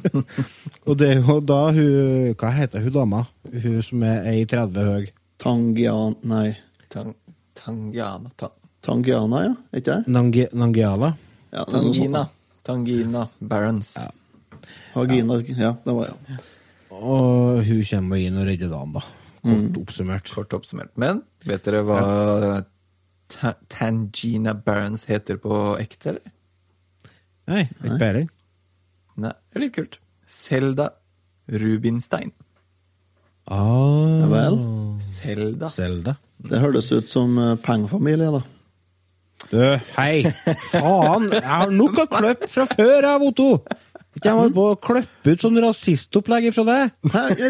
og 0.88 0.98
det 0.98 1.12
er 1.14 1.22
jo 1.22 1.38
da 1.40 1.60
hun 1.76 2.34
Hva 2.34 2.50
heter 2.56 2.82
hun 2.82 2.96
dama? 2.98 3.22
Hun 3.46 3.78
som 3.86 4.02
er 4.02 4.26
1,30 4.34 4.90
høy. 4.90 5.10
Tangian... 5.40 6.18
Nei. 6.26 6.50
Tang, 6.90 7.14
Tangiana. 7.56 8.34
Ta, 8.36 8.50
Tangiana, 8.84 9.42
ja? 9.44 9.54
Ikke 9.76 9.96
det? 9.98 10.12
Nangi, 10.14 10.46
Nangiala. 10.56 11.12
Ja, 11.52 11.64
det 11.66 11.74
er 11.76 11.84
noe 11.84 11.94
sånt. 11.94 12.00
Tangina. 12.00 12.22
Tangina 12.64 13.22
Barons. 13.40 13.94
Hagina, 14.94 15.36
ja, 15.48 15.72
det 15.84 15.94
var 15.96 16.10
ja. 16.10 16.38
Og 16.90 17.60
hun 17.64 17.80
kommer 17.86 18.20
inn 18.20 18.36
og 18.40 18.46
redder 18.48 18.70
dagen, 18.72 18.92
da. 18.96 19.02
Kort 19.40 19.78
oppsummert. 19.80 20.32
Kort 20.34 20.56
oppsummert. 20.58 20.90
Men 21.00 21.22
vet 21.48 21.64
dere 21.64 21.80
hva 21.86 22.00
ta, 23.30 23.54
Tangina 23.72 24.54
Barons 24.54 25.06
heter 25.08 25.38
på 25.40 25.60
ekte, 25.80 26.14
eller? 26.16 26.34
Nei, 27.50 27.64
ikke 27.70 27.96
peiling. 28.00 28.28
Nei, 29.20 29.32
det 29.32 29.58
er 29.58 29.64
litt 29.64 29.74
kult. 29.76 29.98
Selda 30.30 30.90
Rubinstein. 31.50 32.30
Ah, 33.50 34.20
Ja 34.20 34.28
vel. 34.30 34.58
Selda. 35.02 35.70
Selda. 35.72 36.16
Det 36.40 36.60
høres 36.62 36.90
ut 36.94 37.08
som 37.10 37.34
eh, 37.40 37.56
pengefamilie, 37.60 38.30
da. 38.36 38.42
Du, 39.50 39.62
hei! 39.96 40.22
Faen! 40.70 41.24
Jeg 41.34 41.42
har 41.46 41.70
nok 41.74 41.96
av 42.04 42.10
kløpp 42.12 42.44
fra 42.52 42.66
før, 42.70 42.98
jeg, 43.02 43.22
Otto! 43.30 43.46
Ikke 44.14 44.26
jeg 44.28 44.36
må 44.38 44.44
på 44.54 44.66
å 44.72 44.76
klippe 44.82 45.32
ut 45.34 45.42
sånn 45.42 45.58
rasistopplegg 45.62 46.46
ifra 46.50 46.64
deg? 46.68 46.92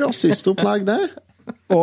Rasistopplegg, 0.01 0.87
det? 0.89 0.97
Å, 1.77 1.83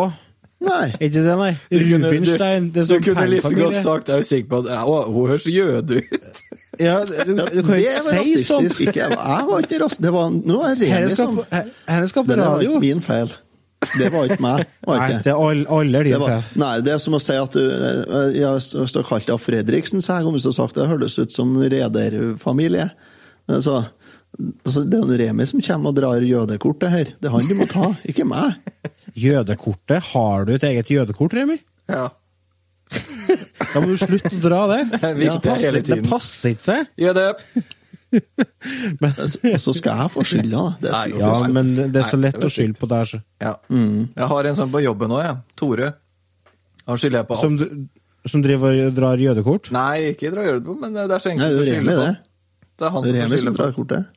Nei. 0.67 0.87
ikke 0.97 1.21
det, 1.21 1.33
nei? 1.37 1.51
Rubinstein. 1.69 2.71
Det 2.73 2.81
er 2.81 2.87
Du 2.87 2.93
sånn 2.95 3.03
kunne 3.05 3.25
like 3.29 3.51
godt 3.59 3.75
sagt 3.77 3.85
sagt 3.85 4.07
Er 4.09 4.23
du 4.23 4.25
sikker 4.25 4.47
på 4.49 4.59
at 4.63 4.69
ja, 4.73 4.79
å, 4.89 4.95
hun 5.13 5.27
høres 5.29 5.45
jøde 5.53 5.99
ut? 6.01 6.39
Ja, 6.81 6.95
du, 7.05 7.29
du 7.37 7.61
kan 7.65 7.75
jo 7.77 7.77
det 7.77 7.83
ikke 7.83 8.05
var 8.07 8.23
si 8.25 8.33
sånn! 8.41 8.65
rasistisk. 8.65 8.81
Ikke 8.87 9.03
jeg. 9.03 9.17
Jeg 9.17 9.45
var 9.51 9.67
ikke 9.67 9.81
rasist. 9.83 10.01
Det 10.07 10.13
var, 10.15 10.31
nå 10.33 10.57
er 10.65 10.79
Remi 10.81 11.17
som 11.19 11.37
på, 11.37 11.45
her- 11.53 11.69
her 11.93 12.07
skal 12.09 12.25
på 12.25 12.31
Det 12.33 12.39
der 12.41 12.49
var 12.55 12.65
ikke 12.65 12.81
min 12.87 13.03
feil. 13.05 13.35
Det 13.77 14.07
var 14.09 14.25
ikke 14.25 14.41
meg. 14.41 14.63
Var 14.87 15.01
Nei, 15.01 15.09
det 15.21 15.31
er 15.31 15.37
all, 15.37 15.59
alle 15.69 15.99
Det 16.01 16.09
din 16.09 16.23
var, 16.23 16.47
nei, 16.57 16.71
det 16.81 16.95
er 16.95 17.01
som 17.01 17.13
å 17.13 17.19
si 17.21 17.35
at 17.37 17.53
du 17.53 17.61
jeg, 17.61 18.63
Hvis 18.73 18.95
du 18.95 18.99
har 19.03 19.05
kalt 19.05 19.29
deg 19.29 19.41
Fredriksen, 19.41 20.01
så 20.01 20.17
jeg 20.17 20.55
sagt 20.55 20.79
det 20.79 20.87
høres 20.89 21.17
ut 21.21 21.33
som 21.33 21.53
rederfamilie. 21.61 22.89
Altså, 23.47 23.83
altså, 24.65 24.83
det 24.83 24.97
er 24.97 25.05
en 25.05 25.17
Remi 25.21 25.47
som 25.49 25.63
kommer 25.69 25.93
og 25.93 25.99
drar 25.99 26.25
jødekortet 26.25 26.93
her. 26.93 27.13
Det 27.21 27.29
er 27.29 27.35
han 27.37 27.47
du 27.47 27.55
må 27.59 27.69
ta, 27.69 27.91
ikke 28.09 28.25
meg. 28.27 28.57
Jødekortet. 29.27 30.11
Har 30.11 30.45
du 30.45 30.55
et 30.57 30.65
eget 30.67 30.91
jødekort, 30.93 31.37
Remi? 31.37 31.61
Ja. 31.89 32.09
Da 33.67 33.81
må 33.83 33.91
du 33.91 33.97
slutte 33.99 34.37
å 34.37 34.41
dra 34.41 34.59
det. 34.71 34.81
er 35.03 35.17
viktig 35.17 35.41
det, 35.43 35.49
passer, 35.49 35.65
hele 35.65 35.81
tiden. 35.83 36.05
det 36.05 36.11
passer 36.11 36.53
ikke 36.55 36.65
seg. 36.65 36.93
Jøde! 38.11 39.59
Så 39.59 39.73
skal 39.75 40.01
jeg 40.01 40.13
få 40.13 40.25
skylda. 40.27 40.57
da. 40.57 40.73
Det 40.81 40.89
er 40.89 40.97
Nei, 40.97 41.21
Ja, 41.21 41.31
men 41.53 41.71
det 41.77 42.01
er 42.01 42.09
så 42.09 42.19
lett 42.19 42.39
Nei, 42.39 42.47
å 42.47 42.51
skylde 42.53 42.81
på 42.81 42.89
deg. 42.91 43.15
Ja. 43.43 43.55
Mm. 43.69 44.09
Jeg 44.15 44.29
har 44.33 44.51
en 44.51 44.59
sånn 44.59 44.73
på 44.73 44.83
jobben 44.83 45.15
òg, 45.15 45.23
jeg. 45.25 45.39
Tore. 45.59 45.93
Han 46.87 47.01
skylder 47.01 47.21
jeg 47.21 47.29
på 47.29 47.37
alt. 47.37 47.43
Som, 47.43 47.87
som 48.31 48.43
driver 48.45 48.83
og 48.87 48.93
drar 48.97 49.23
jødekort? 49.23 49.71
Nei, 49.75 50.13
ikke 50.13 50.31
drar 50.33 50.51
jødekort, 50.51 50.83
men 50.83 50.99
det 50.99 51.07
er 51.07 51.23
så 51.23 51.33
Nei, 51.33 51.37
enkelt 51.37 51.57
det 51.57 51.63
å 51.63 51.71
skylde 51.71 51.97
på. 51.97 52.05
det. 52.05 52.13
Det 52.77 52.87
er 52.87 52.93
han 52.95 53.03
Det 53.03 53.09
som 53.09 53.17
er 53.17 53.27
som 53.27 53.37
skylde 53.37 53.57
drar 53.57 53.73
på. 53.73 53.81
kortet. 53.81 54.13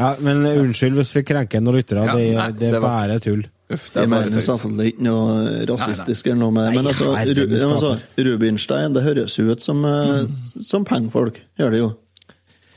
Ja, 0.00 0.10
men 0.24 0.44
unnskyld 0.48 0.96
hvis 0.96 1.10
vi 1.18 1.22
krenker 1.28 1.60
noen 1.60 1.80
lyttere. 1.80 2.04
Ja, 2.08 2.14
det, 2.16 2.28
nei, 2.38 2.50
det 2.56 2.70
er 2.72 2.84
bare 2.84 3.18
tull. 3.20 3.42
Uff, 3.70 3.90
det 3.94 4.02
er 4.02 4.08
bare 4.10 4.26
mener 4.26 4.42
tøys. 4.42 4.86
ikke 4.88 5.04
noe 5.06 5.64
rasistisk 5.68 6.26
eller 6.30 6.40
noe 6.40 6.54
med 6.56 6.64
det. 6.66 6.78
Men 6.78 6.90
altså, 6.90 7.10
men 7.14 7.66
altså. 7.68 7.90
Rubinstein, 8.26 8.96
det 8.96 9.02
høres 9.04 9.36
jo 9.38 9.50
ut 9.52 9.62
som, 9.62 9.84
mm. 9.84 10.62
som 10.64 10.86
pengefolk. 10.88 11.42
Gjør 11.60 11.76
det 11.76 11.82
jo. 11.82 11.90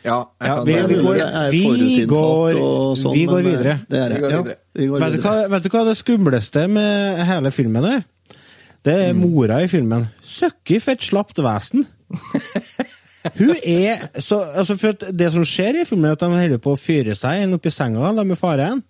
Ja, 0.03 0.17
Ja, 0.41 0.63
vi- 0.63 0.73
vi 0.73 0.95
går- 1.01 1.17
er 1.21 1.51
vi 1.51 2.05
går- 2.05 2.57
sånn, 2.99 3.13
vi 3.13 3.25
går 3.25 3.39
eh, 3.39 3.45
videre. 3.45 3.75
Det 3.89 3.99
er 3.99 4.09
Vi 4.19 4.29
Ja, 4.33 4.41
vi 4.75 4.87
går 4.87 4.99
Vet 4.99 5.13
du, 5.13 5.21
hva, 5.21 5.49
vet 5.49 5.63
du 5.63 5.69
hva 5.69 5.85
det 5.85 5.97
skumleste 5.97 6.67
med 6.69 7.25
hele 7.25 7.51
filmen 7.51 7.85
er? 7.85 8.03
Det 8.83 8.93
er 9.09 9.13
mora 9.13 9.61
i 9.63 9.67
filmen. 9.67 10.09
Søkki 10.21 10.81
fett 10.81 10.99
slapt 10.99 11.37
vesen. 11.39 11.85
Hun 13.37 13.53
er 13.63 14.01
så 14.19 14.41
altså 14.59 14.75
for 14.77 14.89
at 14.89 15.05
Det 15.15 15.29
som 15.31 15.45
skjer 15.47 15.77
i 15.79 15.85
filmen, 15.87 16.09
er 16.09 16.17
at 16.17 16.19
de 16.19 16.25
holder 16.27 16.59
på 16.59 16.73
å 16.75 16.79
fyre 16.79 17.15
seg 17.15 17.43
inn 17.45 17.53
oppi 17.55 17.71
senga, 17.71 18.09
de 18.17 18.25
med 18.27 18.37
faren. 18.37 18.81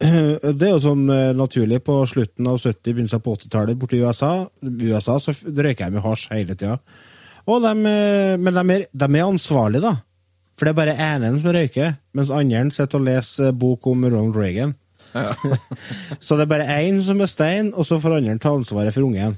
Det 0.00 0.62
er 0.64 0.72
jo 0.72 0.78
sånn 0.80 1.04
eh, 1.12 1.34
naturlig 1.36 1.82
på 1.84 1.98
slutten 2.08 2.48
av 2.48 2.56
70-, 2.62 2.94
begynnelsen 2.94 3.20
på 3.20 3.36
80-tallet 3.36 3.76
borte 3.78 3.98
i 3.98 4.00
USA. 4.00 4.48
USA 4.64 5.18
så 5.20 5.34
røyker 5.44 5.92
de 5.92 6.00
hasj 6.00 6.28
hele 6.32 6.54
tida. 6.56 6.78
Og 7.48 7.60
de, 7.62 7.74
eh, 7.92 8.36
men 8.40 8.54
de 8.56 8.64
er, 8.78 8.86
de 8.96 9.04
er 9.18 9.26
ansvarlige, 9.28 9.82
da. 9.84 9.94
For 10.58 10.66
det 10.66 10.74
er 10.74 10.78
bare 10.80 10.98
ene 10.98 11.32
som 11.38 11.54
røyker, 11.54 11.96
mens 12.18 12.34
andre 12.34 12.66
sitter 12.74 12.98
og 12.98 13.06
leser 13.06 13.52
bok 13.54 13.86
om 13.86 14.04
Ronald 14.08 14.36
Reagan. 14.36 14.74
Så 16.20 16.36
det 16.36 16.44
er 16.44 16.50
bare 16.50 16.78
én 16.82 16.98
som 17.02 17.20
er 17.22 17.30
stein, 17.30 17.72
og 17.74 17.86
så 17.86 18.00
får 18.02 18.18
andre 18.18 18.38
ta 18.42 18.52
ansvaret 18.52 18.94
for 18.94 19.06
ungen. 19.06 19.36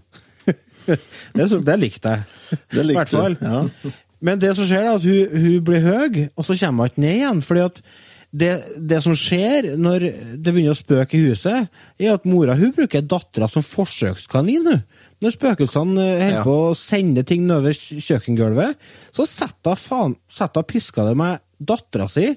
det, 1.37 1.49
så, 1.49 1.61
det 1.63 1.77
likte 1.79 2.15
jeg. 2.17 2.59
Det 2.73 2.87
likte 2.89 3.21
du. 3.21 3.37
Ja. 3.45 3.93
Men 4.21 4.41
det 4.41 4.55
som 4.57 4.67
skjer, 4.69 4.89
er 4.89 4.97
at 4.97 5.05
hun, 5.07 5.43
hun 5.45 5.61
blir 5.65 5.85
høy, 5.85 6.25
og 6.35 6.45
så 6.45 6.57
kommer 6.59 6.89
hun 6.89 6.91
ikke 6.91 7.05
ned 7.05 7.21
igjen. 7.21 7.43
fordi 7.47 7.67
at 7.69 7.83
det, 8.31 8.51
det 8.91 9.01
som 9.03 9.15
skjer 9.19 9.73
når 9.81 10.05
det 10.39 10.53
begynner 10.53 10.75
å 10.75 10.79
spøke 10.79 11.19
i 11.19 11.23
huset, 11.29 11.71
er 11.99 12.13
at 12.15 12.27
mora 12.29 12.55
hun 12.59 12.75
bruker 12.77 13.07
dattera 13.07 13.49
som 13.51 13.65
forsøkskanin. 13.67 14.69
hun. 14.71 14.83
Når 15.21 15.35
spøkelsene 15.35 16.05
eh, 16.05 16.21
holder 16.23 16.37
Ja. 16.39 16.45
på 16.47 16.55
å 16.71 16.77
sende 16.79 17.25
ting 17.29 17.43
nedover 17.47 17.75
kjøkkengulvet, 17.77 18.77
så 19.13 19.27
setter 19.29 19.75
hun 19.77 19.83
faen, 19.83 20.15
setter 20.29 20.63
piska 20.65 21.05
det 21.09 21.17
med 21.21 21.41
dattera 21.61 22.07
si, 22.09 22.31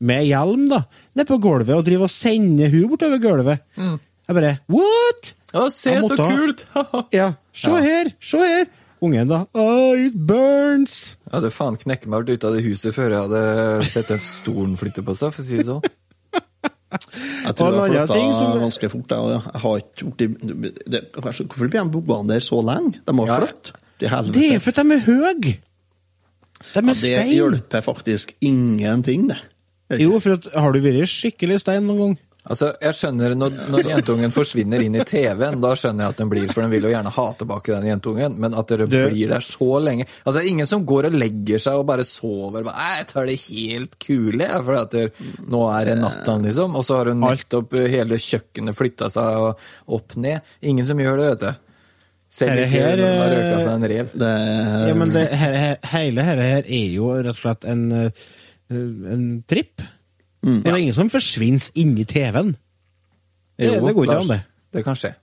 med 0.00 0.26
hjelm, 0.28 0.68
da, 0.70 0.82
ned 1.16 1.26
på 1.26 1.38
gulvet 1.42 1.74
og 1.74 1.84
driver 1.86 2.04
og 2.06 2.12
sender 2.12 2.68
hun 2.70 2.88
bortover 2.92 3.18
gulvet. 3.22 3.64
Jeg 3.78 4.36
bare 4.36 4.58
What?! 4.68 5.32
Å, 5.56 5.70
se 5.72 5.94
så 6.04 6.16
kult! 6.20 6.66
Ja, 7.16 7.30
se 7.56 7.70
Ja. 7.72 7.80
her! 7.80 8.12
Se 8.20 8.38
her! 8.44 8.66
Ungen, 9.00 9.28
da. 9.30 9.44
Oh, 9.54 9.94
it 9.96 10.12
burns! 10.26 11.16
Jeg 11.24 11.32
hadde 11.38 11.50
faen 11.54 11.76
knekket 11.78 12.08
meg 12.10 12.28
ut 12.28 12.44
av 12.44 12.52
det 12.56 12.64
huset 12.66 12.92
før 12.96 13.12
jeg 13.14 13.24
hadde 13.28 13.84
sett 13.86 14.08
den 14.10 14.18
stolen 14.20 14.76
flytte 14.76 15.04
på 15.06 15.14
seg, 15.16 15.32
for 15.32 15.42
å 15.42 15.46
si 15.46 15.56
det 15.60 15.66
sånn. 15.68 15.84
Jeg 17.48 17.56
tror 17.58 17.72
jeg 17.72 17.80
annen 17.82 18.08
flytta 18.08 18.60
ganske 18.62 18.90
fort. 18.92 19.14
Jeg, 19.14 19.40
jeg 19.54 19.62
har 19.64 19.76
ikke 19.82 19.98
gjort 20.02 20.18
det, 20.22 21.02
Hvorfor 21.16 21.68
blir 21.68 21.78
de 21.88 22.02
boende 22.10 22.34
der 22.36 22.44
så 22.44 22.60
lenge? 22.64 23.00
De 23.06 23.16
har 23.18 23.26
Ja. 23.32 23.38
flyttet. 23.46 23.72
Det 23.98 24.10
er 24.12 24.58
fordi 24.62 24.82
de 24.82 24.94
er 24.94 25.04
høye! 25.08 25.56
De 26.74 26.78
er 26.78 26.82
ja, 26.82 27.22
det 27.22 27.34
hjelper 27.34 27.80
faktisk 27.86 28.32
ingenting, 28.40 29.28
det. 29.30 29.38
Jo, 30.02 30.18
for 30.20 30.36
at, 30.36 30.46
har 30.52 30.72
du 30.74 30.80
vært 30.84 31.08
skikkelig 31.08 31.60
stein 31.62 31.86
noen 31.88 31.98
gang? 32.02 32.16
Altså, 32.48 32.70
jeg 32.80 32.96
skjønner 32.96 33.34
Når, 33.36 33.56
når 33.72 33.88
jentungen 33.90 34.32
forsvinner 34.32 34.80
inn 34.84 34.94
i 34.96 35.04
TV-en, 35.04 35.60
da 35.60 35.74
skjønner 35.76 36.06
jeg 36.06 36.14
at 36.14 36.20
den 36.22 36.30
blir 36.32 36.48
For 36.54 36.64
den 36.64 36.70
vil 36.72 36.86
jo 36.88 36.92
gjerne 36.94 37.12
ha 37.12 37.26
tilbake 37.40 37.74
den 37.74 37.88
jentungen, 37.90 38.38
men 38.40 38.54
at 38.56 38.72
dere 38.72 38.86
Det- 38.88 39.04
blir 39.12 39.28
der 39.34 39.44
så 39.44 39.68
lenge 39.84 40.06
Altså, 40.24 40.38
det 40.38 40.44
er 40.46 40.50
ingen 40.54 40.66
som 40.70 40.86
går 40.88 41.10
og 41.10 41.18
legger 41.20 41.58
seg 41.62 41.74
og 41.82 41.86
bare 41.86 42.04
sover. 42.08 42.64
Bare, 42.64 42.74
«Nei, 42.78 42.96
jeg 42.98 43.06
tar 43.12 43.26
det 43.26 43.38
helt 43.44 43.98
kule, 44.00 44.42
jeg, 44.48 44.64
for 44.64 44.74
at 44.80 44.90
der, 44.96 45.10
nå 45.48 45.62
er 45.76 45.84
det 45.90 45.98
natta, 46.00 46.36
liksom. 46.42 46.76
Og 46.76 46.84
så 46.88 46.96
har 46.98 47.12
hun 47.12 47.20
nettopp 47.20 47.72
hele 47.88 48.18
kjøkkenet 48.20 48.76
flytta 48.76 49.10
seg 49.12 49.54
opp 49.98 50.16
ned. 50.16 50.40
Ingen 50.62 50.84
som 50.88 50.98
gjør 50.98 51.16
det, 51.20 51.28
vet 51.32 51.40
du. 51.46 51.64
Selv 52.28 52.58
ikke 52.60 52.68
her, 52.74 52.96
når 53.00 53.08
hun 53.08 53.22
har 53.22 53.30
eh, 53.32 53.38
røka 53.38 53.60
seg 53.62 53.70
en 53.72 53.86
rev. 53.88 54.10
det 54.20 54.32
Ja, 54.88 54.94
men 55.00 55.12
det, 55.14 55.22
her, 55.32 55.54
her, 55.62 55.78
hele 55.94 56.24
dette 56.28 56.48
her 56.52 56.66
er 56.68 56.90
jo 56.92 57.12
rett 57.16 57.30
og 57.32 57.38
slett 57.40 57.64
en, 57.72 57.86
eh, 57.92 58.10
en 58.68 59.22
tripp. 59.48 59.80
Mm. 60.46 60.60
Det 60.62 60.70
er 60.72 60.76
ingen 60.78 60.94
som 60.94 61.08
forsvinner 61.10 61.70
inni 61.74 62.04
TV-en. 62.06 62.52
Det, 63.58 63.66
Jo, 63.66 63.80
det 63.86 63.94
går 63.96 64.04
ikke 64.06 64.14
Lars, 64.14 64.28
an, 64.30 64.36
det. 64.36 64.42
Det 64.76 64.84
kan 64.86 64.94
skje. 64.98 65.14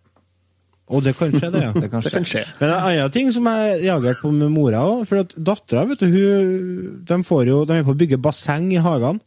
Og 0.86 1.02
det 1.02 1.16
kan 1.18 1.32
skje, 1.34 1.48
det, 1.54 1.62
ja. 1.64 1.72
Det 1.82 1.90
kan 1.90 2.02
det 2.04 2.10
skje. 2.12 2.18
kan 2.20 2.26
skje. 2.30 2.42
Men 2.60 2.70
det 2.70 2.76
en 2.76 2.90
annen 2.90 3.14
ting 3.16 3.32
som 3.34 3.48
jeg 3.50 3.78
reagerte 3.86 4.22
på 4.22 4.32
med 4.36 4.52
mora 4.54 4.82
òg. 4.86 5.06
For 5.10 5.24
at 5.24 5.32
dattera, 5.38 5.86
vet 5.90 6.04
du, 6.04 6.10
hun, 6.12 7.06
de, 7.10 7.18
får 7.26 7.46
jo, 7.50 7.62
de 7.66 7.78
er 7.80 7.88
på 7.88 7.96
å 7.96 8.00
bygge 8.04 8.20
basseng 8.22 8.68
i 8.76 8.82
hagene. 8.84 9.24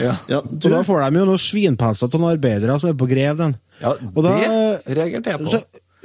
Ja, 0.00 0.12
Ja, 0.30 0.38
Og 0.40 0.64
da 0.70 0.78
får 0.86 1.02
de 1.10 1.18
jo 1.20 1.24
noen 1.28 1.40
svinpelser 1.42 2.06
av 2.08 2.14
noen 2.20 2.36
arbeidere 2.36 2.76
som 2.80 2.88
er 2.92 2.94
på 2.96 3.08
grev 3.10 3.36
den. 3.36 3.56
ja 3.82 3.90
Og 4.14 4.20
da- 4.24 4.36
det 4.38 4.96
reagerte 4.96 5.32
jeg 5.34 5.40
på. 5.42 5.50
Så, 5.50 5.60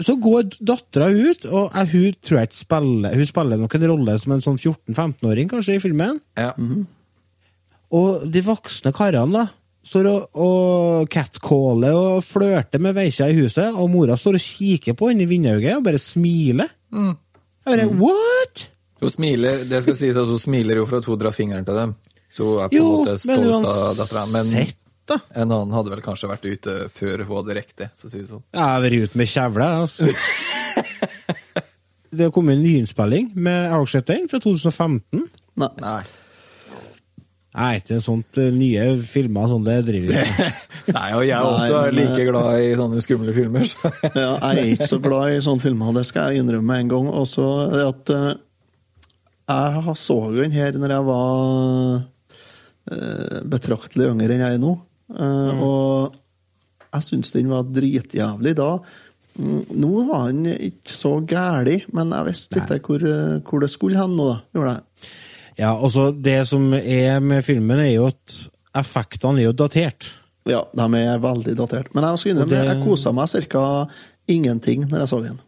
så 0.09 0.15
går 0.19 0.49
dattera 0.59 1.07
ut, 1.11 1.45
og 1.45 1.71
hun 1.75 2.13
tror 2.23 2.39
jeg 2.39 2.49
ikke 2.49 2.55
spiller 2.59 3.15
Hun 3.15 3.25
spiller 3.29 3.57
nok 3.61 3.75
en 3.75 3.87
rolle 3.91 4.17
som 4.19 4.31
en 4.35 4.41
sånn 4.43 4.57
14-15-åring, 4.59 5.47
kanskje, 5.51 5.75
i 5.75 5.83
filmen. 5.83 6.19
Ja. 6.39 6.51
Og 7.95 8.25
de 8.29 8.41
voksne 8.45 8.91
karene, 8.93 9.33
da, 9.33 9.45
står 9.89 10.09
og, 10.11 10.25
og 10.37 11.07
catcaller 11.11 11.95
og 11.97 12.19
flørter 12.25 12.81
med 12.83 12.97
veikja 12.97 13.29
i 13.31 13.37
huset, 13.39 13.71
og 13.73 13.89
mora 13.91 14.17
står 14.19 14.37
og 14.37 14.43
kikker 14.45 14.97
på 14.97 15.09
henne 15.11 15.25
i 15.25 15.29
vindauget 15.29 15.79
og 15.79 15.87
bare 15.87 16.01
smiler. 16.01 16.69
Jeg 16.93 17.15
bare, 17.65 17.87
what?! 18.01 18.67
Hun 18.99 19.13
smiler, 19.13 19.63
det 19.69 19.79
skal 19.85 19.95
sies 19.95 20.19
at 20.19 20.27
hun 20.27 20.41
smiler 20.41 20.81
jo 20.81 20.85
for 20.89 20.99
at 20.99 21.07
hun 21.07 21.19
drar 21.21 21.33
fingeren 21.33 21.65
til 21.65 21.79
dem. 21.79 21.95
Så 22.29 22.45
hun 22.45 22.61
er 22.61 22.69
på 22.69 22.77
en 22.77 22.91
måte 22.91 23.15
men 23.15 23.23
stolt 23.23 23.69
av 23.71 23.97
dattera. 23.97 24.25
Men 24.35 24.51
sett, 24.51 24.77
da. 25.09 25.17
en 25.33 25.47
annen 25.47 25.73
hadde 25.73 25.93
vel 25.95 26.03
kanskje 26.05 26.29
vært 26.29 26.45
ute 26.45 26.77
før 26.93 27.23
hun 27.23 27.39
hadde 27.39 27.57
rekt 27.57 27.77
det, 27.81 27.89
for 27.97 28.09
å 28.09 28.13
si 28.13 28.21
det 28.21 28.29
sånn. 28.29 28.45
Jeg 28.53 28.65
har 28.65 28.83
vært 28.85 29.07
ute 29.07 29.21
med 29.23 29.33
kjevle, 29.33 29.69
altså. 29.85 30.11
Det 32.09 32.25
har 32.25 32.31
kommet 32.33 32.57
en 32.57 32.63
nyinnspilling 32.65 33.27
med 33.37 33.69
den? 34.09 34.23
Fra 34.31 34.39
2015? 34.41 35.27
Nei. 35.61 35.69
Nei. 35.77 36.01
Nei, 37.57 37.79
ikke 37.79 37.97
sånt 38.05 38.37
eh, 38.37 38.51
nye 38.53 38.83
filmer 39.01 39.47
sånn 39.49 39.63
det 39.65 39.77
driver 39.87 40.11
med. 40.13 40.59
Nei, 40.97 41.07
og 41.17 41.23
jeg 41.25 41.39
også 41.49 41.79
er 41.87 41.95
like 41.97 42.25
glad 42.27 42.61
i 42.61 42.75
sånne 42.77 43.01
skumle 43.01 43.33
filmer. 43.33 43.65
Så. 43.65 43.89
Ja, 44.13 44.35
jeg 44.53 44.59
er 44.61 44.69
ikke 44.75 44.89
så 44.91 44.99
glad 45.01 45.33
i 45.33 45.41
sånne 45.45 45.63
filmer, 45.63 45.89
det 45.97 46.05
skal 46.09 46.29
jeg 46.35 46.43
innrømme 46.43 46.77
en 46.83 46.91
gang. 46.93 47.09
Også 47.23 47.47
at 47.87 48.13
eh, 48.13 48.29
jeg 49.49 49.97
så 49.97 50.19
den 50.35 50.53
her 50.53 50.77
når 50.77 50.93
jeg 50.93 51.07
var 51.09 52.01
eh, 52.93 53.39
betraktelig 53.49 54.11
yngre 54.13 54.35
enn 54.37 54.45
jeg 54.45 54.57
er 54.59 54.61
nå. 54.61 54.75
Eh, 55.17 55.63
Og 55.65 56.17
jeg 56.93 57.05
syns 57.07 57.33
den 57.33 57.49
var 57.51 57.65
dritjævlig 57.69 58.53
da. 58.57 58.69
Mm, 59.39 59.63
Nå 59.79 59.89
var 60.09 60.27
han 60.27 60.45
ikke 60.53 60.93
så 60.93 61.15
gæli, 61.25 61.79
men 61.97 62.13
jeg 62.13 62.29
visste 62.29 62.61
ikke 62.61 62.79
hvor, 62.85 63.05
eh, 63.09 63.35
hvor 63.49 63.65
det 63.65 63.71
skulle 63.73 63.97
hen 64.01 64.15
nå, 64.17 64.29
da. 64.35 64.37
Gjorde 64.53 64.75
jeg. 64.77 65.09
Ja, 65.59 65.73
altså, 65.75 66.09
det 66.15 66.37
som 66.47 66.69
er 66.73 67.19
med 67.19 67.43
filmen, 67.45 67.79
er 67.83 67.91
jo 67.93 68.07
at 68.09 68.37
effektene 68.79 69.41
er 69.43 69.49
jo 69.49 69.55
datert. 69.59 70.07
Ja, 70.49 70.63
de 70.73 70.85
er 71.03 71.19
veldig 71.21 71.55
datert. 71.59 71.91
Men 71.93 72.07
jeg 72.07 72.21
skal 72.21 72.31
innrømme, 72.31 72.49
det- 72.49 72.65
jeg 72.69 72.83
kosa 72.85 73.11
meg 73.11 73.29
ca. 73.29 73.87
ingenting 74.29 74.87
når 74.89 74.99
jeg 75.03 75.09
så 75.11 75.21
den. 75.23 75.39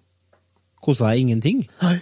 Kosa 0.81 1.09
deg 1.11 1.19
ingenting? 1.21 1.67
Nei. 1.81 1.99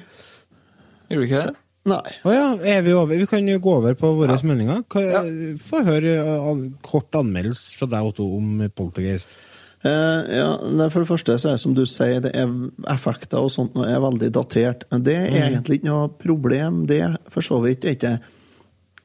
Gjorde 1.09 1.21
du 1.21 1.27
ikke 1.27 1.43
det? 1.47 1.55
Nei. 1.89 2.11
Å 2.25 2.33
ja, 2.33 2.47
er 2.77 2.81
vi 2.85 2.93
over? 2.93 3.17
Vi 3.17 3.25
kan 3.25 3.47
jo 3.47 3.59
gå 3.59 3.73
over 3.77 3.93
på 3.95 4.11
våre 4.17 4.35
meninger. 4.43 4.83
Ja. 4.99 5.21
Få 5.57 5.83
høre 5.87 6.15
eh, 6.19 6.59
kort 6.85 7.11
anmeldelse 7.17 7.77
fra 7.79 7.87
deg, 7.87 8.09
Otto, 8.11 8.27
om 8.37 8.69
Poltergeist. 8.75 9.37
Eh, 9.79 10.37
ja, 10.39 10.47
For 10.91 10.99
det 10.99 11.07
første 11.07 11.37
så 11.39 11.49
er 11.49 11.55
det 11.55 11.63
som 11.63 11.75
du 11.77 11.85
sier, 11.87 12.19
det 12.23 12.33
er 12.35 12.51
effekter 12.91 13.39
og 13.39 13.51
sånt 13.53 13.77
nå 13.77 13.85
er 13.87 14.01
veldig 14.03 14.31
datert. 14.35 14.85
Men 14.91 15.05
det 15.07 15.15
er 15.21 15.29
mm. 15.31 15.41
egentlig 15.45 15.79
ikke 15.79 15.91
noe 15.91 16.09
problem, 16.19 16.81
det, 16.89 17.03
for 17.31 17.45
så 17.45 17.61
vidt. 17.63 17.85
er 17.87 17.95
ikke 17.95 18.17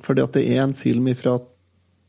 Fordi 0.05 0.25
at 0.25 0.35
det 0.35 0.47
er 0.51 0.65
en 0.65 0.75
film 0.75 1.07
fra 1.19 1.39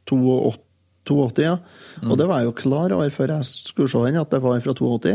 82, 0.09 0.57
82 1.05 1.43
ja. 1.45 1.57
Mm. 2.01 2.09
Og 2.11 2.17
det 2.17 2.27
var 2.29 2.41
jeg 2.41 2.49
jo 2.49 2.55
klar 2.57 2.93
over 2.95 3.09
før 3.13 3.35
jeg 3.37 3.45
skulle 3.45 3.91
se 3.91 4.01
den, 4.07 4.17
at 4.21 4.31
det 4.33 4.41
var 4.41 4.59
fra 4.65 4.73
82. 4.73 5.13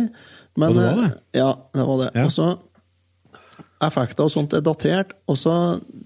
Men, 0.56 0.68
Og 0.68 0.74
det 0.76 0.84
var 0.86 1.00
det? 1.00 1.10
eh, 1.10 1.40
Ja, 1.40 1.50
det 1.74 1.86
var 1.86 1.98
det. 2.04 2.10
Ja. 2.14 2.24
Og 2.24 2.32
så 2.34 2.48
effekter 3.80 4.26
og 4.26 4.32
sånt 4.32 4.54
er 4.56 4.64
datert. 4.64 5.14
Og 5.30 5.38
så 5.40 5.54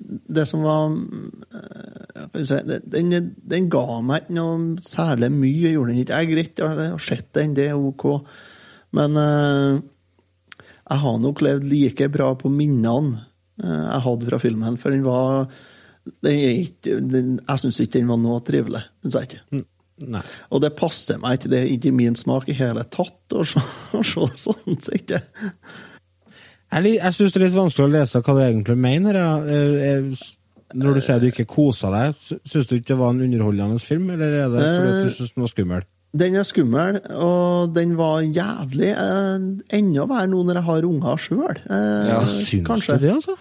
det 0.04 0.46
som 0.48 0.64
var 0.66 0.92
eh, 0.94 2.04
jeg 2.38 2.48
si, 2.48 2.60
den, 2.90 3.32
den 3.36 3.68
ga 3.72 4.00
meg 4.04 4.24
ikke 4.24 4.36
noe 4.38 4.84
særlig 4.84 5.30
mye, 5.34 5.72
gjorde 5.74 5.92
den 5.92 6.02
ikke. 6.04 6.20
Jeg 6.20 6.32
greit, 6.32 6.62
jeg 6.62 6.92
har 6.94 7.02
sett 7.02 7.30
den, 7.36 7.56
det 7.56 7.68
er 7.72 7.78
ok. 7.78 8.08
Men 8.94 9.20
eh, 9.20 9.82
jeg 10.84 11.04
har 11.04 11.20
nok 11.22 11.44
levd 11.44 11.68
like 11.70 12.10
bra 12.14 12.32
på 12.38 12.52
minnene 12.52 13.22
eh, 13.62 13.84
jeg 13.84 14.02
hadde 14.08 14.30
fra 14.30 14.42
filmen, 14.42 14.80
for 14.80 14.94
den 14.94 15.06
var 15.06 15.46
den 16.20 16.58
ikke, 16.66 16.98
den, 17.00 17.38
Jeg 17.40 17.62
syns 17.62 17.78
ikke 17.80 17.96
den 17.96 18.10
var 18.10 18.18
noe 18.20 18.42
trivelig. 18.44 18.82
Synes 19.02 19.16
jeg 19.16 19.30
ikke. 19.30 19.64
Nei. 20.10 20.20
Og 20.52 20.60
det 20.60 20.74
passer 20.76 21.20
meg 21.22 21.38
ikke, 21.38 21.50
det 21.52 21.60
er 21.62 21.72
ikke 21.72 21.94
min 21.94 22.18
smak 22.18 22.50
i 22.50 22.56
hele 22.58 22.82
tatt 22.92 23.34
å 23.34 23.44
se 23.46 23.62
sånn. 24.44 24.78
Så 24.82 24.98
ikke. 24.98 25.22
Jeg, 26.74 26.96
jeg 26.98 27.14
syns 27.14 27.32
det 27.34 27.40
er 27.40 27.44
litt 27.46 27.56
vanskelig 27.58 27.86
å 27.86 27.92
lese 27.94 28.20
hva 28.24 28.34
du 28.34 28.40
egentlig 28.44 28.76
mener. 28.80 29.18
Jeg, 29.20 29.54
Eh, 29.54 29.88
eh, 29.94 30.30
Når 30.74 30.94
du 30.96 31.00
sier 31.04 31.20
du 31.22 31.26
ikke 31.28 31.44
kosa 31.46 31.90
deg, 31.92 32.14
syns 32.50 32.66
du 32.66 32.72
ikke 32.74 32.88
det 32.88 32.96
var 32.98 33.12
en 33.14 33.20
underholdende 33.22 33.78
film, 33.78 34.08
eller 34.10 34.32
er 34.40 34.48
det 34.50 34.62
fordi 34.64 34.94
du 35.04 35.10
syns 35.14 35.34
den 35.36 35.44
var 35.44 35.52
skummel? 35.52 35.84
Den 36.14 36.34
er 36.38 36.46
skummel, 36.46 36.98
og 37.14 37.74
den 37.74 37.96
var 37.98 38.20
jævlig. 38.22 38.90
Eh, 38.90 39.44
enda 39.78 40.06
verre 40.10 40.26
nå 40.30 40.42
når 40.48 40.54
jeg 40.60 40.66
har 40.68 40.88
unger 40.88 41.16
sjøl. 41.22 41.58
Eh, 41.70 42.08
Ja, 42.10 42.20
Syns 42.26 42.86
du 42.88 42.96
det, 42.98 43.12
altså? 43.14 43.36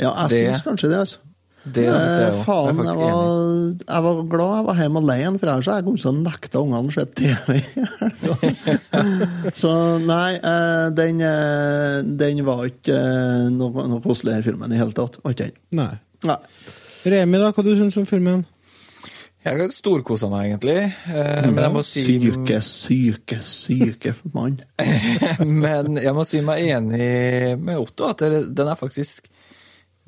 Ja, 0.00 0.14
jeg 0.28 0.54
syns 0.54 0.64
kanskje 0.64 0.88
det. 0.88 0.98
altså. 1.04 1.18
Det 1.64 1.84
syns 1.84 2.14
jeg 2.16 2.30
Eh, 2.30 2.46
òg. 2.48 2.68
Jeg 2.70 2.76
er 2.80 2.86
jeg 2.88 2.96
var, 2.96 3.16
enig. 3.20 3.82
jeg 3.88 4.02
var 4.06 4.20
glad 4.32 4.52
jeg 4.56 4.64
var 4.70 4.78
hjemme 4.80 5.00
alene, 5.04 5.38
for 5.38 5.46
ellers 5.52 5.66
hadde 5.68 5.76
jeg 5.76 5.84
kommet 5.84 6.00
til 6.00 6.10
å 6.10 6.22
nekte 6.24 6.62
ungene 6.62 6.88
å 6.88 6.94
se 6.94 7.04
TV. 7.20 7.48
Så 9.60 9.72
nei, 10.04 10.30
eh, 10.36 10.86
den, 10.96 11.20
eh, 11.20 11.98
den 12.22 12.40
var 12.46 12.64
ikke 12.68 12.96
eh, 12.96 13.48
noe, 13.54 13.84
noe 13.90 14.00
koselig, 14.04 14.38
den 14.38 14.46
filmen, 14.46 14.72
i 14.72 14.80
hele 14.80 14.96
tatt. 14.96 15.20
Var 15.24 15.34
ikke 15.36 15.50
den. 15.50 15.58
Nei. 15.82 15.92
Nei. 16.28 16.38
Remi, 17.10 17.40
da, 17.40 17.52
hva 17.56 17.64
du 17.64 17.70
syns 17.78 17.96
om 18.00 18.08
filmen? 18.08 18.42
Jeg 19.40 19.56
har 19.56 19.70
storkosa 19.72 20.28
meg, 20.28 20.50
egentlig. 20.50 20.78
Eh, 21.08 21.46
Men 21.48 21.62
jeg 21.64 21.72
må 21.72 21.82
si 21.86 22.02
Syke, 22.04 22.58
syke, 22.64 23.38
syke 23.40 24.12
mann. 24.36 24.58
Men 25.64 25.96
jeg 25.96 26.12
må 26.16 26.26
si 26.28 26.42
meg 26.44 26.66
enig 26.74 27.56
med 27.60 27.78
Otto, 27.80 28.10
at 28.12 28.20
den 28.52 28.68
er 28.68 28.76
faktisk 28.76 29.30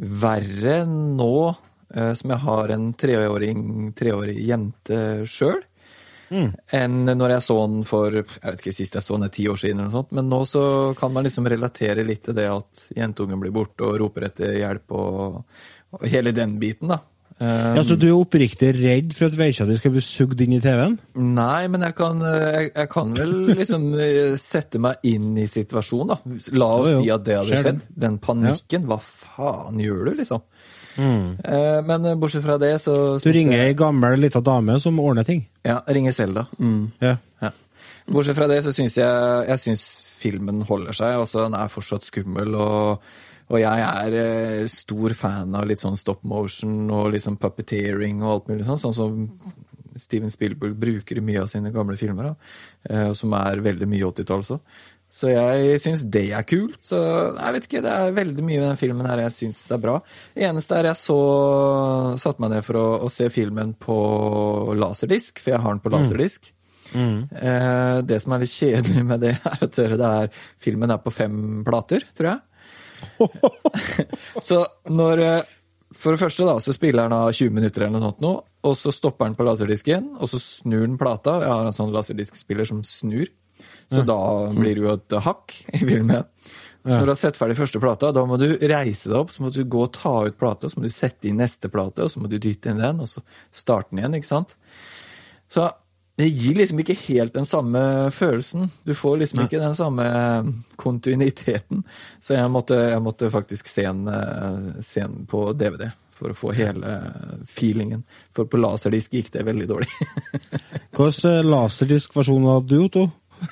verre 0.02 0.82
nå 0.88 1.34
eh, 1.94 2.12
som 2.18 2.32
jeg 2.34 2.42
har 2.46 2.72
en 2.74 2.88
treåring, 2.98 3.92
treårig 3.98 4.38
jente 4.42 4.98
sjøl, 5.30 5.60
enn 6.32 7.04
når 7.04 7.34
jeg 7.34 7.44
så 7.44 7.56
den 7.60 7.82
for 7.84 8.14
jeg 8.14 8.24
vet 8.24 8.62
ikke, 8.62 8.72
sist 8.72 8.94
jeg 8.96 9.04
så 9.04 9.18
den 9.18 9.26
er 9.26 9.32
ti 9.36 9.44
år 9.52 9.58
siden. 9.60 9.82
eller 9.82 9.90
noe 9.90 9.98
sånt, 9.98 10.12
Men 10.16 10.30
nå 10.32 10.38
så 10.48 10.64
kan 10.98 11.12
man 11.12 11.26
liksom 11.26 11.48
relatere 11.48 12.06
litt 12.08 12.24
til 12.24 12.36
det 12.38 12.48
at 12.48 12.86
jentungen 12.96 13.40
blir 13.40 13.52
borte 13.52 13.84
og 13.84 13.98
roper 14.00 14.30
etter 14.30 14.54
hjelp 14.56 14.94
og, 14.96 15.42
og 15.92 16.06
hele 16.08 16.32
den 16.32 16.58
biten, 16.62 16.88
da. 16.88 17.02
Eh, 17.42 17.74
Ja, 17.76 17.82
så 17.82 17.96
du 17.98 18.06
er 18.06 18.14
oppriktig 18.14 18.68
redd 18.78 19.14
for 19.16 19.26
at 19.26 19.36
veikja 19.38 19.66
di 19.66 19.74
skal 19.80 19.94
bli 19.94 20.02
sugd 20.04 20.40
inn 20.44 20.52
i 20.54 20.60
TV-en? 20.62 20.94
Nei, 21.34 21.62
men 21.72 21.82
jeg 21.88 21.96
kan, 21.98 22.20
eh, 22.28 22.44
jeg, 22.56 22.68
jeg 22.76 22.90
kan 22.92 23.14
vel 23.18 23.32
liksom 23.60 23.88
eh, 23.98 24.36
sette 24.40 24.78
meg 24.82 25.02
inn 25.10 25.32
i 25.42 25.48
situasjonen, 25.50 26.12
da. 26.14 26.36
La 26.60 26.68
oss 26.78 26.92
si 27.00 27.10
at 27.10 27.24
det 27.26 27.40
hadde 27.40 27.58
skjedd. 27.64 27.82
Den 28.06 28.20
panikken, 28.22 28.86
hva 28.90 29.00
faen 29.02 29.82
gjør 29.82 30.06
du, 30.10 30.14
liksom? 30.22 30.44
Mm. 30.92 31.28
Men 31.88 32.04
eh, 32.10 32.16
bortsett 32.20 32.44
fra 32.44 32.58
det, 32.60 32.74
så 32.84 32.94
Mm. 33.16 33.20
Du 33.24 33.32
ringer 33.32 33.62
ei 33.64 33.72
gammel 33.74 34.18
lita 34.20 34.40
dame 34.44 34.78
som 34.80 34.98
ordner 35.00 35.24
ting. 35.24 35.42
Ja, 35.64 35.78
ringer 35.88 36.12
Selda. 36.12 36.46
Ja. 37.00 37.16
Ja. 37.42 37.50
Bortsett 38.12 38.36
fra 38.36 38.46
det, 38.50 38.60
så 38.64 38.72
syns 38.76 38.96
jeg, 38.98 39.46
jeg 39.48 39.58
synes 39.62 39.82
filmen 40.20 40.60
holder 40.68 40.92
seg. 40.94 41.16
Altså, 41.22 41.46
den 41.46 41.56
er 41.58 41.70
fortsatt 41.72 42.04
skummel, 42.06 42.54
og, 42.54 43.00
og 43.52 43.60
jeg 43.60 43.84
er 43.84 44.14
eh, 44.16 44.62
stor 44.70 45.12
fan 45.16 45.52
av 45.58 45.66
litt 45.68 45.82
sånn 45.82 45.98
stop 46.00 46.22
motion 46.28 46.88
og 46.92 47.18
sånn 47.20 47.38
puppeteering 47.40 48.22
og 48.22 48.32
alt 48.32 48.48
mulig 48.50 48.66
sånn, 48.68 48.80
sånn 48.80 48.96
som 48.96 49.20
Steven 50.00 50.32
Spielberg 50.32 50.78
bruker 50.80 51.20
i 51.20 51.24
mye 51.24 51.42
av 51.42 51.50
sine 51.52 51.72
gamle 51.74 51.98
filmer, 52.00 52.32
eh, 52.88 53.12
som 53.16 53.34
er 53.36 53.60
veldig 53.64 53.88
mye 53.90 54.08
80-tall 54.08 54.44
også. 54.44 54.58
Så 55.12 55.28
jeg 55.28 55.80
syns 55.82 56.06
det 56.08 56.24
er 56.32 56.46
kult. 56.48 56.78
Så 56.88 56.96
jeg 56.96 57.56
vet 57.56 57.66
ikke, 57.68 57.82
det 57.84 57.92
er 57.92 58.14
veldig 58.16 58.44
mye 58.46 58.56
i 58.56 58.64
den 58.64 58.80
filmen 58.80 59.08
her 59.10 59.20
jeg 59.26 59.36
syns 59.36 59.60
er 59.74 59.82
bra. 59.82 59.98
Det 60.32 60.46
eneste 60.48 60.78
er 60.78 60.88
jeg 60.88 61.00
så 61.02 61.18
satte 62.22 62.40
meg 62.40 62.54
ned 62.54 62.64
for 62.64 62.80
å, 62.80 62.86
å 63.04 63.12
se 63.12 63.28
filmen 63.32 63.74
på 63.76 63.98
laserdisk, 64.80 65.44
for 65.44 65.52
jeg 65.52 65.64
har 65.66 65.76
den 65.76 65.84
på 65.84 65.92
laserdisk. 65.92 66.48
Eh, 66.96 67.98
det 68.08 68.18
som 68.24 68.34
er 68.34 68.42
litt 68.42 68.54
kjedelig 68.54 69.04
med 69.08 69.22
det, 69.24 69.34
er 69.52 69.66
at 69.68 69.76
det 69.76 70.08
er, 70.08 70.32
filmen 70.60 70.92
er 70.92 71.04
på 71.04 71.12
fem 71.12 71.36
plater, 71.66 72.08
tror 72.16 72.32
jeg. 72.32 72.42
så 74.48 74.62
når 74.90 75.22
eh, 75.26 75.50
For 75.92 76.14
det 76.14 76.22
første 76.22 76.46
da, 76.48 76.56
så 76.62 76.72
spiller 76.72 77.04
han 77.04 77.14
av 77.16 77.30
20 77.34 77.52
minutter 77.52 77.84
eller 77.84 77.98
noe 78.00 78.10
sånt 78.10 78.22
nå, 78.24 78.32
og 78.64 78.74
så 78.78 78.92
stopper 78.94 79.28
han 79.28 79.36
på 79.36 79.44
laserdisken, 79.44 80.14
og 80.16 80.30
så 80.30 80.40
snur 80.40 80.86
den 80.86 80.96
plata. 81.00 81.36
Jeg 81.42 81.52
har 81.52 81.68
en 81.68 81.76
sånn 81.76 81.92
laserdiskspiller 81.92 82.68
som 82.70 82.80
snur, 82.86 83.28
så 83.92 84.00
da 84.08 84.16
blir 84.56 84.78
det 84.78 84.86
jo 84.86 84.94
et 84.94 85.16
hakk 85.26 85.52
i 85.76 85.82
filmen. 85.82 86.24
Så 86.82 86.96
når 86.96 87.04
du 87.06 87.12
har 87.12 87.18
sett 87.20 87.38
ferdig 87.38 87.58
første 87.58 87.78
plata, 87.82 88.10
da 88.14 88.24
må 88.26 88.38
du 88.40 88.48
reise 88.56 89.10
deg 89.10 89.18
opp, 89.20 89.30
så 89.30 89.44
må 89.44 89.52
du 89.54 89.60
gå 89.70 89.84
og 89.84 89.92
ta 89.94 90.14
ut 90.26 90.38
plata, 90.38 90.70
så 90.70 90.80
må 90.80 90.88
du 90.88 90.94
sette 90.94 91.28
inn 91.30 91.38
neste 91.38 91.70
plate, 91.70 92.02
og 92.02 92.10
så 92.10 92.22
må 92.22 92.30
du 92.30 92.40
dytte 92.42 92.72
inn 92.72 92.82
den, 92.82 93.04
og 93.04 93.10
så 93.10 93.22
starte 93.54 93.92
den 93.92 94.00
igjen, 94.02 94.16
ikke 94.18 94.30
sant? 94.32 94.56
Så 95.52 95.68
det 96.20 96.28
gir 96.28 96.58
liksom 96.58 96.80
ikke 96.82 96.96
helt 97.06 97.32
den 97.34 97.46
samme 97.48 98.10
følelsen. 98.12 98.68
Du 98.84 98.92
får 98.94 99.16
liksom 99.22 99.44
ikke 99.46 99.60
den 99.62 99.74
samme 99.74 100.04
kontinuiteten. 100.76 101.84
Så 102.20 102.36
jeg 102.36 102.50
måtte, 102.52 102.76
jeg 102.92 103.02
måtte 103.02 103.30
faktisk 103.32 103.70
se 103.72 103.86
den, 103.86 104.06
eh, 104.08 104.82
se 104.84 105.00
den 105.00 105.26
på 105.26 105.52
DVD 105.56 105.88
for 106.12 106.30
å 106.30 106.36
få 106.36 106.52
hele 106.52 106.98
feelingen. 107.48 108.04
For 108.30 108.44
på 108.44 108.60
laserdisk 108.60 109.16
gikk 109.16 109.32
det 109.32 109.46
veldig 109.48 109.68
dårlig. 109.70 109.88
Hvilken 110.96 111.30
eh, 111.30 111.48
laserdiskversjon 111.48 112.48
hadde 112.50 112.68
du, 112.68 112.78
Otto? 112.84 113.08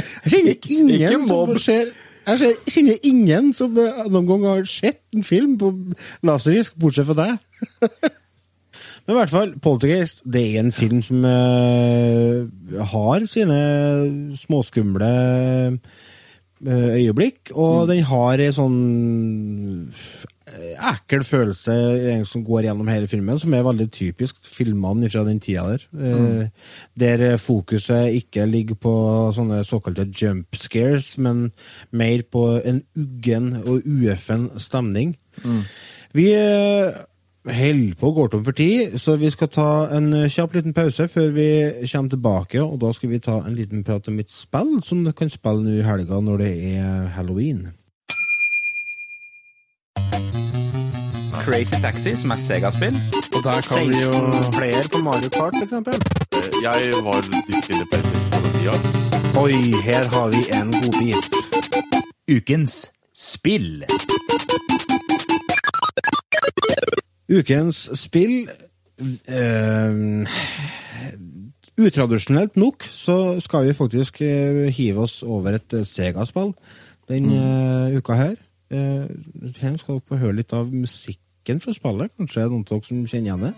jeg 0.00 0.32
kjenner 0.32 0.54
Ikke 0.56 0.72
ingen 0.74 1.28
som 1.28 1.52
ser 1.60 1.92
jeg 2.30 2.56
kjenner 2.68 2.98
ingen 3.06 3.52
som 3.56 3.76
eh, 3.80 4.02
noen 4.08 4.26
gang 4.28 4.44
har 4.46 4.64
sett 4.68 5.02
en 5.16 5.24
film 5.26 5.56
på 5.60 5.72
laserdisk, 6.26 6.76
bortsett 6.80 7.08
fra 7.08 7.16
deg. 7.18 8.10
Men 9.06 9.14
i 9.14 9.18
hvert 9.18 9.32
fall, 9.32 9.54
Poltergeist 9.62 10.24
det 10.28 10.44
er 10.44 10.60
en 10.62 10.74
film 10.74 11.00
som 11.04 11.24
uh, 11.24 12.84
har 12.92 13.26
sine 13.30 13.60
småskumle 14.38 15.12
uh, 15.76 16.90
øyeblikk, 16.96 17.54
og 17.54 17.88
den 17.90 18.04
har 18.04 18.42
en 18.44 18.52
sånn 18.52 18.80
eh, 20.50 20.74
ekkel 20.90 21.24
følelse 21.24 21.76
som 22.28 22.44
går 22.44 22.66
gjennom 22.66 22.90
hele 22.92 23.08
filmen, 23.08 23.38
som 23.40 23.54
er 23.56 23.64
veldig 23.64 23.86
typisk 23.96 24.42
filmene 24.44 25.08
fra 25.08 25.24
den 25.24 25.40
tida 25.40 25.64
der. 25.70 25.86
Mm. 25.96 26.42
Der 27.00 27.24
fokuset 27.40 28.12
ikke 28.18 28.44
ligger 28.44 28.76
på 28.76 28.94
sånne 29.36 29.62
såkalte 29.64 30.10
jump 30.12 30.58
scares, 30.60 31.14
men 31.16 31.48
mer 31.96 32.26
på 32.28 32.44
en 32.60 32.84
uggen 32.92 33.54
og 33.62 33.80
ueffen 33.88 34.50
stemning. 34.60 35.16
Vi 36.12 36.26
eh, 36.34 36.92
holder 37.48 37.96
på 37.96 38.10
å 38.10 38.14
gå 38.14 38.26
tom 38.28 38.44
for 38.44 38.56
tid, 38.56 38.96
så 39.00 39.16
vi 39.20 39.30
skal 39.32 39.48
ta 39.48 39.70
en 39.96 40.12
kjapp 40.28 40.54
liten 40.58 40.74
pause 40.76 41.06
før 41.08 41.30
vi 41.32 41.48
kommer 41.88 42.12
tilbake. 42.12 42.62
Og 42.62 42.78
da 42.82 42.92
skal 42.92 43.12
vi 43.12 43.20
ta 43.24 43.40
en 43.40 43.56
liten 43.56 43.84
prat 43.84 44.08
om 44.08 44.18
mitt 44.20 44.32
spill 44.32 44.80
som 44.84 45.04
du 45.04 45.12
kan 45.16 45.32
spille 45.32 45.64
nå 45.64 45.78
i 45.80 45.86
helga 45.86 46.20
når 46.20 46.44
det 46.44 46.54
er 46.74 47.06
halloween. 47.16 47.70
Crazy 51.40 51.80
Taxi, 51.80 52.12
som 52.20 52.30
er 52.30 52.36
Sega-spill. 52.36 52.96
Og 53.36 53.40
der 53.44 53.64
kan 53.64 53.88
vi 53.88 54.02
jo 54.02 54.12
player 54.52 54.88
på 54.92 55.00
Mario 55.02 55.32
Kart, 55.32 55.56
for 55.56 55.64
eksempel. 55.64 55.96
Jeg 56.60 56.92
var 57.06 57.24
dypt 57.24 57.72
inne 57.72 57.86
på 57.88 57.96
den 57.96 58.52
tida. 58.58 58.76
Oi, 59.40 59.56
her 59.82 60.04
har 60.12 60.28
vi 60.36 60.44
en 60.52 60.72
godbit. 60.72 61.30
Ukens 62.28 62.90
spill. 63.16 63.84
Ukens 67.30 67.84
spill 67.94 68.48
eh, 69.30 70.26
Utradisjonelt 71.80 72.56
nok 72.58 72.84
så 72.90 73.40
skal 73.40 73.68
vi 73.68 73.72
faktisk 73.78 74.20
eh, 74.26 74.66
hive 74.74 75.06
oss 75.06 75.22
over 75.22 75.54
et 75.56 75.72
eh, 75.72 75.86
Sega-spill 75.86 76.52
denne 77.10 77.38
eh, 77.90 77.96
uka 77.96 78.12
her. 78.18 78.34
Eh, 78.70 79.06
her 79.60 79.76
skal 79.78 79.94
dere 79.94 80.08
få 80.08 80.16
høre 80.20 80.36
litt 80.40 80.52
av 80.52 80.66
musikken 80.74 81.60
fra 81.62 81.72
spillet. 81.74 82.10
Kanskje 82.18 82.48
noen 82.48 82.66
av 82.66 82.68
dere 82.74 82.88
som 82.88 83.06
kjenner 83.06 83.26
igjen 83.30 83.46
det? 83.46 83.54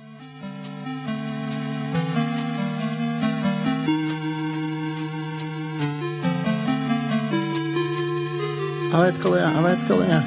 Jeg 8.92 9.00
vet 9.00 9.16
hva 9.24 9.30
det 9.32 9.40
er, 9.40 9.50
jeg 9.56 9.64
vet 9.64 9.82
hva 9.88 9.96
det 10.02 10.08
er. 10.12 10.22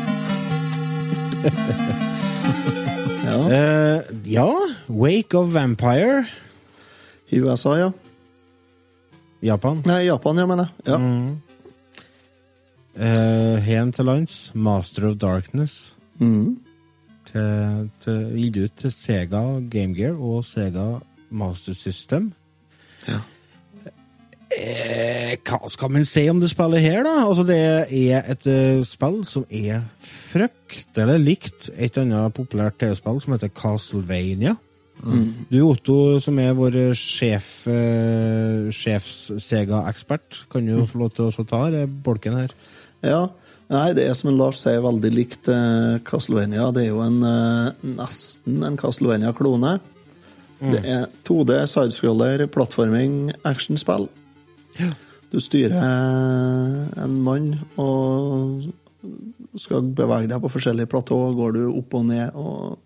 ja. 3.26 3.38
Eh, 3.51 4.01
ja, 4.32 4.47
Wake 4.88 5.38
of 5.38 5.53
Vampire. 5.53 6.26
I 7.32 7.41
USA, 7.41 7.76
ja. 7.80 7.91
Japan. 9.41 9.82
Nei, 9.86 10.05
Japan, 10.05 10.38
ja, 10.38 10.45
mener 10.45 10.69
jeg. 10.86 10.93
Ja. 10.93 10.97
Eh, 12.95 13.65
Hjem 13.67 13.91
til 13.91 14.05
lands. 14.05 14.51
Master 14.53 15.09
of 15.09 15.17
Darkness. 15.21 15.95
Mm. 16.17 16.57
Til, 17.32 17.89
til, 18.03 18.19
gitt 18.39 18.57
ut 18.57 18.76
til 18.80 18.91
Sega 18.93 19.43
Game 19.71 19.95
Gear 19.97 20.15
og 20.15 20.45
Sega 20.47 20.99
Master 21.30 21.73
System. 21.76 22.32
Ja. 23.07 23.19
Eh, 24.55 25.35
hva 25.43 25.67
skal 25.71 25.91
man 25.91 26.05
si 26.07 26.23
om 26.31 26.39
det 26.39 26.49
spillet 26.51 26.83
her, 26.83 27.01
da? 27.03 27.15
Altså, 27.25 27.43
det 27.47 27.57
er 27.59 28.27
et 28.31 28.45
uh, 28.47 28.83
spill 28.87 29.19
som 29.27 29.43
er 29.51 29.83
fryktelig 29.99 31.17
likt 31.19 31.67
et 31.75 31.97
annet 31.99 32.35
populært 32.35 32.77
TV-spill 32.79 33.19
som 33.23 33.35
heter 33.35 33.51
Castlevania. 33.55 34.55
Du 35.51 35.57
Otto, 35.67 36.17
som 36.23 36.39
er 36.39 36.55
vår 36.55 36.77
sjef, 36.97 37.49
uh, 37.67 38.71
sjefs-Sega-ekspert, 38.71 40.45
kan 40.51 40.69
jo 40.71 40.85
få 40.87 41.03
lov 41.03 41.11
til 41.17 41.27
å 41.27 41.47
ta 41.49 41.65
det 41.73 41.83
bolken 42.05 42.39
her. 42.39 42.55
Ja. 43.03 43.25
Nei, 43.65 43.89
det 43.97 44.05
er 44.05 44.15
som 44.15 44.29
en 44.29 44.37
Lars 44.39 44.61
sier, 44.61 44.79
veldig 44.85 45.11
likt 45.11 45.49
uh, 45.51 45.97
Castlevania. 46.07 46.69
Det 46.71 46.85
er 46.85 46.93
jo 46.93 47.01
en, 47.03 47.19
nesten 47.97 48.63
en 48.63 48.79
Castlevania-klone. 48.79 49.79
Det 50.63 50.79
er 50.87 51.09
2D, 51.27 51.65
sidescroller, 51.67 52.45
plattforming, 52.47 53.33
actionspill. 53.43 54.07
Du 55.32 55.39
styrer 55.43 55.82
en 57.03 57.15
mann 57.26 57.53
og 57.82 58.65
skal 59.59 59.86
bevege 59.95 60.30
deg 60.32 60.41
på 60.43 60.51
forskjellige 60.53 60.89
platå. 60.91 61.17
Går 61.36 61.55
du 61.57 61.61
opp 61.73 61.95
og 61.97 62.05
ned 62.09 62.36
og, 62.39 62.78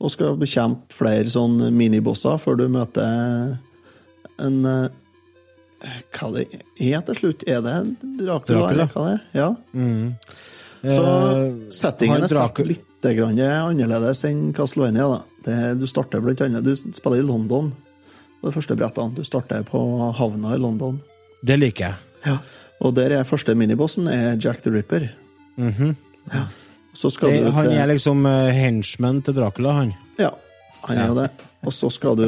og 0.00 0.12
skal 0.12 0.38
bekjempe 0.40 0.94
flere 0.94 1.30
sånn 1.30 1.58
minibosser 1.76 2.38
før 2.42 2.60
du 2.60 2.66
møter 2.72 3.56
en 4.40 4.60
eh, 4.66 4.88
Hva 6.16 6.30
det 6.36 6.46
er 6.76 7.02
til 7.08 7.18
slutt? 7.22 7.44
Er 7.48 7.62
det 7.64 7.76
Dracula? 8.20 8.72
Dracula. 8.74 8.86
det 8.94 9.12
er? 9.12 9.20
Ja. 9.40 9.50
Så 10.80 11.04
Eh, 11.04 11.52
settingen 11.76 12.24
er 12.24 12.32
satt 12.32 12.58
litt 12.64 12.86
grann 13.04 13.38
annerledes 13.40 14.24
enn 14.28 14.52
Castlevania. 14.56 15.08
da. 15.08 15.20
Det, 15.44 15.80
du 15.80 15.86
starter 15.88 16.20
blant 16.24 16.40
annet, 16.44 16.64
du 16.64 16.76
spiller 16.76 17.20
i 17.20 17.24
London 17.26 17.72
på 18.40 18.48
de 18.48 18.54
første 18.54 18.76
brettene. 18.76 19.14
Du 19.16 19.24
starter 19.24 19.64
på 19.68 19.80
havna 20.16 20.54
i 20.54 20.60
London. 20.60 21.00
Det 21.46 21.56
liker 21.58 21.86
jeg. 21.86 21.94
Ja. 22.26 22.36
Og 22.80 22.94
der 22.96 23.12
er 23.18 23.24
første 23.28 23.54
minibossen 23.56 24.08
er 24.08 24.36
Jack 24.40 24.62
the 24.64 24.72
Ripper. 24.72 25.08
Mhm. 25.56 25.96
Så 26.94 27.10
skal 27.14 27.30
Det, 27.30 27.44
du 27.46 27.50
han 27.54 27.68
er 27.70 27.86
liksom 27.86 28.24
uh, 28.26 28.48
henchman 28.52 29.20
til 29.22 29.34
Dracula, 29.36 29.72
han. 29.78 29.92
Ja, 30.18 30.30
han 30.88 30.98
er 30.98 31.06
jo 31.12 31.14
det. 31.20 31.28
Og 31.64 31.72
så 31.72 31.90
skal 31.92 32.16
du 32.18 32.24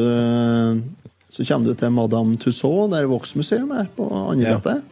Så 1.33 1.45
kommer 1.49 1.73
du 1.73 1.75
til 1.75 1.91
Madame 1.91 2.37
Tussauds, 2.37 2.93
der 2.93 3.07
Vox-museum 3.09 3.71
er, 3.73 3.87
på 3.97 4.07
andre 4.13 4.51
Ja. 4.51 4.59
brettet. 4.59 4.83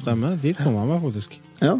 Stemmer. 0.00 0.36
Dit 0.40 0.56
kom 0.56 0.74
jeg 0.74 0.86
meg 0.88 1.02
faktisk. 1.02 1.38
Ja. 1.60 1.74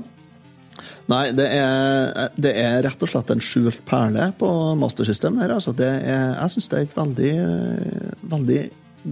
Nei, 1.09 1.33
det 1.33 1.47
er, 1.57 2.29
det 2.37 2.53
er 2.61 2.83
rett 2.85 3.03
og 3.03 3.09
slett 3.09 3.31
en 3.33 3.41
skjult 3.41 3.81
perle 3.89 4.31
på 4.39 4.51
Master 4.79 5.05
System 5.09 5.39
her. 5.41 5.51
Altså. 5.57 5.73
Det 5.77 5.89
er, 5.89 6.37
jeg 6.37 6.51
syns 6.55 6.69
det 6.69 6.79
er 6.79 6.83
et 6.83 6.97
veldig, 6.97 7.33
eh, 7.41 8.13
veldig 8.31 8.61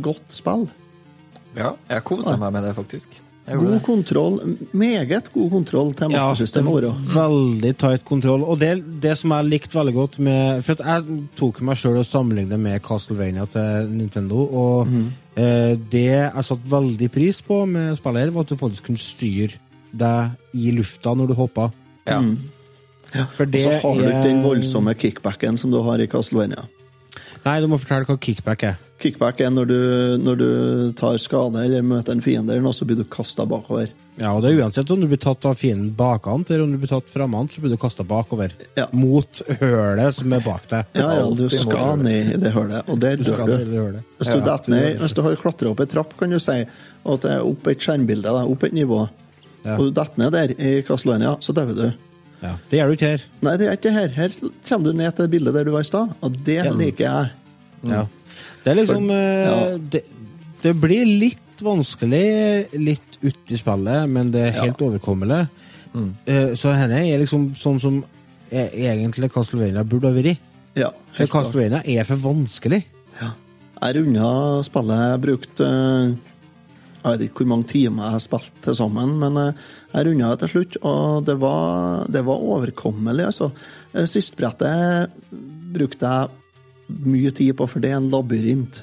godt 0.04 0.28
spill. 0.36 0.68
Ja, 1.58 1.72
jeg 1.90 2.04
kosa 2.06 2.36
meg 2.38 2.54
med 2.54 2.68
det, 2.68 2.76
faktisk. 2.76 3.18
God 3.48 3.70
det. 3.72 3.82
kontroll, 3.82 4.34
meget 4.76 5.30
god 5.32 5.50
kontroll 5.50 5.94
til 5.96 6.10
mastersystemet 6.12 6.72
vårt. 6.72 6.84
Ja, 6.84 7.14
veldig 7.14 7.70
tight 7.80 8.04
kontroll. 8.04 8.44
Og 8.44 8.58
det, 8.60 8.72
det 9.02 9.14
som 9.18 9.32
jeg 9.32 9.48
likte 9.48 9.78
veldig 9.78 9.94
godt 9.96 10.18
med 10.24 10.60
For 10.66 10.76
at 10.76 10.82
jeg 10.84 11.22
tok 11.38 11.62
meg 11.64 11.80
sjøl 11.80 11.96
og 12.02 12.06
sammenlignet 12.06 12.60
med 12.60 12.82
Castlevania 12.84 13.46
til 13.48 13.88
Nintendo, 13.94 14.44
og 14.44 14.92
eh, 15.38 15.74
det 15.80 16.04
jeg 16.10 16.44
satte 16.44 16.70
veldig 16.70 17.10
pris 17.14 17.40
på 17.46 17.62
med 17.70 17.96
spillet 17.96 18.34
var 18.34 18.44
at 18.44 18.52
du 18.52 18.60
faktisk 18.60 18.90
kunne 18.90 19.00
styre 19.00 19.56
deg 19.88 20.58
i 20.60 20.74
lufta 20.76 21.14
når 21.16 21.30
du 21.30 21.38
hoppa. 21.38 21.70
Ja. 22.08 22.20
For 23.32 23.48
Og 23.48 23.56
så 23.56 23.78
har 23.80 23.94
du 23.96 24.04
ikke 24.04 24.26
den 24.26 24.42
voldsomme 24.44 24.92
kickbacken 24.94 25.56
som 25.56 25.72
du 25.72 25.80
har 25.86 26.04
i 26.04 26.10
Castlevania. 26.10 26.66
Nei, 27.46 27.56
du 27.62 27.68
må 27.70 27.78
fortelle 27.80 28.04
hva 28.04 28.18
kickback 28.20 28.66
er. 28.68 28.76
Kickback 28.98 29.40
er 29.46 29.50
når 29.54 29.66
du, 29.70 29.78
når 30.24 30.38
du 30.40 30.48
tar 30.98 31.16
skade 31.22 31.60
eller 31.62 31.84
møter 31.86 32.16
en 32.16 32.22
fiende, 32.24 32.50
eller 32.52 32.64
noe, 32.64 32.74
så 32.74 32.86
blir 32.88 32.98
du 32.98 33.04
kasta 33.06 33.44
bakover. 33.46 33.92
Ja, 34.18 34.32
og 34.34 34.42
det 34.42 34.50
er 34.50 34.64
uansett 34.64 34.90
om 34.90 34.98
du 34.98 35.06
blir 35.06 35.20
tatt 35.22 35.46
av 35.46 35.54
fienden 35.60 35.92
bakant, 35.94 36.50
eller 36.50 36.64
om 36.64 36.72
du 36.74 36.78
blir 36.82 36.90
tatt 36.90 37.06
framant, 37.12 37.52
så 37.54 37.62
blir 37.62 37.70
du 37.70 37.78
kasta 37.78 38.02
bakover. 38.02 38.56
Ja. 38.74 38.88
Mot 38.98 39.42
hølet 39.60 40.16
som 40.16 40.34
er 40.34 40.42
bak 40.42 40.66
deg. 40.72 40.90
Ja, 40.98 41.12
ja, 41.20 41.28
du 41.38 41.44
skal 41.54 42.02
ned 42.02 42.32
i 42.34 42.40
det 42.42 42.50
hølet, 42.56 42.90
og 42.90 42.98
der 43.04 43.20
Du 43.22 43.28
dør 43.28 43.44
ned 43.46 43.70
du. 43.70 44.02
Hvis 44.18 44.32
du, 44.34 44.40
detter 44.42 44.74
ned, 44.74 44.98
hvis 45.04 45.14
du 45.14 45.22
har 45.22 45.38
klatra 45.38 45.70
opp 45.70 45.84
ei 45.86 45.88
trapp, 45.94 46.16
kan 46.18 46.34
du 46.34 46.40
si, 46.42 46.58
og 47.04 47.14
at 47.20 47.28
det 47.28 47.32
er 47.36 47.46
opp 47.46 47.70
et 47.70 47.86
skjermbilde, 47.86 48.26
da, 48.34 48.42
opp 48.50 48.66
et 48.66 48.74
nivå, 48.74 49.04
Ja. 49.64 49.74
og 49.78 49.88
du 49.88 49.90
detter 49.94 50.18
ned 50.24 50.34
der 50.34 50.52
i 50.58 50.82
Castlevania, 50.86 51.36
så 51.38 51.54
dauer 51.54 51.74
du. 51.78 51.88
Ja, 52.42 52.52
det 52.70 52.78
gjør 52.78 52.90
du 52.90 52.98
ikke 52.98 53.14
her. 53.14 53.22
Nei, 53.42 53.56
det 53.58 53.66
er 53.68 53.78
ikke 53.78 53.90
her. 53.94 54.08
Her 54.14 54.34
kommer 54.68 54.90
du 54.90 54.98
ned 54.98 55.14
til 55.14 55.26
det 55.26 55.30
bildet 55.32 55.54
der 55.54 55.66
du 55.66 55.72
var 55.74 55.86
i 55.86 55.88
stad, 55.88 56.12
og 56.22 56.36
det 56.46 56.60
liker 56.74 57.04
jeg. 57.06 57.30
Ja. 57.86 58.04
Det 58.64 58.72
er 58.72 58.78
liksom 58.80 59.10
eh, 59.10 59.44
ja. 59.46 59.56
det, 59.78 60.02
det 60.62 60.74
blir 60.80 61.06
litt 61.06 61.62
vanskelig 61.64 62.68
litt 62.78 63.18
uti 63.22 63.56
spillet, 63.58 64.08
men 64.10 64.30
det 64.34 64.42
er 64.48 64.52
Ja. 64.54 64.62
helt 64.68 64.82
overkommelig. 64.86 65.48
Mm. 65.94 66.10
Så 66.54 66.70
henne 66.76 67.00
er 67.08 67.18
liksom 67.18 67.48
sånn 67.58 67.80
som 67.80 68.04
e- 68.52 68.68
egentlig 68.86 69.30
Castlevania 69.32 69.82
burde 69.88 70.10
ha 70.10 70.14
vært. 70.14 70.38
Ja, 70.78 70.90
For. 71.16 71.26
Castlevania 71.32 71.80
er 71.88 72.04
for 72.06 72.20
vanskelig. 72.22 72.84
Jeg 73.78 73.94
runda 73.94 74.28
spillet 74.66 75.02
jeg 75.04 75.20
brukte 75.22 75.66
eh, 75.66 76.14
Jeg 76.98 77.12
vet 77.12 77.20
ikke 77.28 77.44
hvor 77.44 77.50
mange 77.52 77.68
timer 77.70 78.08
jeg 78.08 78.14
har 78.16 78.22
spilt 78.24 78.56
til 78.64 78.74
sammen, 78.74 79.12
men 79.22 79.36
eh, 79.38 79.52
jeg 79.94 80.06
runda 80.08 80.30
det 80.32 80.40
til 80.44 80.48
slutt, 80.54 80.78
og 80.82 81.24
det 81.28 81.36
var, 81.38 82.06
det 82.10 82.22
var 82.26 82.42
overkommelig, 82.54 83.28
altså. 83.30 83.50
Eh, 83.94 84.06
Sistbrettet 84.10 85.14
brukte 85.74 86.10
jeg 86.10 86.28
mye 86.88 87.32
tid 87.36 87.56
på, 87.58 87.68
for 87.68 87.84
det 87.84 87.92
er 87.92 88.00
en 88.00 88.10
labyrint. 88.12 88.82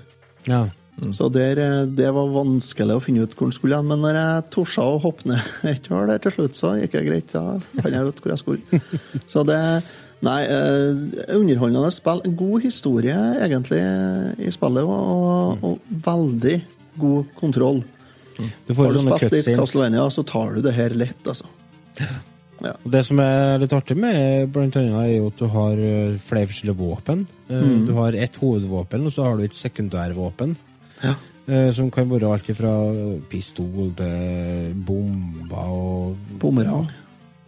Ja. 0.50 0.66
Så 1.12 1.28
der, 1.34 1.60
eh, 1.60 1.86
det 1.92 2.08
var 2.16 2.32
vanskelig 2.32 2.96
å 2.96 3.04
finne 3.04 3.26
ut 3.26 3.36
hvor 3.36 3.50
den 3.50 3.56
skulle 3.56 3.80
hen. 3.80 3.90
Men 3.90 4.04
når 4.06 4.20
jeg 4.20 4.48
torde 4.56 4.86
å 4.86 5.02
hoppe 5.04 5.28
ned 5.28 5.52
et 5.74 5.90
hull 5.92 6.08
der 6.10 6.24
til 6.24 6.36
slutt, 6.38 6.58
så 6.58 6.76
gikk 6.80 6.96
det 6.96 7.06
greit. 7.10 7.34
Da 7.36 7.58
fant 7.82 7.92
jeg 7.92 8.12
ut 8.12 8.22
hvor 8.24 8.34
jeg 8.34 8.44
skulle. 8.44 8.82
Så 9.32 9.46
det 9.48 9.62
Nei, 10.26 10.40
eh, 10.48 11.36
underholdende 11.36 11.92
spill. 11.94 12.22
God 12.40 12.64
historie, 12.64 13.18
egentlig, 13.46 13.82
i 14.42 14.50
spillet, 14.50 14.88
og, 14.88 15.60
og 15.60 15.92
veldig 16.06 16.56
god 16.98 17.34
kontroll. 17.38 17.84
Du 18.66 18.72
får 18.74 18.88
Har 18.88 18.96
du 18.96 19.02
spilt 19.04 19.36
litt. 19.36 19.50
Castlevania, 19.60 20.08
så 20.10 20.24
tar 20.26 20.56
du 20.56 20.64
det 20.66 20.74
her 20.74 20.96
lett, 20.98 21.28
altså. 21.28 21.52
Og 22.64 22.92
Det 22.92 23.02
som 23.06 23.20
er 23.20 23.58
litt 23.60 23.74
artig 23.76 23.98
med 24.00 24.52
blant 24.54 24.76
annet, 24.80 24.96
er 24.96 25.14
jo 25.18 25.28
at 25.28 25.38
du 25.42 25.46
har 25.52 25.74
eh, 25.78 26.18
flere 26.24 26.48
forskjellige 26.48 26.78
våpen. 26.80 27.26
Eh, 27.50 27.62
Mm. 27.62 27.86
Du 27.86 27.94
har 27.94 28.14
ett 28.14 28.36
hovedvåpen, 28.42 29.06
og 29.06 29.12
så 29.14 29.24
har 29.24 29.38
du 29.38 29.44
et 29.44 29.54
sekundærvåpen. 29.54 30.56
Ja. 31.04 31.14
eh, 31.48 31.72
Som 31.72 31.92
kan 31.92 32.10
være 32.10 32.32
alt 32.32 32.48
fra 32.58 32.72
pistol 33.30 33.92
til 33.96 34.74
bomber 34.74 35.68
og 35.68 36.16
Bumerang. 36.40 36.88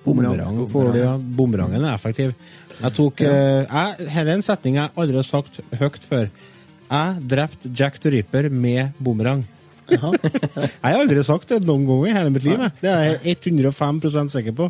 Bumerang. 0.06 0.96
Ja. 0.96 1.18
Bumerangen 1.18 1.84
er 1.84 1.94
effektiv. 1.96 2.34
Jeg 2.82 2.94
tok 2.94 3.20
ja. 3.22 3.32
Dette 3.98 4.20
er 4.22 4.34
en 4.36 4.42
setning 4.46 4.76
jeg 4.76 4.90
aldri 4.96 5.16
har 5.16 5.24
sagt 5.24 5.60
høyt 5.80 6.04
før. 6.04 6.30
Jeg 6.92 7.28
drepte 7.28 7.72
Jack 7.76 8.00
the 8.00 8.10
Ripper 8.12 8.50
med 8.50 8.92
bumerang. 9.00 9.46
Jeg 9.88 10.84
har 10.84 11.00
aldri 11.00 11.24
sagt 11.26 11.52
det 11.54 11.62
noen 11.66 11.86
gang 11.88 12.04
i 12.08 12.16
hele 12.18 12.34
mitt 12.34 12.46
liv. 12.48 12.64
Det 12.82 12.92
er 12.92 13.06
jeg 13.08 13.38
105 13.48 14.02
sikker 14.34 14.56
på. 14.58 14.70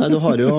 Nei, 0.00 0.10
du 0.10 0.18
har 0.22 0.42
jo 0.42 0.54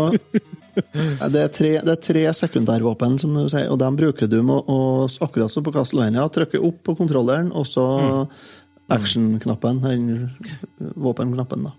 det 0.72 1.42
er, 1.42 1.50
tre, 1.52 1.72
det 1.84 1.92
er 1.92 2.00
tre 2.00 2.24
sekundærvåpen, 2.38 3.18
som 3.20 3.36
du 3.36 3.44
sier, 3.52 3.68
og 3.74 3.80
dem 3.82 3.98
bruker 4.00 4.30
du 4.32 4.40
med 4.48 4.72
å, 4.72 4.80
akkurat 5.24 5.52
som 5.52 5.66
på 5.66 5.74
Castlevania, 5.76 6.30
trykke 6.32 6.62
opp 6.64 6.80
på 6.88 6.96
kontrolleren, 7.02 7.52
og 7.52 7.68
så 7.68 7.86
action-knappen, 8.92 9.82
den 9.84 10.94
våpenknappen, 10.96 11.68
da. 11.68 11.76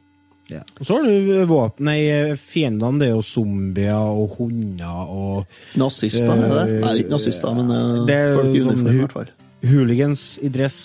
Og 0.53 0.85
så 0.85 0.99
har 0.99 1.07
du 1.07 1.45
våpen 1.49 1.87
Nei, 1.89 2.35
fiendene 2.37 3.01
det 3.01 3.07
er 3.09 3.15
jo 3.15 3.23
zombier 3.25 4.11
og 4.13 4.35
hunder 4.37 5.13
og 5.15 5.79
Nazister, 5.81 6.29
er 6.35 6.57
det? 6.59 6.81
Nei, 6.83 6.97
ikke 7.01 7.15
nazister, 7.15 7.55
men 7.57 7.71
det 8.09 8.19
er 8.19 8.35
folk 8.37 8.51
i 8.51 8.65
sånn 8.67 8.83
uniform, 8.83 8.91
i 8.93 9.01
hvert 9.01 9.17
fall. 9.17 9.31
Hooligans 9.63 10.27
i 10.43 10.51
dress. 10.53 10.81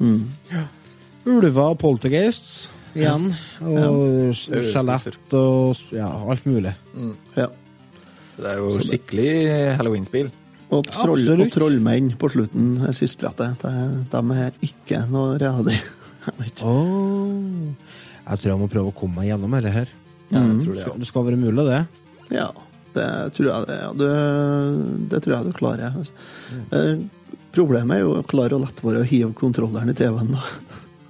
Mm. 0.00 0.24
Ulver 1.30 1.74
og 1.74 1.78
poltergeists 1.82 2.68
igjen. 2.96 3.28
Og 3.62 4.32
Ja. 4.32 4.62
skjelett 4.64 5.34
og 5.38 5.76
ja, 5.94 6.08
alt 6.08 6.46
mulig. 6.48 6.72
Ja. 7.36 7.46
Så 8.34 8.42
det 8.42 8.50
er 8.54 8.58
jo 8.62 8.70
skikkelig 8.80 9.30
halloween-spill. 9.78 10.30
Og, 10.70 10.84
troll, 10.86 11.24
og 11.34 11.48
trollmenn 11.50 12.12
på 12.16 12.28
slutten, 12.30 12.76
det 12.86 12.94
siste 12.96 13.18
brettet, 13.24 13.58
de 13.62 14.20
er 14.38 14.52
ikke 14.62 15.00
noe 15.10 15.34
redig. 15.40 15.80
Jeg 16.38 16.52
ikke. 16.52 16.72
Jeg 18.30 18.38
tror 18.38 18.50
jeg 18.52 18.60
må 18.60 18.68
prøve 18.70 18.90
å 18.92 18.94
komme 18.94 19.22
meg 19.22 19.30
gjennom 19.30 19.54
dette 19.56 19.70
her. 19.74 19.88
Ja, 20.30 20.42
jeg 20.44 20.58
det, 20.60 20.66
det, 20.68 20.82
skal, 20.82 20.98
det 21.00 21.08
skal 21.08 21.24
være 21.26 21.38
mulig, 21.40 21.64
det. 21.66 21.78
Ja, 22.36 22.44
det 22.94 23.06
tror 23.34 23.48
jeg 23.48 23.66
det. 23.70 23.78
Ja. 23.80 23.88
Det, 23.98 24.10
det 25.10 25.20
tror 25.24 25.34
jeg 25.34 25.48
du 25.48 25.56
klarer. 25.56 25.96
Eh, 26.76 27.00
Problemet 27.52 27.96
er 27.96 28.00
jo 28.04 28.14
å 28.20 28.26
klare 28.26 28.54
å 28.56 28.60
lette 28.62 28.82
være 28.86 29.02
å 29.02 29.08
hive 29.10 29.32
kontrolleren 29.34 29.90
i 29.90 29.96
TV-en. 29.98 30.36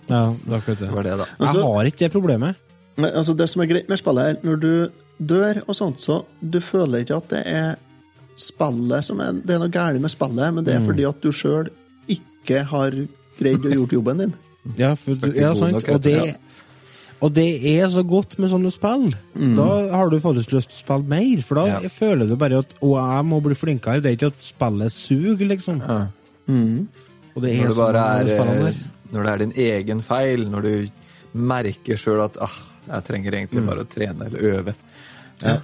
Ja, 0.08 0.22
det 0.32 0.52
er 0.52 0.56
akkurat 0.58 0.78
det. 0.78 0.86
Det 0.88 0.94
var 0.96 1.02
det, 1.06 1.16
da. 1.20 1.24
Jeg 1.26 1.48
Altså- 1.48 1.62
har 1.74 1.84
ikke 1.84 1.98
det 1.98 2.12
problemet. 2.12 2.54
Altså, 2.98 3.36
det 3.36 3.48
som 3.48 3.62
er 3.62 3.66
greit 3.66 3.88
med 3.88 3.98
spillet, 3.98 4.24
er 4.26 4.46
når 4.46 4.60
du 4.60 4.90
dør 5.22 5.62
og 5.68 5.74
sånt, 5.76 6.00
så 6.00 6.24
du 6.42 6.58
føler 6.60 7.04
ikke 7.04 7.16
at 7.16 7.28
det 7.28 7.42
er 7.46 7.76
spillet 8.36 9.04
som 9.04 9.20
er 9.20 9.32
Det 9.32 9.50
er 9.54 9.58
noe 9.58 9.68
galt 9.70 10.00
med 10.00 10.10
spillet, 10.10 10.54
men 10.54 10.64
det 10.64 10.74
er 10.74 10.80
Mm. 10.80 10.86
fordi 10.88 11.08
at 11.08 11.20
du 11.20 11.30
sjøl 11.30 11.68
ikke 12.08 12.64
har 12.66 12.90
greid 13.38 13.60
å 13.64 13.72
gjort 13.74 13.90
jobben 13.92 14.18
din. 14.18 14.34
Ja, 14.76 14.94
for, 14.94 15.12
er 15.12 15.32
ja, 15.34 15.54
sant. 15.54 15.72
nok, 15.72 15.88
Og 15.88 16.02
det, 16.02 16.36
og 17.22 17.32
det 17.32 17.64
er 17.64 17.86
så 17.88 18.02
godt 18.06 18.38
med 18.38 18.50
sånne 18.50 18.70
spill. 18.72 19.14
Da 19.56 19.88
har 19.90 20.10
du 20.10 20.18
faktisk 20.20 20.52
lyst 20.52 20.68
til 20.68 20.76
å 20.76 21.00
spille 21.00 21.08
mer, 21.08 21.40
for 21.42 21.54
da 21.54 21.64
Ja. 21.66 21.88
føler 21.88 22.28
du 22.28 22.36
bare 22.36 22.58
at 22.58 22.74
å, 22.82 22.96
jeg 22.96 23.24
må 23.24 23.40
bli 23.42 23.54
flinkere. 23.54 24.02
Det 24.02 24.06
er 24.06 24.16
ikke 24.16 24.32
at 24.34 24.40
spillet 24.42 24.92
suger, 24.92 25.46
liksom. 25.48 25.80
Ja. 25.80 26.08
Og 26.48 27.42
det 27.44 27.52
er 27.54 27.60
Når 27.62 27.68
det 27.68 27.76
bare 27.76 28.04
er 28.20 28.32
eh. 28.34 28.74
Når 29.12 29.22
det 29.26 29.30
er 29.32 29.38
din 29.44 29.52
egen 29.56 30.00
feil, 30.06 30.44
når 30.50 30.62
du 30.62 30.88
merker 31.38 31.96
sjøl 31.98 32.20
at 32.24 32.36
ah, 32.42 32.56
jeg 32.90 33.04
trenger 33.06 33.34
egentlig 33.38 33.62
bare 33.66 33.82
å 33.84 33.88
trene 33.90 34.26
eller 34.26 34.40
øve. 34.58 34.74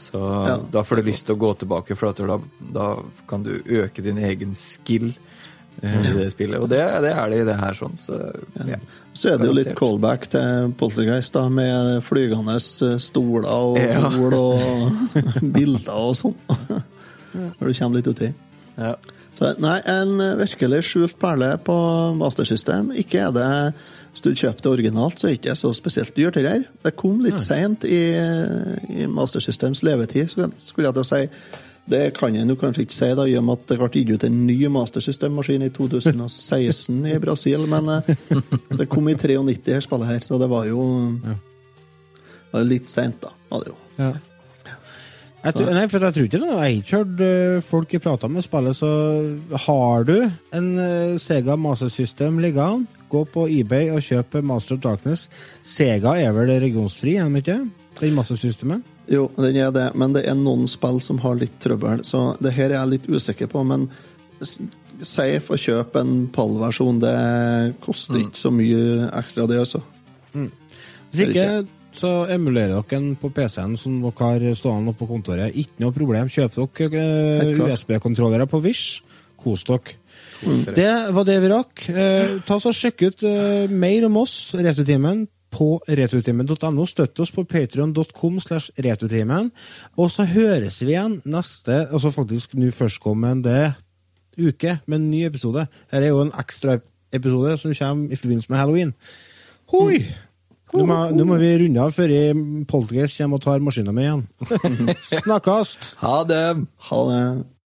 Så 0.01 0.19
Ja. 0.49 0.57
da 0.73 0.83
får 0.83 0.97
du 0.97 1.03
lyst 1.11 1.27
til 1.27 1.35
å 1.37 1.39
gå 1.39 1.51
tilbake, 1.59 1.97
for 1.97 2.13
da, 2.13 2.39
da 2.73 2.97
kan 3.29 3.43
du 3.43 3.51
øke 3.67 4.03
din 4.03 4.19
egen 4.19 4.55
skill 4.55 5.11
eh, 5.83 5.97
i 6.11 6.13
det 6.17 6.31
spillet. 6.33 6.59
Og 6.63 6.69
det, 6.71 6.79
det 7.05 7.11
er 7.13 7.31
det 7.31 7.41
i 7.43 7.45
det 7.51 7.57
her, 7.61 7.75
sånn. 7.77 7.97
Så, 8.01 8.19
ja. 8.67 8.79
Så 9.13 9.31
er 9.35 9.39
det 9.39 9.47
jo 9.51 9.53
litt 9.59 9.75
callback 9.79 10.27
til 10.33 10.73
Poltergeist, 10.79 11.35
da, 11.37 11.49
med 11.49 12.03
flygende 12.07 12.57
eh, 12.57 12.97
stoler 13.03 13.47
og 13.53 13.79
Ja. 13.79 14.07
og 14.07 15.13
bilder 15.59 15.93
og 15.95 16.17
sånn. 16.17 16.35
Når 17.61 17.69
du 17.69 17.75
kommer 17.79 17.97
litt 18.01 18.09
uti. 18.11 18.33
Ja. 18.79 18.95
Så, 19.37 19.53
nei, 19.61 19.77
en 19.85 20.17
virkelig 20.41 20.81
skjult 20.89 21.19
perle 21.21 21.53
på 21.61 21.77
Master 22.17 22.49
System. 22.49 22.89
Ikke 22.97 23.27
er 23.27 23.35
det 23.37 23.51
Hvis 24.17 24.25
du 24.25 24.31
kjøper 24.33 24.63
det 24.65 24.71
originalt, 24.71 25.21
så 25.21 25.27
er 25.27 25.35
det 25.35 25.41
ikke 25.43 25.57
så 25.61 25.73
spesielt 25.77 26.17
dyrt. 26.17 26.39
Det 26.39 26.45
der. 26.47 26.63
Det 26.85 26.95
kom 26.97 27.19
litt 27.21 27.41
seint 27.43 27.85
i, 27.85 28.17
i 28.89 29.07
Master 29.13 29.45
Systems 29.45 29.83
levetid, 29.85 30.31
skulle 30.33 30.89
jeg 30.89 30.97
til 30.97 31.03
å 31.03 31.09
si. 31.11 31.21
Det 31.87 32.15
kan 32.17 32.35
jeg 32.35 32.49
jo 32.49 32.57
kanskje 32.59 32.83
ikke 32.83 32.97
si, 32.97 33.11
da, 33.15 33.27
i 33.29 33.37
og 33.39 33.45
med 33.47 33.61
at 33.61 33.69
det 33.71 33.77
ble 33.79 33.91
gitt 33.93 34.09
ut 34.17 34.25
en 34.27 34.39
ny 34.49 34.57
Master 34.75 35.05
System-maskin 35.05 35.63
i 35.63 35.69
2016 35.71 37.05
i 37.13 37.19
Brasil, 37.23 37.67
men 37.71 37.93
eh, 37.93 38.09
det 38.81 38.89
kom 38.91 39.07
i 39.07 39.15
93, 39.15 39.71
her 39.71 39.85
spillet 39.85 40.11
her, 40.11 40.25
så 40.27 40.41
det 40.43 40.49
var 40.51 40.67
jo 40.67 40.81
det 41.23 42.57
var 42.57 42.67
litt 42.67 42.91
seint, 42.91 43.21
da. 43.23 43.31
Var 43.53 43.63
det 43.63 43.71
jo. 43.71 43.79
Ja. 44.01 44.11
Jeg 45.47 45.55
tror, 45.55 45.69
nei, 45.71 45.87
for 45.87 46.03
jeg 46.03 46.15
tror 46.17 46.27
ikke 46.27 46.41
det. 46.43 46.49
Jeg 46.51 46.59
har 46.59 46.73
ikke 46.75 46.97
hørt 46.97 47.65
folk 47.65 47.87
folk 47.87 48.03
prate 48.03 48.29
med 48.33 48.43
spille, 48.43 48.73
så 48.75 48.91
har 49.67 50.07
du 50.09 50.17
en 50.57 50.69
øh, 50.79 51.19
Sega 51.23 51.57
Master 51.57 51.89
System 51.93 52.39
liggende, 52.43 52.87
gå 53.09 53.23
på 53.31 53.47
eBay 53.47 53.93
og 53.95 54.03
kjøp 54.03 54.41
Master 54.43 54.75
of 54.75 54.83
Darkness. 54.83 55.29
Sega 55.63 56.17
er 56.19 56.33
vel 56.35 56.51
regionsfri, 56.61 57.17
er 57.21 57.29
de 57.31 57.43
ikke? 57.43 57.61
Den 58.01 58.15
Master 58.17 58.35
Systemet? 58.35 58.83
Jo, 59.09 59.29
den 59.39 59.57
er 59.57 59.71
det, 59.71 59.91
men 59.95 60.17
det 60.17 60.25
er 60.27 60.35
noen 60.35 60.67
spill 60.69 60.99
som 61.05 61.21
har 61.23 61.39
litt 61.39 61.55
trøbbel, 61.63 62.03
så 62.05 62.33
det 62.43 62.53
her 62.57 62.73
er 62.73 62.81
jeg 62.81 62.95
litt 62.97 63.07
usikker 63.07 63.47
på. 63.53 63.63
Men 63.63 63.87
safe 65.07 65.55
å 65.55 65.61
kjøpe 65.61 66.03
en 66.03 66.27
pallversjon, 66.35 66.99
det 67.05 67.17
koster 67.85 68.25
ikke 68.25 68.41
så 68.41 68.51
mye 68.55 69.07
ekstra, 69.13 69.47
det, 69.47 69.63
altså. 69.63 69.85
Hvis 70.35 71.29
ikke, 71.29 71.47
så 71.97 72.13
emulerer 72.33 72.75
dere 72.77 72.89
den 72.93 73.15
på 73.21 73.31
PC-en 73.35 73.77
som 73.81 73.99
dere 74.03 74.31
har 74.31 74.59
stående 74.59 74.95
på 74.97 75.09
kontoret. 75.09 75.55
Ikke 75.57 75.85
noe 75.85 75.95
problem. 75.97 76.29
Kjøp 76.33 76.57
dere 76.57 77.55
klart. 77.57 77.73
USB-kontrollere 77.73 78.49
på 78.51 78.61
Wish. 78.65 79.03
Kos 79.41 79.65
dere. 79.69 79.97
Det 80.77 80.91
var 81.17 81.25
det 81.25 81.39
vi 81.41 81.51
rakk. 81.53 81.87
Eh, 81.89 82.37
ta 82.47 82.59
og 82.59 82.77
Sjekk 82.77 83.07
ut 83.07 83.25
eh, 83.27 83.73
mer 83.73 84.07
om 84.09 84.19
oss, 84.21 84.37
Returtimen, 84.55 85.25
på 85.57 85.69
returtimen.no. 85.89 86.87
Støtt 86.89 87.21
oss 87.25 87.33
på 87.33 87.47
patreon.com 87.49 88.41
slash 88.45 88.75
returtimen. 88.83 89.51
Og 89.97 90.11
så 90.13 90.27
høres 90.29 90.83
vi 90.83 90.93
igjen 90.95 91.21
neste, 91.25 91.87
altså 91.87 92.13
faktisk 92.15 92.57
nå 92.59 92.71
førstkommende 92.75 93.75
uke, 94.37 94.79
med 94.85 95.01
en 95.01 95.11
ny 95.11 95.25
episode. 95.29 95.67
Her 95.93 96.05
er 96.05 96.13
jo 96.13 96.23
en 96.27 96.35
ekstra 96.37 96.79
episode 97.17 97.57
som 97.63 97.75
kommer 97.79 98.13
i 98.13 98.21
forbindelse 98.21 98.53
med 98.53 98.61
halloween. 98.61 98.95
Hoi! 99.73 100.05
Nå 100.75 100.83
må, 100.89 100.97
nå 101.15 101.25
må 101.29 101.37
vi 101.39 101.53
runde 101.61 101.83
av 101.83 101.93
før 101.95 102.13
Poltergeist 102.67 103.21
kommer 103.21 103.39
og 103.39 103.45
tar 103.45 103.63
maskina 103.63 103.95
mi 103.95 104.03
igjen. 104.07 104.25
Snakkast! 105.23 105.93
Ha 106.03 106.17
det! 106.27 106.47
Ha 106.89 107.03
det. 107.11 107.21